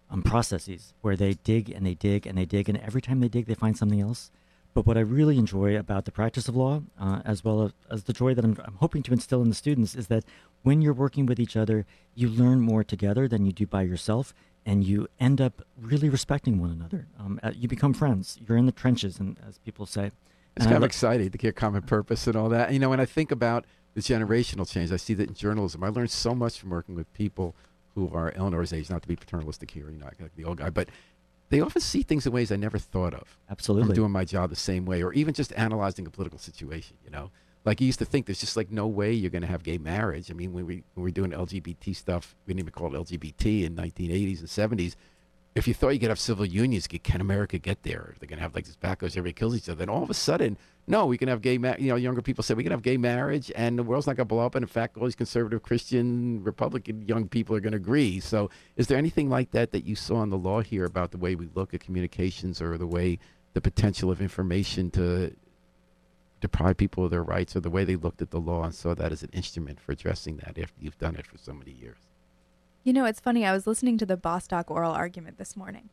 um, 0.09 0.21
processes 0.21 0.93
where 0.99 1.15
they 1.15 1.35
dig 1.35 1.69
and 1.69 1.85
they 1.85 1.93
dig 1.93 2.27
and 2.27 2.37
they 2.37 2.43
dig. 2.43 2.67
And 2.67 2.77
every 2.79 3.01
time 3.01 3.21
they 3.21 3.29
dig, 3.29 3.45
they 3.45 3.53
find 3.53 3.77
something 3.77 4.01
else. 4.01 4.31
But 4.73 4.85
what 4.85 4.97
I 4.97 5.01
really 5.01 5.37
enjoy 5.37 5.77
about 5.77 6.03
the 6.03 6.11
practice 6.11 6.49
of 6.49 6.55
law, 6.55 6.81
uh, 6.99 7.21
as 7.23 7.45
well 7.45 7.61
as, 7.63 7.71
as, 7.89 8.03
the 8.03 8.13
joy 8.13 8.33
that 8.33 8.43
I'm, 8.43 8.57
I'm, 8.65 8.75
hoping 8.75 9.03
to 9.03 9.13
instill 9.13 9.41
in 9.41 9.49
the 9.49 9.55
students, 9.55 9.95
is 9.95 10.07
that 10.07 10.25
when 10.63 10.81
you're 10.81 10.93
working 10.93 11.25
with 11.25 11.39
each 11.39 11.55
other, 11.55 11.85
you 12.15 12.27
learn 12.27 12.59
more 12.59 12.83
together 12.83 13.27
than 13.27 13.45
you 13.45 13.51
do 13.51 13.67
by 13.67 13.81
yourself, 13.81 14.33
and 14.65 14.83
you 14.83 15.07
end 15.19 15.41
up 15.41 15.61
really 15.79 16.09
respecting 16.09 16.59
one 16.59 16.71
another. 16.71 17.07
Um, 17.19 17.39
uh, 17.41 17.51
you 17.55 17.67
become 17.67 17.93
friends. 17.93 18.37
You're 18.47 18.57
in 18.57 18.65
the 18.65 18.71
trenches, 18.71 19.19
and 19.19 19.37
as 19.47 19.57
people 19.59 19.85
say. 19.85 20.11
It's 20.55 20.65
kind 20.65 20.77
of 20.77 20.83
exciting 20.83 21.29
to 21.29 21.37
get 21.37 21.55
common 21.55 21.81
purpose 21.83 22.27
and 22.27 22.35
all 22.35 22.49
that. 22.49 22.73
You 22.73 22.79
know, 22.79 22.89
when 22.89 22.99
I 22.99 23.05
think 23.05 23.31
about 23.31 23.65
the 23.93 24.01
generational 24.01 24.69
change, 24.69 24.91
I 24.91 24.97
see 24.97 25.13
that 25.13 25.29
in 25.29 25.33
journalism. 25.33 25.83
I 25.83 25.87
learned 25.87 26.11
so 26.11 26.35
much 26.35 26.59
from 26.59 26.69
working 26.69 26.93
with 26.93 27.11
people 27.13 27.55
who 27.95 28.09
are 28.13 28.33
Eleanor's 28.35 28.73
age, 28.73 28.89
not 28.89 29.01
to 29.01 29.07
be 29.07 29.15
paternalistic 29.15 29.71
here, 29.71 29.89
you 29.89 29.97
know, 29.97 30.05
like 30.05 30.35
the 30.35 30.43
old 30.43 30.57
guy, 30.57 30.69
but 30.69 30.89
they 31.49 31.59
often 31.59 31.81
see 31.81 32.03
things 32.03 32.25
in 32.25 32.31
ways 32.31 32.51
I 32.51 32.55
never 32.55 32.77
thought 32.77 33.13
of. 33.13 33.37
Absolutely. 33.49 33.89
I'm 33.89 33.95
doing 33.95 34.11
my 34.11 34.25
job 34.25 34.49
the 34.49 34.55
same 34.55 34.85
way, 34.85 35.03
or 35.03 35.13
even 35.13 35.33
just 35.33 35.51
analyzing 35.57 36.07
a 36.07 36.09
political 36.09 36.39
situation, 36.39 36.97
you 37.03 37.11
know? 37.11 37.31
Like 37.63 37.79
you 37.79 37.85
used 37.85 37.99
to 37.99 38.05
think 38.05 38.25
there's 38.25 38.39
just 38.39 38.57
like 38.57 38.71
no 38.71 38.87
way 38.87 39.13
you're 39.13 39.29
going 39.29 39.43
to 39.43 39.47
have 39.47 39.63
gay 39.63 39.77
marriage. 39.77 40.31
I 40.31 40.33
mean, 40.33 40.51
when 40.53 40.65
we, 40.65 40.83
when 40.93 41.03
we 41.03 41.09
were 41.09 41.11
doing 41.11 41.31
LGBT 41.31 41.95
stuff, 41.95 42.35
we 42.45 42.53
didn't 42.53 42.61
even 42.61 42.71
call 42.71 42.95
it 42.95 42.99
LGBT 42.99 43.65
in 43.65 43.75
1980s 43.75 44.39
and 44.39 44.47
70s 44.47 44.95
if 45.53 45.67
you 45.67 45.73
thought 45.73 45.89
you 45.89 45.99
could 45.99 46.09
have 46.09 46.19
civil 46.19 46.45
unions, 46.45 46.87
can 46.87 47.19
America 47.19 47.57
get 47.57 47.83
there? 47.83 48.15
They're 48.19 48.27
going 48.27 48.37
to 48.37 48.43
have 48.43 48.55
like 48.55 48.65
this 48.65 48.77
backlash, 48.77 49.17
everybody 49.17 49.33
kills 49.33 49.55
each 49.55 49.67
other. 49.67 49.79
Then 49.79 49.89
all 49.89 50.03
of 50.03 50.09
a 50.09 50.13
sudden, 50.13 50.57
no, 50.87 51.05
we 51.05 51.17
can 51.17 51.27
have 51.27 51.41
gay, 51.41 51.57
ma- 51.57 51.75
you 51.77 51.89
know, 51.89 51.97
younger 51.97 52.21
people 52.21 52.43
say 52.43 52.53
we 52.53 52.63
can 52.63 52.71
have 52.71 52.81
gay 52.81 52.95
marriage 52.95 53.51
and 53.55 53.77
the 53.77 53.83
world's 53.83 54.07
not 54.07 54.15
going 54.15 54.27
to 54.27 54.33
blow 54.33 54.45
up. 54.45 54.55
And 54.55 54.63
in 54.63 54.67
fact, 54.67 54.97
all 54.97 55.03
these 55.03 55.15
conservative 55.15 55.61
Christian, 55.61 56.41
Republican 56.43 57.01
young 57.05 57.27
people 57.27 57.55
are 57.55 57.59
going 57.59 57.73
to 57.73 57.77
agree. 57.77 58.21
So 58.21 58.49
is 58.77 58.87
there 58.87 58.97
anything 58.97 59.29
like 59.29 59.51
that 59.51 59.71
that 59.71 59.85
you 59.85 59.95
saw 59.95 60.23
in 60.23 60.29
the 60.29 60.37
law 60.37 60.61
here 60.61 60.85
about 60.85 61.11
the 61.11 61.17
way 61.17 61.35
we 61.35 61.49
look 61.53 61.73
at 61.73 61.81
communications 61.81 62.61
or 62.61 62.77
the 62.77 62.87
way 62.87 63.19
the 63.53 63.61
potential 63.61 64.09
of 64.09 64.21
information 64.21 64.89
to 64.91 65.35
deprive 66.41 66.77
people 66.77 67.05
of 67.05 67.11
their 67.11 67.23
rights 67.23 67.55
or 67.55 67.61
the 67.61 67.69
way 67.69 67.85
they 67.85 67.95
looked 67.95 68.21
at 68.21 68.31
the 68.31 68.39
law 68.39 68.63
and 68.63 68.75
saw 68.75 68.93
that 68.95 69.11
as 69.11 69.23
an 69.23 69.29
instrument 69.31 69.79
for 69.79 69.91
addressing 69.93 70.37
that 70.37 70.57
after 70.57 70.73
you've 70.79 70.97
done 70.97 71.15
it 71.15 71.27
for 71.27 71.37
so 71.37 71.53
many 71.53 71.71
years? 71.71 71.97
You 72.83 72.93
know, 72.93 73.05
it's 73.05 73.19
funny. 73.19 73.45
I 73.45 73.53
was 73.53 73.67
listening 73.67 73.97
to 73.99 74.05
the 74.05 74.17
Bostock 74.17 74.69
oral 74.69 74.91
argument 74.91 75.37
this 75.37 75.55
morning, 75.55 75.89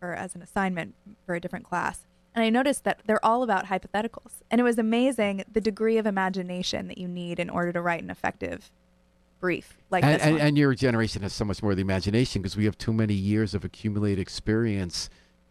or 0.00 0.14
as 0.14 0.34
an 0.34 0.42
assignment 0.42 0.94
for 1.26 1.34
a 1.34 1.40
different 1.40 1.66
class, 1.66 2.06
and 2.34 2.42
I 2.42 2.50
noticed 2.50 2.84
that 2.84 3.00
they're 3.06 3.24
all 3.24 3.42
about 3.42 3.66
hypotheticals. 3.66 4.42
And 4.50 4.60
it 4.60 4.64
was 4.64 4.78
amazing 4.78 5.44
the 5.52 5.60
degree 5.60 5.98
of 5.98 6.06
imagination 6.06 6.88
that 6.88 6.98
you 6.98 7.08
need 7.08 7.38
in 7.38 7.50
order 7.50 7.72
to 7.72 7.82
write 7.82 8.02
an 8.02 8.10
effective 8.10 8.70
brief 9.40 9.78
like 9.88 10.04
and, 10.04 10.14
this 10.14 10.22
and, 10.22 10.32
one. 10.34 10.40
and 10.42 10.58
your 10.58 10.74
generation 10.74 11.22
has 11.22 11.32
so 11.32 11.44
much 11.44 11.62
more 11.62 11.72
of 11.72 11.76
the 11.76 11.82
imagination 11.82 12.42
because 12.42 12.56
we 12.56 12.66
have 12.66 12.76
too 12.76 12.92
many 12.92 13.14
years 13.14 13.54
of 13.54 13.64
accumulated 13.64 14.18
experience 14.18 15.08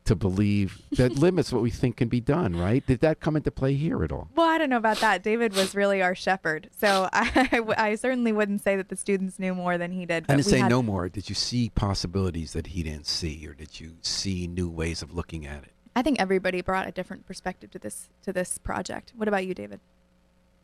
to 0.09 0.15
believe 0.15 0.81
that 0.93 1.11
limits 1.19 1.53
what 1.53 1.61
we 1.61 1.69
think 1.69 1.97
can 1.97 2.07
be 2.07 2.19
done, 2.19 2.55
right? 2.55 2.85
Did 2.85 2.99
that 3.01 3.19
come 3.19 3.35
into 3.35 3.51
play 3.51 3.75
here 3.75 4.03
at 4.03 4.11
all? 4.11 4.27
Well, 4.35 4.49
I 4.49 4.57
don't 4.57 4.71
know 4.71 4.77
about 4.77 4.97
that. 5.01 5.21
David 5.21 5.53
was 5.53 5.75
really 5.75 6.01
our 6.01 6.15
shepherd. 6.15 6.67
So 6.75 7.07
I, 7.13 7.61
I 7.77 7.93
certainly 7.93 8.31
wouldn't 8.31 8.61
say 8.61 8.75
that 8.75 8.89
the 8.89 8.95
students 8.95 9.37
knew 9.37 9.53
more 9.53 9.77
than 9.77 9.91
he 9.91 10.07
did. 10.07 10.25
I 10.27 10.33
didn't 10.33 10.47
say 10.47 10.57
had... 10.57 10.69
no 10.69 10.81
more. 10.81 11.09
Did 11.09 11.29
you 11.29 11.35
see 11.35 11.69
possibilities 11.69 12.53
that 12.53 12.67
he 12.67 12.81
didn't 12.81 13.05
see, 13.05 13.47
or 13.47 13.53
did 13.53 13.79
you 13.79 13.97
see 14.01 14.47
new 14.47 14.67
ways 14.67 15.03
of 15.03 15.13
looking 15.13 15.45
at 15.45 15.63
it? 15.63 15.73
I 15.95 16.01
think 16.01 16.19
everybody 16.19 16.61
brought 16.61 16.87
a 16.87 16.91
different 16.91 17.27
perspective 17.27 17.69
to 17.71 17.79
this 17.79 18.09
to 18.23 18.33
this 18.33 18.57
project. 18.57 19.13
What 19.15 19.27
about 19.27 19.45
you, 19.45 19.53
David? 19.53 19.79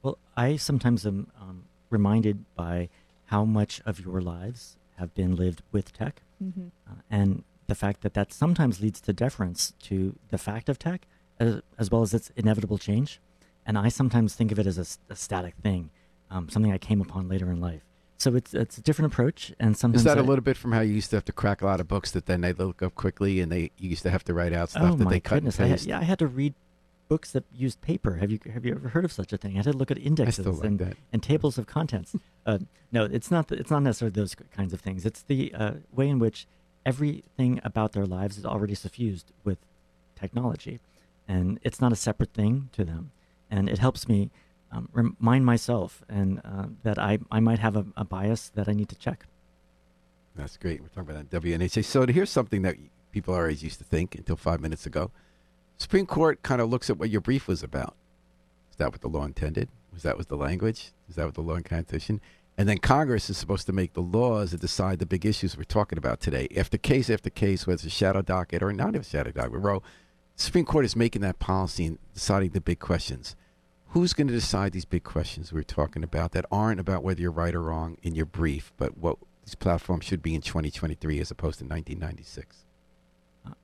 Well, 0.01 0.17
I 0.35 0.55
sometimes 0.55 1.05
am 1.05 1.31
um, 1.39 1.65
reminded 1.91 2.45
by 2.55 2.89
how 3.25 3.45
much 3.45 3.79
of 3.85 3.99
your 3.99 4.21
lives 4.21 4.77
have 4.97 5.13
been 5.13 5.35
lived 5.35 5.61
with 5.71 5.93
tech, 5.93 6.23
mm-hmm. 6.43 6.67
uh, 6.89 7.01
and 7.11 7.43
the 7.67 7.75
fact 7.75 8.01
that 8.01 8.13
that 8.13 8.31
sometimes 8.33 8.81
leads 8.81 9.01
to 9.01 9.13
deference 9.13 9.73
to 9.83 10.17
the 10.29 10.37
fact 10.37 10.69
of 10.69 10.77
tech 10.77 11.07
as, 11.39 11.61
as 11.77 11.91
well 11.91 12.01
as 12.01 12.13
its 12.13 12.31
inevitable 12.35 12.77
change. 12.77 13.19
And 13.65 13.77
I 13.77 13.89
sometimes 13.89 14.35
think 14.35 14.51
of 14.51 14.59
it 14.59 14.67
as 14.67 14.77
a, 14.77 15.13
a 15.13 15.15
static 15.15 15.55
thing, 15.55 15.89
um, 16.29 16.49
something 16.49 16.71
I 16.71 16.77
came 16.77 17.01
upon 17.01 17.27
later 17.27 17.49
in 17.51 17.59
life. 17.59 17.81
So 18.17 18.35
it's 18.35 18.53
it's 18.53 18.77
a 18.77 18.81
different 18.81 19.11
approach, 19.11 19.51
and 19.59 19.77
sometimes 19.77 20.01
is 20.01 20.05
that 20.05 20.17
a 20.17 20.23
little 20.23 20.43
bit 20.43 20.55
from 20.55 20.71
how 20.71 20.79
you 20.79 20.93
used 20.93 21.09
to 21.09 21.17
have 21.17 21.25
to 21.25 21.33
crack 21.33 21.61
a 21.61 21.65
lot 21.65 21.81
of 21.81 21.87
books 21.87 22.11
that 22.11 22.27
then 22.27 22.41
they 22.41 22.53
look 22.53 22.81
up 22.81 22.95
quickly, 22.95 23.41
and 23.41 23.51
they 23.51 23.71
you 23.77 23.89
used 23.89 24.03
to 24.03 24.09
have 24.09 24.23
to 24.23 24.33
write 24.33 24.53
out 24.53 24.69
stuff 24.69 24.93
oh 24.93 24.95
that 24.95 25.09
they 25.09 25.19
cut 25.19 25.35
goodness. 25.35 25.59
and 25.59 25.69
paste. 25.69 25.87
I 25.87 25.91
had, 25.91 25.99
yeah, 25.99 25.99
I 25.99 26.09
had 26.09 26.19
to 26.19 26.27
read 26.27 26.53
books 27.07 27.31
that 27.31 27.43
used 27.53 27.81
paper. 27.81 28.15
Have 28.15 28.31
you 28.31 28.39
have 28.53 28.65
you 28.65 28.73
ever 28.73 28.89
heard 28.89 29.03
of 29.03 29.11
such 29.11 29.33
a 29.33 29.37
thing? 29.37 29.53
I 29.53 29.57
had 29.57 29.65
to 29.65 29.73
look 29.73 29.91
at 29.91 29.97
indexes 29.97 30.45
like 30.45 30.63
and, 30.63 30.95
and 31.11 31.21
tables 31.21 31.57
of 31.57 31.67
contents. 31.67 32.15
uh, 32.45 32.59
no, 32.91 33.03
it's 33.03 33.29
not. 33.29 33.49
The, 33.49 33.55
it's 33.55 33.69
not 33.69 33.83
necessarily 33.83 34.13
those 34.13 34.33
kinds 34.33 34.71
of 34.71 34.79
things. 34.79 35.05
It's 35.05 35.23
the 35.23 35.53
uh, 35.53 35.71
way 35.91 36.07
in 36.07 36.17
which 36.19 36.47
everything 36.85 37.59
about 37.63 37.93
their 37.93 38.05
lives 38.05 38.37
is 38.37 38.45
already 38.45 38.75
suffused 38.75 39.31
with 39.43 39.57
technology, 40.15 40.79
and 41.27 41.59
it's 41.63 41.81
not 41.81 41.91
a 41.91 41.95
separate 41.95 42.33
thing 42.33 42.69
to 42.73 42.85
them. 42.85 43.11
And 43.49 43.69
it 43.69 43.79
helps 43.79 44.07
me 44.07 44.31
um, 44.71 44.89
remind 44.91 45.45
myself 45.45 46.03
and 46.09 46.41
uh, 46.43 46.65
that 46.83 46.97
I, 46.97 47.19
I 47.31 47.39
might 47.39 47.59
have 47.59 47.75
a, 47.75 47.85
a, 47.95 48.03
bias 48.03 48.49
that 48.55 48.67
I 48.67 48.73
need 48.73 48.89
to 48.89 48.95
check. 48.95 49.25
That's 50.35 50.57
great. 50.57 50.81
We're 50.81 50.89
talking 50.89 51.11
about 51.11 51.29
that 51.29 51.41
WNHH. 51.41 51.85
So 51.85 52.05
here's 52.07 52.29
something 52.29 52.61
that 52.63 52.75
people 53.11 53.39
age 53.45 53.63
used 53.63 53.77
to 53.77 53.85
think 53.85 54.15
until 54.15 54.35
five 54.35 54.59
minutes 54.59 54.85
ago. 54.85 55.11
Supreme 55.77 56.05
Court 56.05 56.41
kind 56.43 56.61
of 56.61 56.69
looks 56.69 56.89
at 56.89 56.97
what 56.97 57.09
your 57.09 57.21
brief 57.21 57.47
was 57.47 57.63
about. 57.63 57.95
Is 58.71 58.77
that 58.77 58.91
what 58.91 59.01
the 59.01 59.07
law 59.07 59.23
intended? 59.23 59.69
Was 59.93 60.03
that 60.03 60.17
what 60.17 60.27
the 60.27 60.35
language? 60.35 60.91
Is 61.07 61.15
that 61.15 61.25
what 61.25 61.35
the 61.35 61.41
law 61.41 61.55
and 61.55 61.63
constitution? 61.63 62.19
And 62.57 62.69
then 62.69 62.77
Congress 62.77 63.29
is 63.29 63.37
supposed 63.37 63.65
to 63.65 63.73
make 63.73 63.93
the 63.93 64.01
laws 64.01 64.51
that 64.51 64.61
decide 64.61 64.99
the 64.99 65.05
big 65.05 65.25
issues 65.25 65.57
we're 65.57 65.63
talking 65.63 65.97
about 65.97 66.21
today. 66.21 66.47
After 66.55 66.77
case 66.77 67.09
after 67.09 67.29
case, 67.29 67.67
whether 67.67 67.75
it's 67.75 67.83
a 67.83 67.89
shadow 67.89 68.21
docket 68.21 68.63
or 68.63 68.71
not 68.71 68.95
a 68.95 69.03
shadow 69.03 69.31
docket, 69.31 69.59
Roe, 69.59 69.81
the 70.37 70.41
Supreme 70.41 70.65
Court 70.65 70.85
is 70.85 70.95
making 70.95 71.21
that 71.21 71.39
policy 71.39 71.85
and 71.85 71.99
deciding 72.13 72.51
the 72.51 72.61
big 72.61 72.79
questions. 72.79 73.35
Who's 73.89 74.13
going 74.13 74.27
to 74.27 74.33
decide 74.33 74.71
these 74.71 74.85
big 74.85 75.03
questions 75.03 75.51
we're 75.51 75.63
talking 75.63 76.03
about 76.03 76.31
that 76.31 76.45
aren't 76.49 76.79
about 76.79 77.03
whether 77.03 77.21
you're 77.21 77.31
right 77.31 77.55
or 77.55 77.61
wrong 77.61 77.97
in 78.03 78.15
your 78.15 78.25
brief, 78.25 78.71
but 78.77 78.97
what 78.97 79.17
these 79.43 79.55
platforms 79.55 80.05
should 80.05 80.21
be 80.21 80.35
in 80.35 80.41
2023 80.41 81.19
as 81.19 81.31
opposed 81.31 81.59
to 81.59 81.65
1996? 81.65 82.65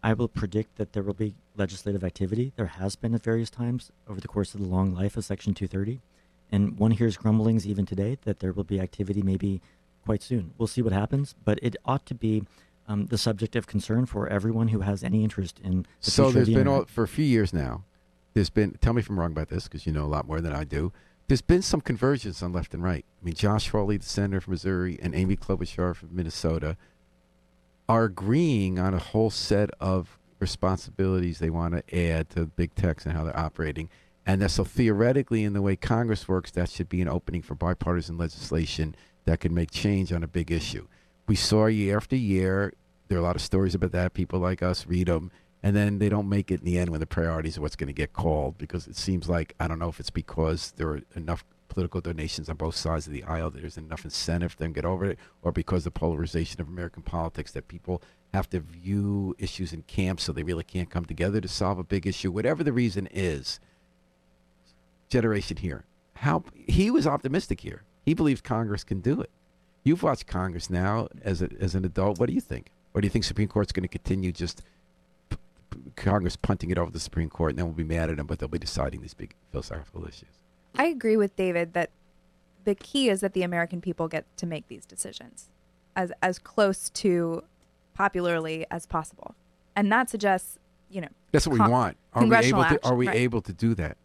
I 0.03 0.13
will 0.13 0.27
predict 0.27 0.75
that 0.77 0.93
there 0.93 1.03
will 1.03 1.13
be 1.13 1.35
legislative 1.55 2.03
activity. 2.03 2.53
There 2.55 2.67
has 2.67 2.95
been 2.95 3.15
at 3.15 3.23
various 3.23 3.49
times 3.49 3.91
over 4.07 4.21
the 4.21 4.27
course 4.27 4.53
of 4.53 4.61
the 4.61 4.67
long 4.67 4.93
life 4.93 5.17
of 5.17 5.25
Section 5.25 5.53
230. 5.53 6.01
And 6.51 6.77
one 6.77 6.91
hears 6.91 7.17
grumblings 7.17 7.65
even 7.65 7.85
today 7.85 8.17
that 8.23 8.39
there 8.39 8.51
will 8.51 8.63
be 8.63 8.79
activity 8.79 9.21
maybe 9.21 9.61
quite 10.05 10.21
soon. 10.21 10.53
We'll 10.57 10.67
see 10.67 10.81
what 10.81 10.93
happens, 10.93 11.35
but 11.45 11.59
it 11.61 11.75
ought 11.85 12.05
to 12.07 12.15
be 12.15 12.43
um, 12.87 13.05
the 13.05 13.17
subject 13.17 13.55
of 13.55 13.67
concern 13.67 14.05
for 14.05 14.27
everyone 14.27 14.69
who 14.69 14.81
has 14.81 15.03
any 15.03 15.23
interest 15.23 15.59
in. 15.63 15.85
The 16.01 16.11
so 16.11 16.31
there's 16.31 16.47
the 16.47 16.55
been 16.55 16.67
all, 16.67 16.85
for 16.85 17.03
a 17.03 17.07
few 17.07 17.25
years 17.25 17.53
now. 17.53 17.83
There's 18.33 18.49
been. 18.49 18.77
Tell 18.81 18.93
me 18.93 19.01
if 19.01 19.09
I'm 19.09 19.19
wrong 19.19 19.31
about 19.31 19.49
this 19.49 19.65
because 19.65 19.85
you 19.85 19.93
know 19.93 20.03
a 20.03 20.07
lot 20.07 20.27
more 20.27 20.41
than 20.41 20.53
I 20.53 20.63
do. 20.63 20.91
There's 21.27 21.41
been 21.41 21.61
some 21.61 21.79
convergence 21.79 22.43
on 22.43 22.51
left 22.51 22.73
and 22.73 22.83
right. 22.83 23.05
I 23.21 23.25
mean, 23.25 23.35
Josh 23.35 23.69
Hawley, 23.69 23.97
the 23.97 24.05
senator 24.05 24.41
from 24.41 24.51
Missouri, 24.51 24.99
and 25.01 25.15
Amy 25.15 25.37
Klobuchar 25.37 25.95
from 25.95 26.09
Minnesota 26.13 26.75
are 27.87 28.05
agreeing 28.05 28.79
on 28.79 28.93
a 28.93 28.99
whole 28.99 29.29
set 29.29 29.69
of 29.79 30.17
responsibilities 30.39 31.39
they 31.39 31.49
want 31.49 31.73
to 31.75 31.97
add 31.97 32.29
to 32.31 32.47
big 32.47 32.73
techs 32.75 33.05
and 33.05 33.15
how 33.15 33.23
they're 33.23 33.39
operating. 33.39 33.89
And 34.25 34.49
so 34.51 34.63
theoretically, 34.63 35.43
in 35.43 35.53
the 35.53 35.61
way 35.61 35.75
Congress 35.75 36.27
works, 36.27 36.51
that 36.51 36.69
should 36.69 36.89
be 36.89 37.01
an 37.01 37.07
opening 37.07 37.41
for 37.41 37.55
bipartisan 37.55 38.17
legislation 38.17 38.95
that 39.25 39.39
could 39.39 39.51
make 39.51 39.71
change 39.71 40.13
on 40.13 40.23
a 40.23 40.27
big 40.27 40.51
issue. 40.51 40.87
We 41.27 41.35
saw 41.35 41.65
year 41.65 41.97
after 41.97 42.15
year, 42.15 42.73
there 43.07 43.17
are 43.17 43.21
a 43.21 43.23
lot 43.23 43.35
of 43.35 43.41
stories 43.41 43.75
about 43.75 43.91
that. 43.91 44.13
People 44.13 44.39
like 44.39 44.61
us 44.61 44.85
read 44.85 45.07
them, 45.07 45.31
and 45.63 45.75
then 45.75 45.99
they 45.99 46.09
don't 46.09 46.29
make 46.29 46.51
it 46.51 46.59
in 46.59 46.65
the 46.65 46.77
end 46.77 46.89
when 46.89 46.99
the 46.99 47.05
priorities 47.05 47.57
are 47.57 47.61
what's 47.61 47.75
going 47.75 47.87
to 47.87 47.93
get 47.93 48.13
called 48.13 48.57
because 48.57 48.87
it 48.87 48.95
seems 48.95 49.27
like, 49.27 49.55
I 49.59 49.67
don't 49.67 49.79
know 49.79 49.89
if 49.89 49.99
it's 49.99 50.09
because 50.09 50.71
there 50.77 50.89
are 50.89 51.01
enough 51.15 51.43
political 51.67 52.01
donations 52.01 52.49
on 52.49 52.57
both 52.57 52.75
sides 52.75 53.07
of 53.07 53.13
the 53.13 53.23
aisle 53.23 53.49
that 53.49 53.61
there's 53.61 53.77
enough 53.77 54.03
incentive 54.03 54.55
to 54.57 54.67
get 54.69 54.85
over 54.85 55.05
it, 55.05 55.19
or 55.41 55.51
because 55.51 55.83
the 55.83 55.91
polarization 55.91 56.61
of 56.61 56.67
American 56.67 57.01
politics 57.01 57.51
that 57.51 57.67
people 57.67 58.01
have 58.33 58.49
to 58.49 58.59
view 58.59 59.35
issues 59.39 59.73
in 59.73 59.81
camps 59.83 60.23
so 60.23 60.31
they 60.31 60.43
really 60.43 60.63
can't 60.63 60.89
come 60.89 61.05
together 61.05 61.41
to 61.41 61.47
solve 61.47 61.79
a 61.79 61.83
big 61.83 62.05
issue. 62.05 62.31
Whatever 62.31 62.63
the 62.63 62.73
reason 62.73 63.07
is, 63.11 63.59
generation 65.11 65.57
here. 65.57 65.85
How 66.15 66.43
he 66.55 66.89
was 66.89 67.05
optimistic 67.05 67.61
here. 67.61 67.83
He 68.03 68.15
believes 68.15 68.41
Congress 68.41 68.83
can 68.83 69.01
do 69.01 69.21
it. 69.21 69.29
You've 69.83 70.01
watched 70.01 70.25
Congress 70.25 70.69
now 70.69 71.07
as 71.23 71.41
a, 71.41 71.49
as 71.59 71.75
an 71.75 71.85
adult. 71.85 72.19
What 72.19 72.27
do 72.27 72.33
you 72.33 72.41
think? 72.41 72.71
Or 72.93 73.01
do 73.01 73.05
you 73.05 73.09
think 73.09 73.25
Supreme 73.25 73.47
Court's 73.47 73.71
going 73.71 73.83
to 73.83 73.87
continue 73.87 74.31
just 74.31 74.61
p- 75.29 75.37
p- 75.69 75.79
Congress 75.95 76.35
punting 76.35 76.71
it 76.71 76.77
over 76.77 76.91
the 76.91 76.99
Supreme 76.99 77.29
Court, 77.29 77.51
and 77.51 77.59
then 77.59 77.65
we'll 77.65 77.75
be 77.75 77.83
mad 77.83 78.09
at 78.09 78.17
them, 78.17 78.27
but 78.27 78.39
they'll 78.39 78.49
be 78.49 78.59
deciding 78.59 79.01
these 79.01 79.13
big 79.13 79.33
philosophical 79.51 80.05
issues? 80.05 80.29
I 80.75 80.85
agree 80.85 81.17
with 81.17 81.35
David 81.35 81.73
that 81.73 81.89
the 82.63 82.75
key 82.75 83.09
is 83.09 83.21
that 83.21 83.33
the 83.33 83.43
American 83.43 83.81
people 83.81 84.07
get 84.07 84.25
to 84.37 84.45
make 84.45 84.67
these 84.67 84.85
decisions 84.85 85.49
as 85.95 86.11
as 86.21 86.39
close 86.39 86.89
to 86.91 87.43
popularly 87.93 88.65
as 88.71 88.85
possible, 88.85 89.35
and 89.75 89.91
that 89.91 90.09
suggests 90.09 90.59
you 90.89 91.01
know 91.01 91.09
that's 91.31 91.47
what 91.47 91.59
we 91.59 91.67
want. 91.67 91.97
Are 92.13 92.25
we 92.25 92.35
able 92.35 92.63
to? 92.63 92.79
Are 92.83 92.95
we 92.95 93.07
right. 93.07 93.15
able 93.15 93.41
to 93.41 93.53
do 93.53 93.73
that? 93.75 93.97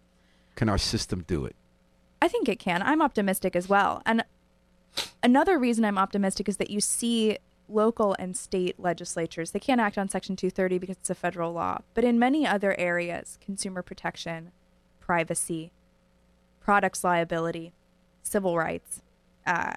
Can 0.56 0.68
our 0.68 0.78
system 0.78 1.24
do 1.26 1.44
it? 1.44 1.54
I 2.20 2.28
think 2.28 2.48
it 2.48 2.58
can. 2.58 2.82
I'm 2.82 3.02
optimistic 3.02 3.54
as 3.54 3.68
well. 3.68 4.02
And 4.04 4.24
another 5.22 5.58
reason 5.58 5.84
I'm 5.84 5.98
optimistic 5.98 6.48
is 6.48 6.56
that 6.56 6.70
you 6.70 6.80
see 6.80 7.38
local 7.68 8.16
and 8.18 8.36
state 8.36 8.78
legislatures, 8.78 9.50
they 9.50 9.58
can't 9.58 9.80
act 9.80 9.98
on 9.98 10.08
Section 10.08 10.36
230 10.36 10.78
because 10.78 10.96
it's 10.96 11.10
a 11.10 11.14
federal 11.14 11.52
law, 11.52 11.78
but 11.94 12.04
in 12.04 12.18
many 12.18 12.46
other 12.46 12.78
areas, 12.78 13.38
consumer 13.44 13.82
protection, 13.82 14.52
privacy, 15.00 15.72
products 16.60 17.04
liability, 17.04 17.72
civil 18.22 18.56
rights, 18.56 19.02
uh, 19.46 19.74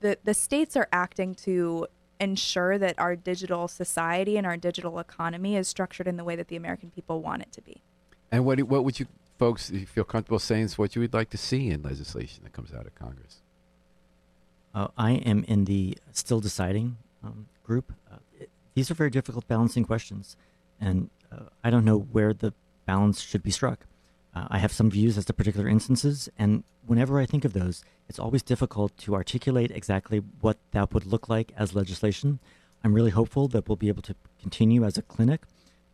the, 0.00 0.18
the 0.24 0.34
states 0.34 0.76
are 0.76 0.88
acting 0.92 1.34
to 1.34 1.86
ensure 2.18 2.78
that 2.78 2.98
our 2.98 3.16
digital 3.16 3.68
society 3.68 4.36
and 4.36 4.46
our 4.46 4.56
digital 4.56 4.98
economy 4.98 5.56
is 5.56 5.66
structured 5.66 6.06
in 6.06 6.16
the 6.16 6.24
way 6.24 6.36
that 6.36 6.48
the 6.48 6.56
American 6.56 6.90
people 6.90 7.20
want 7.22 7.42
it 7.42 7.50
to 7.52 7.62
be. 7.62 7.82
And 8.30 8.44
what 8.44 8.62
what 8.64 8.84
would 8.84 9.00
you 9.00 9.06
folks 9.40 9.70
you 9.70 9.86
feel 9.86 10.04
comfortable 10.04 10.38
saying 10.38 10.64
is 10.64 10.76
what 10.76 10.94
you 10.94 11.00
would 11.00 11.14
like 11.14 11.30
to 11.30 11.38
see 11.38 11.70
in 11.70 11.80
legislation 11.82 12.44
that 12.44 12.52
comes 12.52 12.74
out 12.74 12.84
of 12.86 12.94
Congress? 12.94 13.40
Uh, 14.74 14.88
I 14.98 15.12
am 15.12 15.44
in 15.44 15.64
the 15.64 15.96
still 16.12 16.40
deciding 16.40 16.98
um, 17.24 17.48
group. 17.64 17.94
Uh, 18.12 18.18
it, 18.38 18.50
these 18.74 18.90
are 18.90 18.94
very 19.02 19.08
difficult 19.08 19.48
balancing 19.48 19.84
questions, 19.86 20.36
and 20.78 21.08
uh, 21.32 21.44
I 21.64 21.70
don't 21.70 21.86
know 21.86 21.98
where 21.98 22.34
the 22.34 22.52
balance 22.84 23.22
should 23.22 23.42
be 23.42 23.50
struck. 23.50 23.86
Uh, 24.34 24.46
I 24.50 24.58
have 24.58 24.72
some 24.72 24.90
views 24.90 25.16
as 25.16 25.24
to 25.24 25.32
particular 25.32 25.66
instances, 25.66 26.28
and 26.38 26.62
whenever 26.86 27.18
I 27.18 27.24
think 27.24 27.46
of 27.46 27.54
those, 27.54 27.82
it's 28.10 28.18
always 28.18 28.42
difficult 28.42 28.94
to 28.98 29.14
articulate 29.14 29.70
exactly 29.70 30.18
what 30.42 30.58
that 30.72 30.92
would 30.92 31.06
look 31.06 31.30
like 31.30 31.50
as 31.56 31.74
legislation. 31.74 32.40
I'm 32.84 32.92
really 32.92 33.10
hopeful 33.10 33.48
that 33.48 33.66
we'll 33.66 33.76
be 33.76 33.88
able 33.88 34.02
to 34.02 34.14
continue 34.38 34.84
as 34.84 34.98
a 34.98 35.02
clinic 35.02 35.40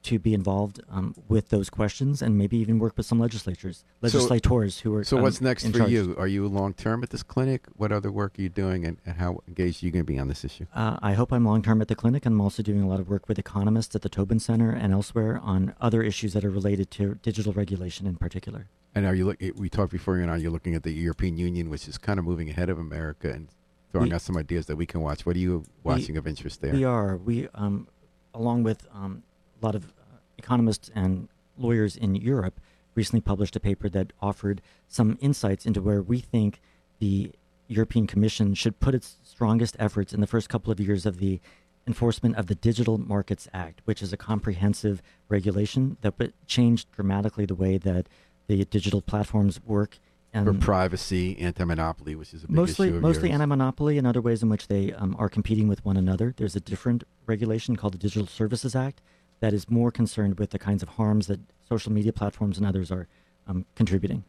to 0.07 0.18
be 0.18 0.32
involved 0.32 0.80
um, 0.88 1.14
with 1.28 1.48
those 1.48 1.68
questions 1.68 2.22
and 2.22 2.38
maybe 2.38 2.57
even 2.57 2.78
work 2.78 2.96
with 2.96 3.07
some 3.07 3.18
legislatures, 3.18 3.84
legislators 4.00 4.80
who 4.80 4.94
are. 4.94 5.02
So 5.02 5.16
um, 5.16 5.22
what's 5.22 5.40
next 5.40 5.66
for 5.66 5.78
charge. 5.78 5.90
you? 5.90 6.14
Are 6.16 6.28
you 6.28 6.46
long 6.46 6.74
term 6.74 7.02
at 7.02 7.11
this 7.11 7.24
clinic? 7.24 7.66
What 7.76 7.90
other 7.90 8.12
work 8.12 8.38
are 8.38 8.42
you 8.42 8.48
doing, 8.48 8.84
and, 8.84 8.98
and 9.04 9.16
how 9.16 9.42
engaged 9.48 9.82
are 9.82 9.86
you 9.86 9.92
going 9.92 10.04
to 10.04 10.12
be 10.12 10.18
on 10.18 10.28
this 10.28 10.44
issue? 10.44 10.66
Uh, 10.74 10.98
I 11.02 11.14
hope 11.14 11.32
I'm 11.32 11.44
long 11.44 11.61
term 11.62 11.82
at 11.82 11.88
the 11.88 11.96
clinic. 11.96 12.24
I'm 12.24 12.40
also 12.40 12.62
doing 12.62 12.82
a 12.82 12.88
lot 12.88 13.00
of 13.00 13.09
work 13.09 13.28
with 13.28 13.38
economists 13.38 13.94
at 13.96 14.02
the 14.02 14.09
Tobin 14.09 14.38
Center 14.38 14.70
and 14.70 14.92
elsewhere 14.92 15.40
on 15.42 15.74
other 15.80 16.02
issues 16.02 16.32
that 16.34 16.44
are 16.44 16.50
related 16.50 16.90
to 16.92 17.16
digital 17.16 17.52
regulation 17.52 18.07
in 18.07 18.16
particular. 18.16 18.68
And 18.94 19.04
are 19.04 19.14
you 19.14 19.26
look? 19.26 19.38
We 19.57 19.68
talked 19.68 19.92
before, 19.92 20.18
you 20.18 20.26
know, 20.26 20.34
you're 20.34 20.50
looking 20.52 20.74
at 20.74 20.84
the 20.84 20.92
European 20.92 21.36
Union, 21.36 21.68
which 21.68 21.88
is 21.88 21.98
kind 21.98 22.18
of 22.18 22.24
moving 22.24 22.48
ahead 22.48 22.70
of 22.70 22.78
America 22.78 23.30
and 23.30 23.48
throwing 23.90 24.11
We- 24.11 24.14
out 24.14 24.22
some 24.22 24.36
ideas 24.36 24.66
that 24.66 24.76
we 24.76 24.86
can 24.86 25.00
watch. 25.00 25.26
What 25.26 25.36
are 25.36 25.40
you 25.40 25.64
watching 25.82 26.16
of 26.16 26.26
interest 26.26 26.62
there? 26.62 26.72
We 26.72 26.84
are. 26.84 27.16
We, 27.16 27.48
um, 27.54 27.88
along 28.32 28.62
with 28.62 28.86
um, 28.94 29.22
a 29.61 29.66
lot 29.66 29.74
of 29.74 29.92
economists 30.39 30.91
and 30.95 31.28
lawyers 31.57 31.97
in 31.97 32.14
Europe, 32.14 32.61
recently 32.95 33.20
published 33.20 33.57
a 33.57 33.61
paper 33.61 33.89
that 33.89 34.12
offered 34.20 34.62
some 34.89 35.18
insights 35.20 35.66
into 35.66 35.80
where 35.82 36.03
we 36.03 36.18
think 36.18 36.61
the 36.99 37.32
European 37.68 38.07
Commission 38.07 38.55
should 38.55 38.80
put 38.80 38.95
its 38.95 39.18
strongest 39.22 39.76
efforts 39.78 40.12
in 40.12 40.20
the 40.20 40.26
first 40.26 40.49
couple 40.49 40.72
of 40.72 40.80
years 40.80 41.05
of 41.05 41.18
the 41.18 41.41
enforcement 41.87 42.37
of 42.37 42.47
the 42.47 42.55
Digital 42.55 42.99
Markets 42.99 43.49
Act, 43.53 43.80
which 43.84 44.03
is 44.03 44.12
a 44.12 44.16
comprehensive 44.16 45.03
regulation 45.28 45.97
that 46.01 46.14
changed 46.47 46.91
dramatically 46.93 47.47
the 47.47 47.55
way 47.55 47.78
that 47.78 48.09
the 48.49 48.64
digital 48.64 49.01
platforms 49.01 49.61
work. 49.64 49.99
for 50.32 50.51
And 50.51 50.61
privacy, 50.61 51.39
anti-monopoly, 51.39 52.14
which 52.14 52.34
is 52.34 52.45
a 52.45 52.47
big 52.47 52.57
mostly 52.57 52.89
issue 52.89 53.01
mostly 53.01 53.28
yours. 53.28 53.34
anti-monopoly 53.34 53.99
and 53.99 54.07
other 54.07 54.20
ways 54.20 54.43
in 54.43 54.49
which 54.49 54.68
they 54.68 54.93
um, 54.93 55.16
are 55.18 55.28
competing 55.28 55.68
with 55.68 55.84
one 55.84 55.97
another. 55.97 56.34
There's 56.37 56.57
a 56.57 56.61
different 56.61 57.05
regulation 57.26 57.76
called 57.76 57.95
the 57.95 57.99
Digital 57.99 58.26
Services 58.26 58.74
Act 58.74 59.01
that 59.41 59.53
is 59.53 59.70
more 59.70 59.91
concerned 59.91 60.39
with 60.39 60.51
the 60.51 60.59
kinds 60.59 60.82
of 60.82 60.91
harms 60.91 61.26
that 61.26 61.41
social 61.68 61.93
media 61.93 62.12
platforms 62.12 62.59
and 62.59 62.66
others 62.66 62.91
are 62.91 63.09
um, 63.47 63.66
contributing. 63.74 64.24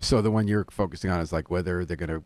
So 0.00 0.20
the 0.20 0.30
one 0.30 0.48
you're 0.48 0.66
focusing 0.70 1.10
on 1.10 1.20
is 1.20 1.32
like 1.32 1.50
whether 1.50 1.84
they're 1.84 1.96
going 1.96 2.10
to 2.10 2.24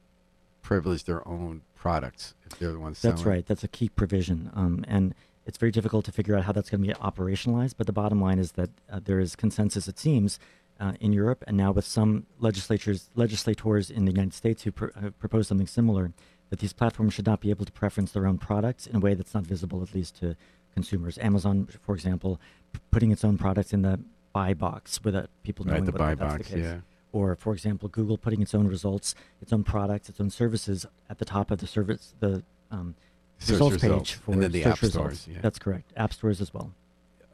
privilege 0.63 1.05
their 1.05 1.27
own 1.27 1.63
products 1.75 2.35
if 2.45 2.59
they're 2.59 2.73
the 2.73 2.81
ones 2.81 3.01
That's 3.01 3.23
selling. 3.23 3.37
right. 3.37 3.47
That's 3.47 3.65
a 3.65 3.69
key 3.69 3.89
provision, 3.89 4.51
um, 4.55 4.85
and 4.89 5.15
it's 5.47 5.57
very 5.57 5.73
difficult 5.73 6.05
to 6.07 6.13
figure 6.13 6.37
out 6.37 6.45
how 6.45 6.53
that's 6.53 6.69
going 6.69 6.83
to 6.83 6.89
be 6.89 6.95
operationalized. 6.95 7.75
But 7.79 7.87
the 7.87 7.93
bottom 7.93 8.21
line 8.21 8.39
is 8.39 8.53
that 8.53 8.71
uh, 8.93 9.01
there 9.03 9.21
is 9.21 9.35
consensus, 9.35 9.89
it 9.89 9.99
seems, 9.99 10.39
uh, 10.79 10.93
in 11.01 11.13
Europe, 11.13 11.43
and 11.47 11.57
now 11.57 11.73
with 11.73 11.87
some 11.87 12.27
legislatures, 12.39 13.11
legislators 13.15 13.91
in 13.91 14.05
the 14.05 14.13
United 14.13 14.35
States 14.35 14.63
who 14.65 14.73
pr- 14.73 14.87
uh, 14.95 15.11
propose 15.19 15.49
something 15.49 15.67
similar, 15.67 16.13
that 16.51 16.59
these 16.59 16.73
platforms 16.73 17.15
should 17.15 17.27
not 17.27 17.41
be 17.41 17.51
able 17.51 17.65
to 17.65 17.73
preference 17.73 18.13
their 18.13 18.27
own 18.27 18.39
products 18.39 18.87
in 18.87 18.97
a 18.97 19.01
way 19.01 19.15
that's 19.15 19.35
not 19.35 19.45
visible, 19.45 19.83
at 19.83 19.95
least 19.95 20.17
to 20.17 20.37
consumers. 20.75 21.19
Amazon, 21.19 21.69
for 21.83 21.95
example, 21.95 22.41
p- 22.73 22.81
putting 22.91 23.11
its 23.11 23.25
own 23.25 23.39
products 23.39 23.73
in 23.73 23.83
the 23.83 23.99
buy 24.33 24.55
box 24.55 25.03
without 25.05 25.29
people 25.43 25.65
knowing 25.65 25.85
Right, 25.85 25.93
the 25.93 25.99
buy 25.99 26.15
box, 26.15 26.49
the 26.49 26.55
case 26.57 26.65
yeah. 26.65 26.79
or 27.13 27.35
for 27.35 27.55
example 27.55 27.89
google 27.89 28.19
putting 28.19 28.43
its 28.43 28.55
own 28.55 28.69
results 28.69 29.15
its 29.41 29.53
own 29.55 29.65
products 29.65 30.11
its 30.11 30.21
own 30.21 30.29
services 30.29 30.85
at 31.09 31.19
the 31.19 31.25
top 31.25 31.51
of 31.51 31.59
the 31.59 31.67
service 31.67 32.15
the 32.21 32.43
um, 32.71 32.95
Search 33.39 33.53
results, 33.53 33.83
results, 33.83 34.11
page 34.11 34.15
for 34.21 34.33
and 34.33 34.43
then 34.43 34.53
the 34.53 34.63
search 34.65 34.73
app 34.73 34.83
results 34.83 35.21
stores, 35.21 35.35
yeah. 35.35 35.41
that's 35.41 35.59
correct 35.59 35.93
app 35.97 36.13
stores 36.13 36.41
as 36.43 36.53
well 36.53 36.73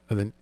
And 0.08 0.18
then, 0.20 0.32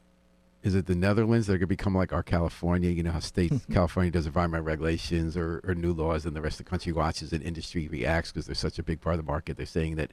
is 0.62 0.74
it 0.74 0.86
the 0.86 0.94
Netherlands 0.94 1.46
that 1.46 1.54
are 1.54 1.58
going 1.58 1.62
to 1.62 1.66
become 1.68 1.94
like 1.94 2.12
our 2.12 2.22
California? 2.22 2.90
You 2.90 3.02
know 3.02 3.10
how 3.12 3.18
states, 3.20 3.64
California 3.72 4.12
does 4.12 4.26
environmental 4.26 4.64
regulations 4.66 5.36
or, 5.36 5.60
or 5.66 5.74
new 5.74 5.92
laws, 5.92 6.24
and 6.26 6.36
the 6.36 6.40
rest 6.40 6.60
of 6.60 6.66
the 6.66 6.70
country 6.70 6.92
watches 6.92 7.32
and 7.32 7.42
industry 7.42 7.88
reacts 7.88 8.30
because 8.30 8.46
they're 8.46 8.54
such 8.54 8.78
a 8.78 8.82
big 8.84 9.00
part 9.00 9.14
of 9.14 9.24
the 9.24 9.30
market. 9.30 9.56
They're 9.56 9.66
saying 9.66 9.96
that 9.96 10.12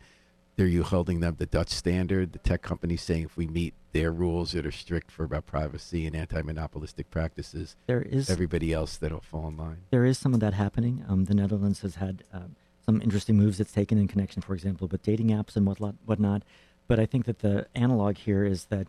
they're 0.59 0.67
you 0.67 0.83
holding 0.83 1.21
them 1.21 1.37
the 1.39 1.45
Dutch 1.45 1.69
standard. 1.69 2.33
The 2.33 2.39
tech 2.39 2.61
companies 2.61 3.01
saying 3.01 3.23
if 3.23 3.37
we 3.37 3.47
meet 3.47 3.73
their 3.93 4.11
rules 4.11 4.51
that 4.51 4.65
are 4.65 4.71
strict 4.71 5.09
for 5.09 5.23
about 5.23 5.45
privacy 5.45 6.05
and 6.05 6.13
anti-monopolistic 6.13 7.09
practices, 7.09 7.77
there 7.87 8.01
is 8.01 8.29
everybody 8.29 8.73
else 8.73 8.97
that'll 8.97 9.21
fall 9.21 9.47
in 9.47 9.55
line. 9.55 9.77
there 9.89 10.03
is 10.03 10.17
some 10.17 10.33
of 10.33 10.41
that 10.41 10.53
happening 10.53 11.05
um, 11.07 11.25
the 11.25 11.33
netherlands 11.33 11.79
has 11.79 11.95
had 11.95 12.23
um, 12.33 12.57
some 12.85 13.01
interesting 13.01 13.37
moves 13.37 13.59
it's 13.61 13.71
taken 13.71 13.97
in 13.97 14.07
connection 14.07 14.41
for 14.41 14.53
example 14.53 14.87
with 14.91 15.01
dating 15.01 15.29
apps 15.29 15.55
and 15.55 15.65
whatnot, 15.65 15.95
whatnot 16.05 16.43
but 16.87 16.99
i 16.99 17.05
think 17.05 17.25
that 17.25 17.39
the 17.39 17.65
analog 17.73 18.17
here 18.17 18.43
is 18.43 18.65
that 18.65 18.85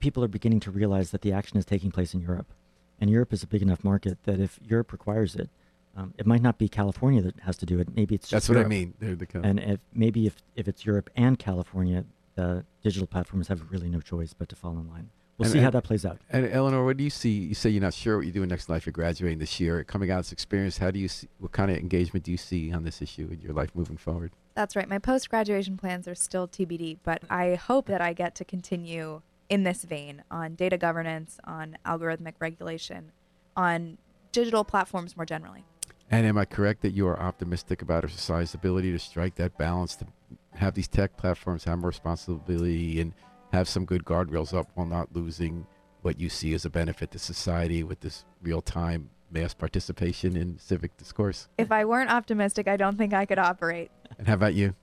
people 0.00 0.22
are 0.22 0.28
beginning 0.28 0.60
to 0.60 0.70
realize 0.70 1.10
that 1.12 1.22
the 1.22 1.32
action 1.32 1.56
is 1.56 1.64
taking 1.64 1.90
place 1.92 2.12
in 2.12 2.20
europe 2.20 2.52
and 3.00 3.08
europe 3.08 3.32
is 3.32 3.42
a 3.42 3.46
big 3.46 3.62
enough 3.62 3.82
market 3.84 4.18
that 4.24 4.40
if 4.40 4.58
europe 4.66 4.92
requires 4.92 5.36
it 5.36 5.48
um, 5.96 6.14
it 6.18 6.26
might 6.26 6.42
not 6.42 6.58
be 6.58 6.68
california 6.68 7.22
that 7.22 7.34
has 7.40 7.56
to 7.56 7.66
do 7.66 7.78
it 7.78 7.88
maybe 7.96 8.14
it's 8.14 8.28
just 8.28 8.46
That's 8.46 8.56
what 8.56 8.64
I 8.64 8.68
mean. 8.68 8.94
They're 9.00 9.14
the 9.16 9.26
And 9.42 9.58
if 9.60 9.80
maybe 9.94 10.26
if, 10.26 10.36
if 10.54 10.68
it's 10.68 10.84
Europe 10.84 11.10
and 11.16 11.38
California, 11.38 12.04
the 12.34 12.64
digital 12.82 13.06
platforms 13.06 13.48
have 13.48 13.70
really 13.70 13.88
no 13.88 14.00
choice 14.00 14.34
but 14.34 14.48
to 14.50 14.56
fall 14.56 14.72
in 14.72 14.88
line. 14.88 15.10
We'll 15.38 15.46
And- 15.46 15.52
see 15.52 15.58
how 15.60 15.70
that 15.70 15.84
plays 15.84 16.04
out. 16.06 16.18
And 16.30 16.46
Eleanor, 16.46 16.84
what 16.84 16.96
do 16.96 17.04
you 17.04 17.10
see? 17.10 17.30
You 17.30 17.54
say 17.54 17.68
you're 17.70 17.82
not 17.82 17.92
sure 17.94 18.16
what 18.16 18.26
you're 18.26 18.32
doing 18.32 18.48
next 18.48 18.68
in 18.68 18.74
life. 18.74 18.86
You're 18.86 18.92
graduating 18.92 19.38
this 19.38 19.60
year. 19.60 19.84
Coming 19.84 20.10
out 20.10 20.20
of 20.20 20.24
this 20.26 20.32
experience, 20.32 20.78
how 20.78 20.90
do 20.90 20.98
you 20.98 21.08
see? 21.08 21.28
What 21.38 21.52
kind 21.52 21.70
of 21.70 21.76
engagement 21.76 22.24
do 22.24 22.30
you 22.30 22.38
see 22.38 22.72
on 22.72 22.84
this 22.84 23.02
issue 23.02 23.28
in 23.30 23.40
your 23.40 23.52
life 23.52 23.70
moving 23.74 23.98
forward? 23.98 24.32
That's 24.54 24.74
right. 24.76 24.88
My 24.88 24.98
post 24.98 25.28
graduation 25.28 25.76
plans 25.76 26.08
are 26.08 26.14
still 26.14 26.48
TBD, 26.48 26.98
but 27.02 27.22
I 27.28 27.54
hope 27.56 27.86
that 27.86 28.00
I 28.00 28.14
get 28.14 28.34
to 28.36 28.44
continue 28.44 29.20
in 29.50 29.64
this 29.64 29.84
vein 29.84 30.22
on 30.30 30.54
data 30.54 30.78
governance, 30.78 31.38
on 31.44 31.76
algorithmic 31.84 32.34
regulation, 32.40 33.12
on 33.56 33.98
digital 34.32 34.64
platforms 34.64 35.16
more 35.16 35.26
generally. 35.26 35.64
And 36.10 36.26
am 36.26 36.38
I 36.38 36.44
correct 36.44 36.82
that 36.82 36.92
you 36.92 37.06
are 37.08 37.18
optimistic 37.18 37.82
about 37.82 38.04
our 38.04 38.10
society's 38.10 38.54
ability 38.54 38.92
to 38.92 38.98
strike 38.98 39.34
that 39.36 39.58
balance 39.58 39.96
to 39.96 40.06
have 40.54 40.74
these 40.74 40.88
tech 40.88 41.16
platforms 41.16 41.64
have 41.64 41.78
more 41.78 41.88
responsibility 41.88 43.00
and 43.00 43.12
have 43.52 43.68
some 43.68 43.84
good 43.84 44.04
guardrails 44.04 44.56
up 44.56 44.68
while 44.74 44.86
not 44.86 45.14
losing 45.14 45.66
what 46.02 46.20
you 46.20 46.28
see 46.28 46.54
as 46.54 46.64
a 46.64 46.70
benefit 46.70 47.10
to 47.10 47.18
society 47.18 47.82
with 47.82 48.00
this 48.00 48.24
real 48.42 48.62
time 48.62 49.10
mass 49.30 49.52
participation 49.54 50.36
in 50.36 50.58
civic 50.58 50.96
discourse? 50.96 51.48
If 51.58 51.72
I 51.72 51.84
weren't 51.84 52.10
optimistic, 52.10 52.68
I 52.68 52.76
don't 52.76 52.96
think 52.96 53.12
I 53.12 53.26
could 53.26 53.38
operate. 53.40 53.90
And 54.18 54.28
how 54.28 54.34
about 54.34 54.54
you? 54.54 54.74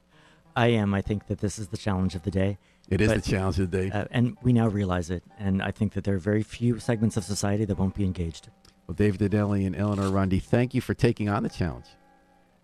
I 0.55 0.67
am. 0.67 0.93
I 0.93 1.01
think 1.01 1.27
that 1.27 1.39
this 1.39 1.57
is 1.57 1.69
the 1.69 1.77
challenge 1.77 2.13
of 2.15 2.23
the 2.23 2.31
day. 2.31 2.57
It 2.89 2.99
is 2.99 3.07
But- 3.07 3.23
the 3.23 3.31
challenge 3.31 3.59
of 3.59 3.71
the 3.71 3.77
day. 3.83 3.91
Uh, 3.91 4.05
and 4.11 4.37
we 4.43 4.51
now 4.51 4.67
realize 4.67 5.09
it. 5.09 5.23
And 5.39 5.61
I 5.61 5.71
think 5.71 5.93
that 5.93 6.03
there 6.03 6.15
are 6.15 6.19
very 6.19 6.43
few 6.43 6.79
segments 6.79 7.15
of 7.15 7.23
society 7.23 7.63
that 7.65 7.77
won't 7.79 7.95
be 7.95 8.03
engaged. 8.03 8.49
Well, 8.87 8.95
David 8.95 9.31
Dinielli 9.31 9.65
and 9.65 9.75
Eleanor 9.75 10.09
Rundy, 10.09 10.39
thank 10.39 10.73
you 10.73 10.81
for 10.81 10.93
taking 10.93 11.29
on 11.29 11.43
the 11.43 11.49
challenge. 11.49 11.85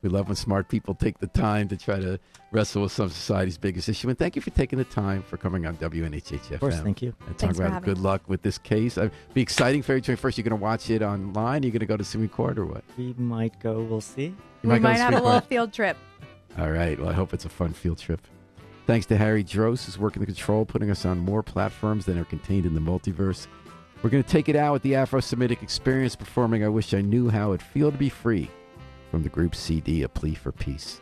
We 0.02 0.10
love 0.10 0.28
when 0.28 0.36
smart 0.38 0.70
people 0.70 0.96
take 0.96 1.20
the 1.20 1.28
time 1.28 1.68
to 1.68 1.78
try 1.78 2.00
to 2.00 2.20
wrestle 2.54 2.84
with 2.84 2.94
some 2.94 3.10
society's 3.10 3.58
biggest 3.58 3.90
issue. 3.90 4.08
And 4.08 4.18
thank 4.18 4.36
you 4.36 4.42
for 4.42 4.50
taking 4.52 4.80
the 4.80 4.86
time 4.86 5.24
for 5.24 5.36
coming 5.36 5.66
on 5.66 5.76
WNHH 5.76 6.52
Of 6.52 6.60
course, 6.62 6.80
thank 6.80 7.02
you. 7.02 7.14
And 7.28 7.38
talk 7.38 7.40
Thanks 7.40 7.58
for 7.58 7.66
about 7.66 7.84
good 7.84 7.98
me. 7.98 8.04
luck 8.04 8.22
with 8.28 8.42
this 8.42 8.58
case. 8.58 8.98
It'd 8.98 9.12
be 9.34 9.42
exciting 9.42 9.82
for 9.82 9.88
February 10.00 10.18
21st. 10.18 10.38
You're 10.38 10.44
going 10.44 10.60
to 10.60 10.64
watch 10.64 10.90
it 10.90 11.02
online? 11.02 11.64
You're 11.64 11.74
going 11.74 11.82
to 11.82 11.86
go 11.86 11.98
to 11.98 12.04
Supreme 12.06 12.30
Court 12.30 12.58
or 12.58 12.66
what? 12.66 12.84
We 12.98 13.14
might 13.18 13.60
go. 13.60 13.82
We'll 13.82 14.00
see. 14.00 14.28
You 14.28 14.36
we 14.64 14.70
go 14.70 14.76
to 14.76 14.82
might 14.82 14.98
have 14.98 15.14
a 15.14 15.22
little 15.22 15.42
field 15.42 15.74
trip. 15.74 15.98
All 16.58 16.72
right. 16.72 16.98
Well, 16.98 17.10
I 17.10 17.14
hope 17.14 17.34
it's 17.34 17.46
a 17.46 17.50
fun 17.50 17.74
field 17.74 17.98
trip. 17.98 18.22
Thanks 18.88 19.06
to 19.08 19.18
Harry 19.18 19.44
Dross, 19.44 19.86
who's 19.86 20.00
working 20.00 20.22
the 20.22 20.26
control, 20.26 20.66
putting 20.66 20.90
us 20.90 21.06
on 21.06 21.20
more 21.20 21.44
platforms 21.44 22.06
than 22.06 22.18
are 22.18 22.26
contained 22.26 22.66
in 22.66 22.74
the 22.74 22.80
multiverse. 22.80 23.48
We're 24.02 24.10
going 24.10 24.24
to 24.24 24.30
take 24.30 24.48
it 24.48 24.56
out 24.56 24.72
with 24.72 24.82
the 24.84 24.96
Afro 24.96 25.20
Semitic 25.20 25.62
Experience 25.62 26.16
performing 26.16 26.64
I 26.64 26.70
Wish 26.70 26.94
I 26.94 27.02
Knew 27.02 27.30
How 27.30 27.52
It'd 27.52 27.62
Feel 27.62 27.92
to 27.92 27.98
Be 27.98 28.08
Free 28.08 28.50
from 29.12 29.24
the 29.24 29.30
group 29.30 29.54
CD, 29.54 30.04
A 30.04 30.10
Plea 30.10 30.36
for 30.36 30.54
Peace. 30.54 31.02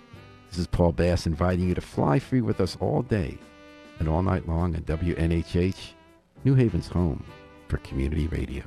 This 0.49 0.57
is 0.57 0.65
Paul 0.65 0.93
Bass 0.93 1.27
inviting 1.27 1.67
you 1.67 1.75
to 1.75 1.81
fly 1.81 2.17
free 2.17 2.41
with 2.41 2.59
us 2.59 2.75
all 2.79 3.03
day 3.03 3.37
and 3.99 4.07
all 4.07 4.23
night 4.23 4.47
long 4.47 4.75
at 4.75 4.87
WNHH, 4.87 5.91
New 6.43 6.55
Haven's 6.55 6.87
home 6.87 7.23
for 7.67 7.77
community 7.77 8.27
radio. 8.29 8.63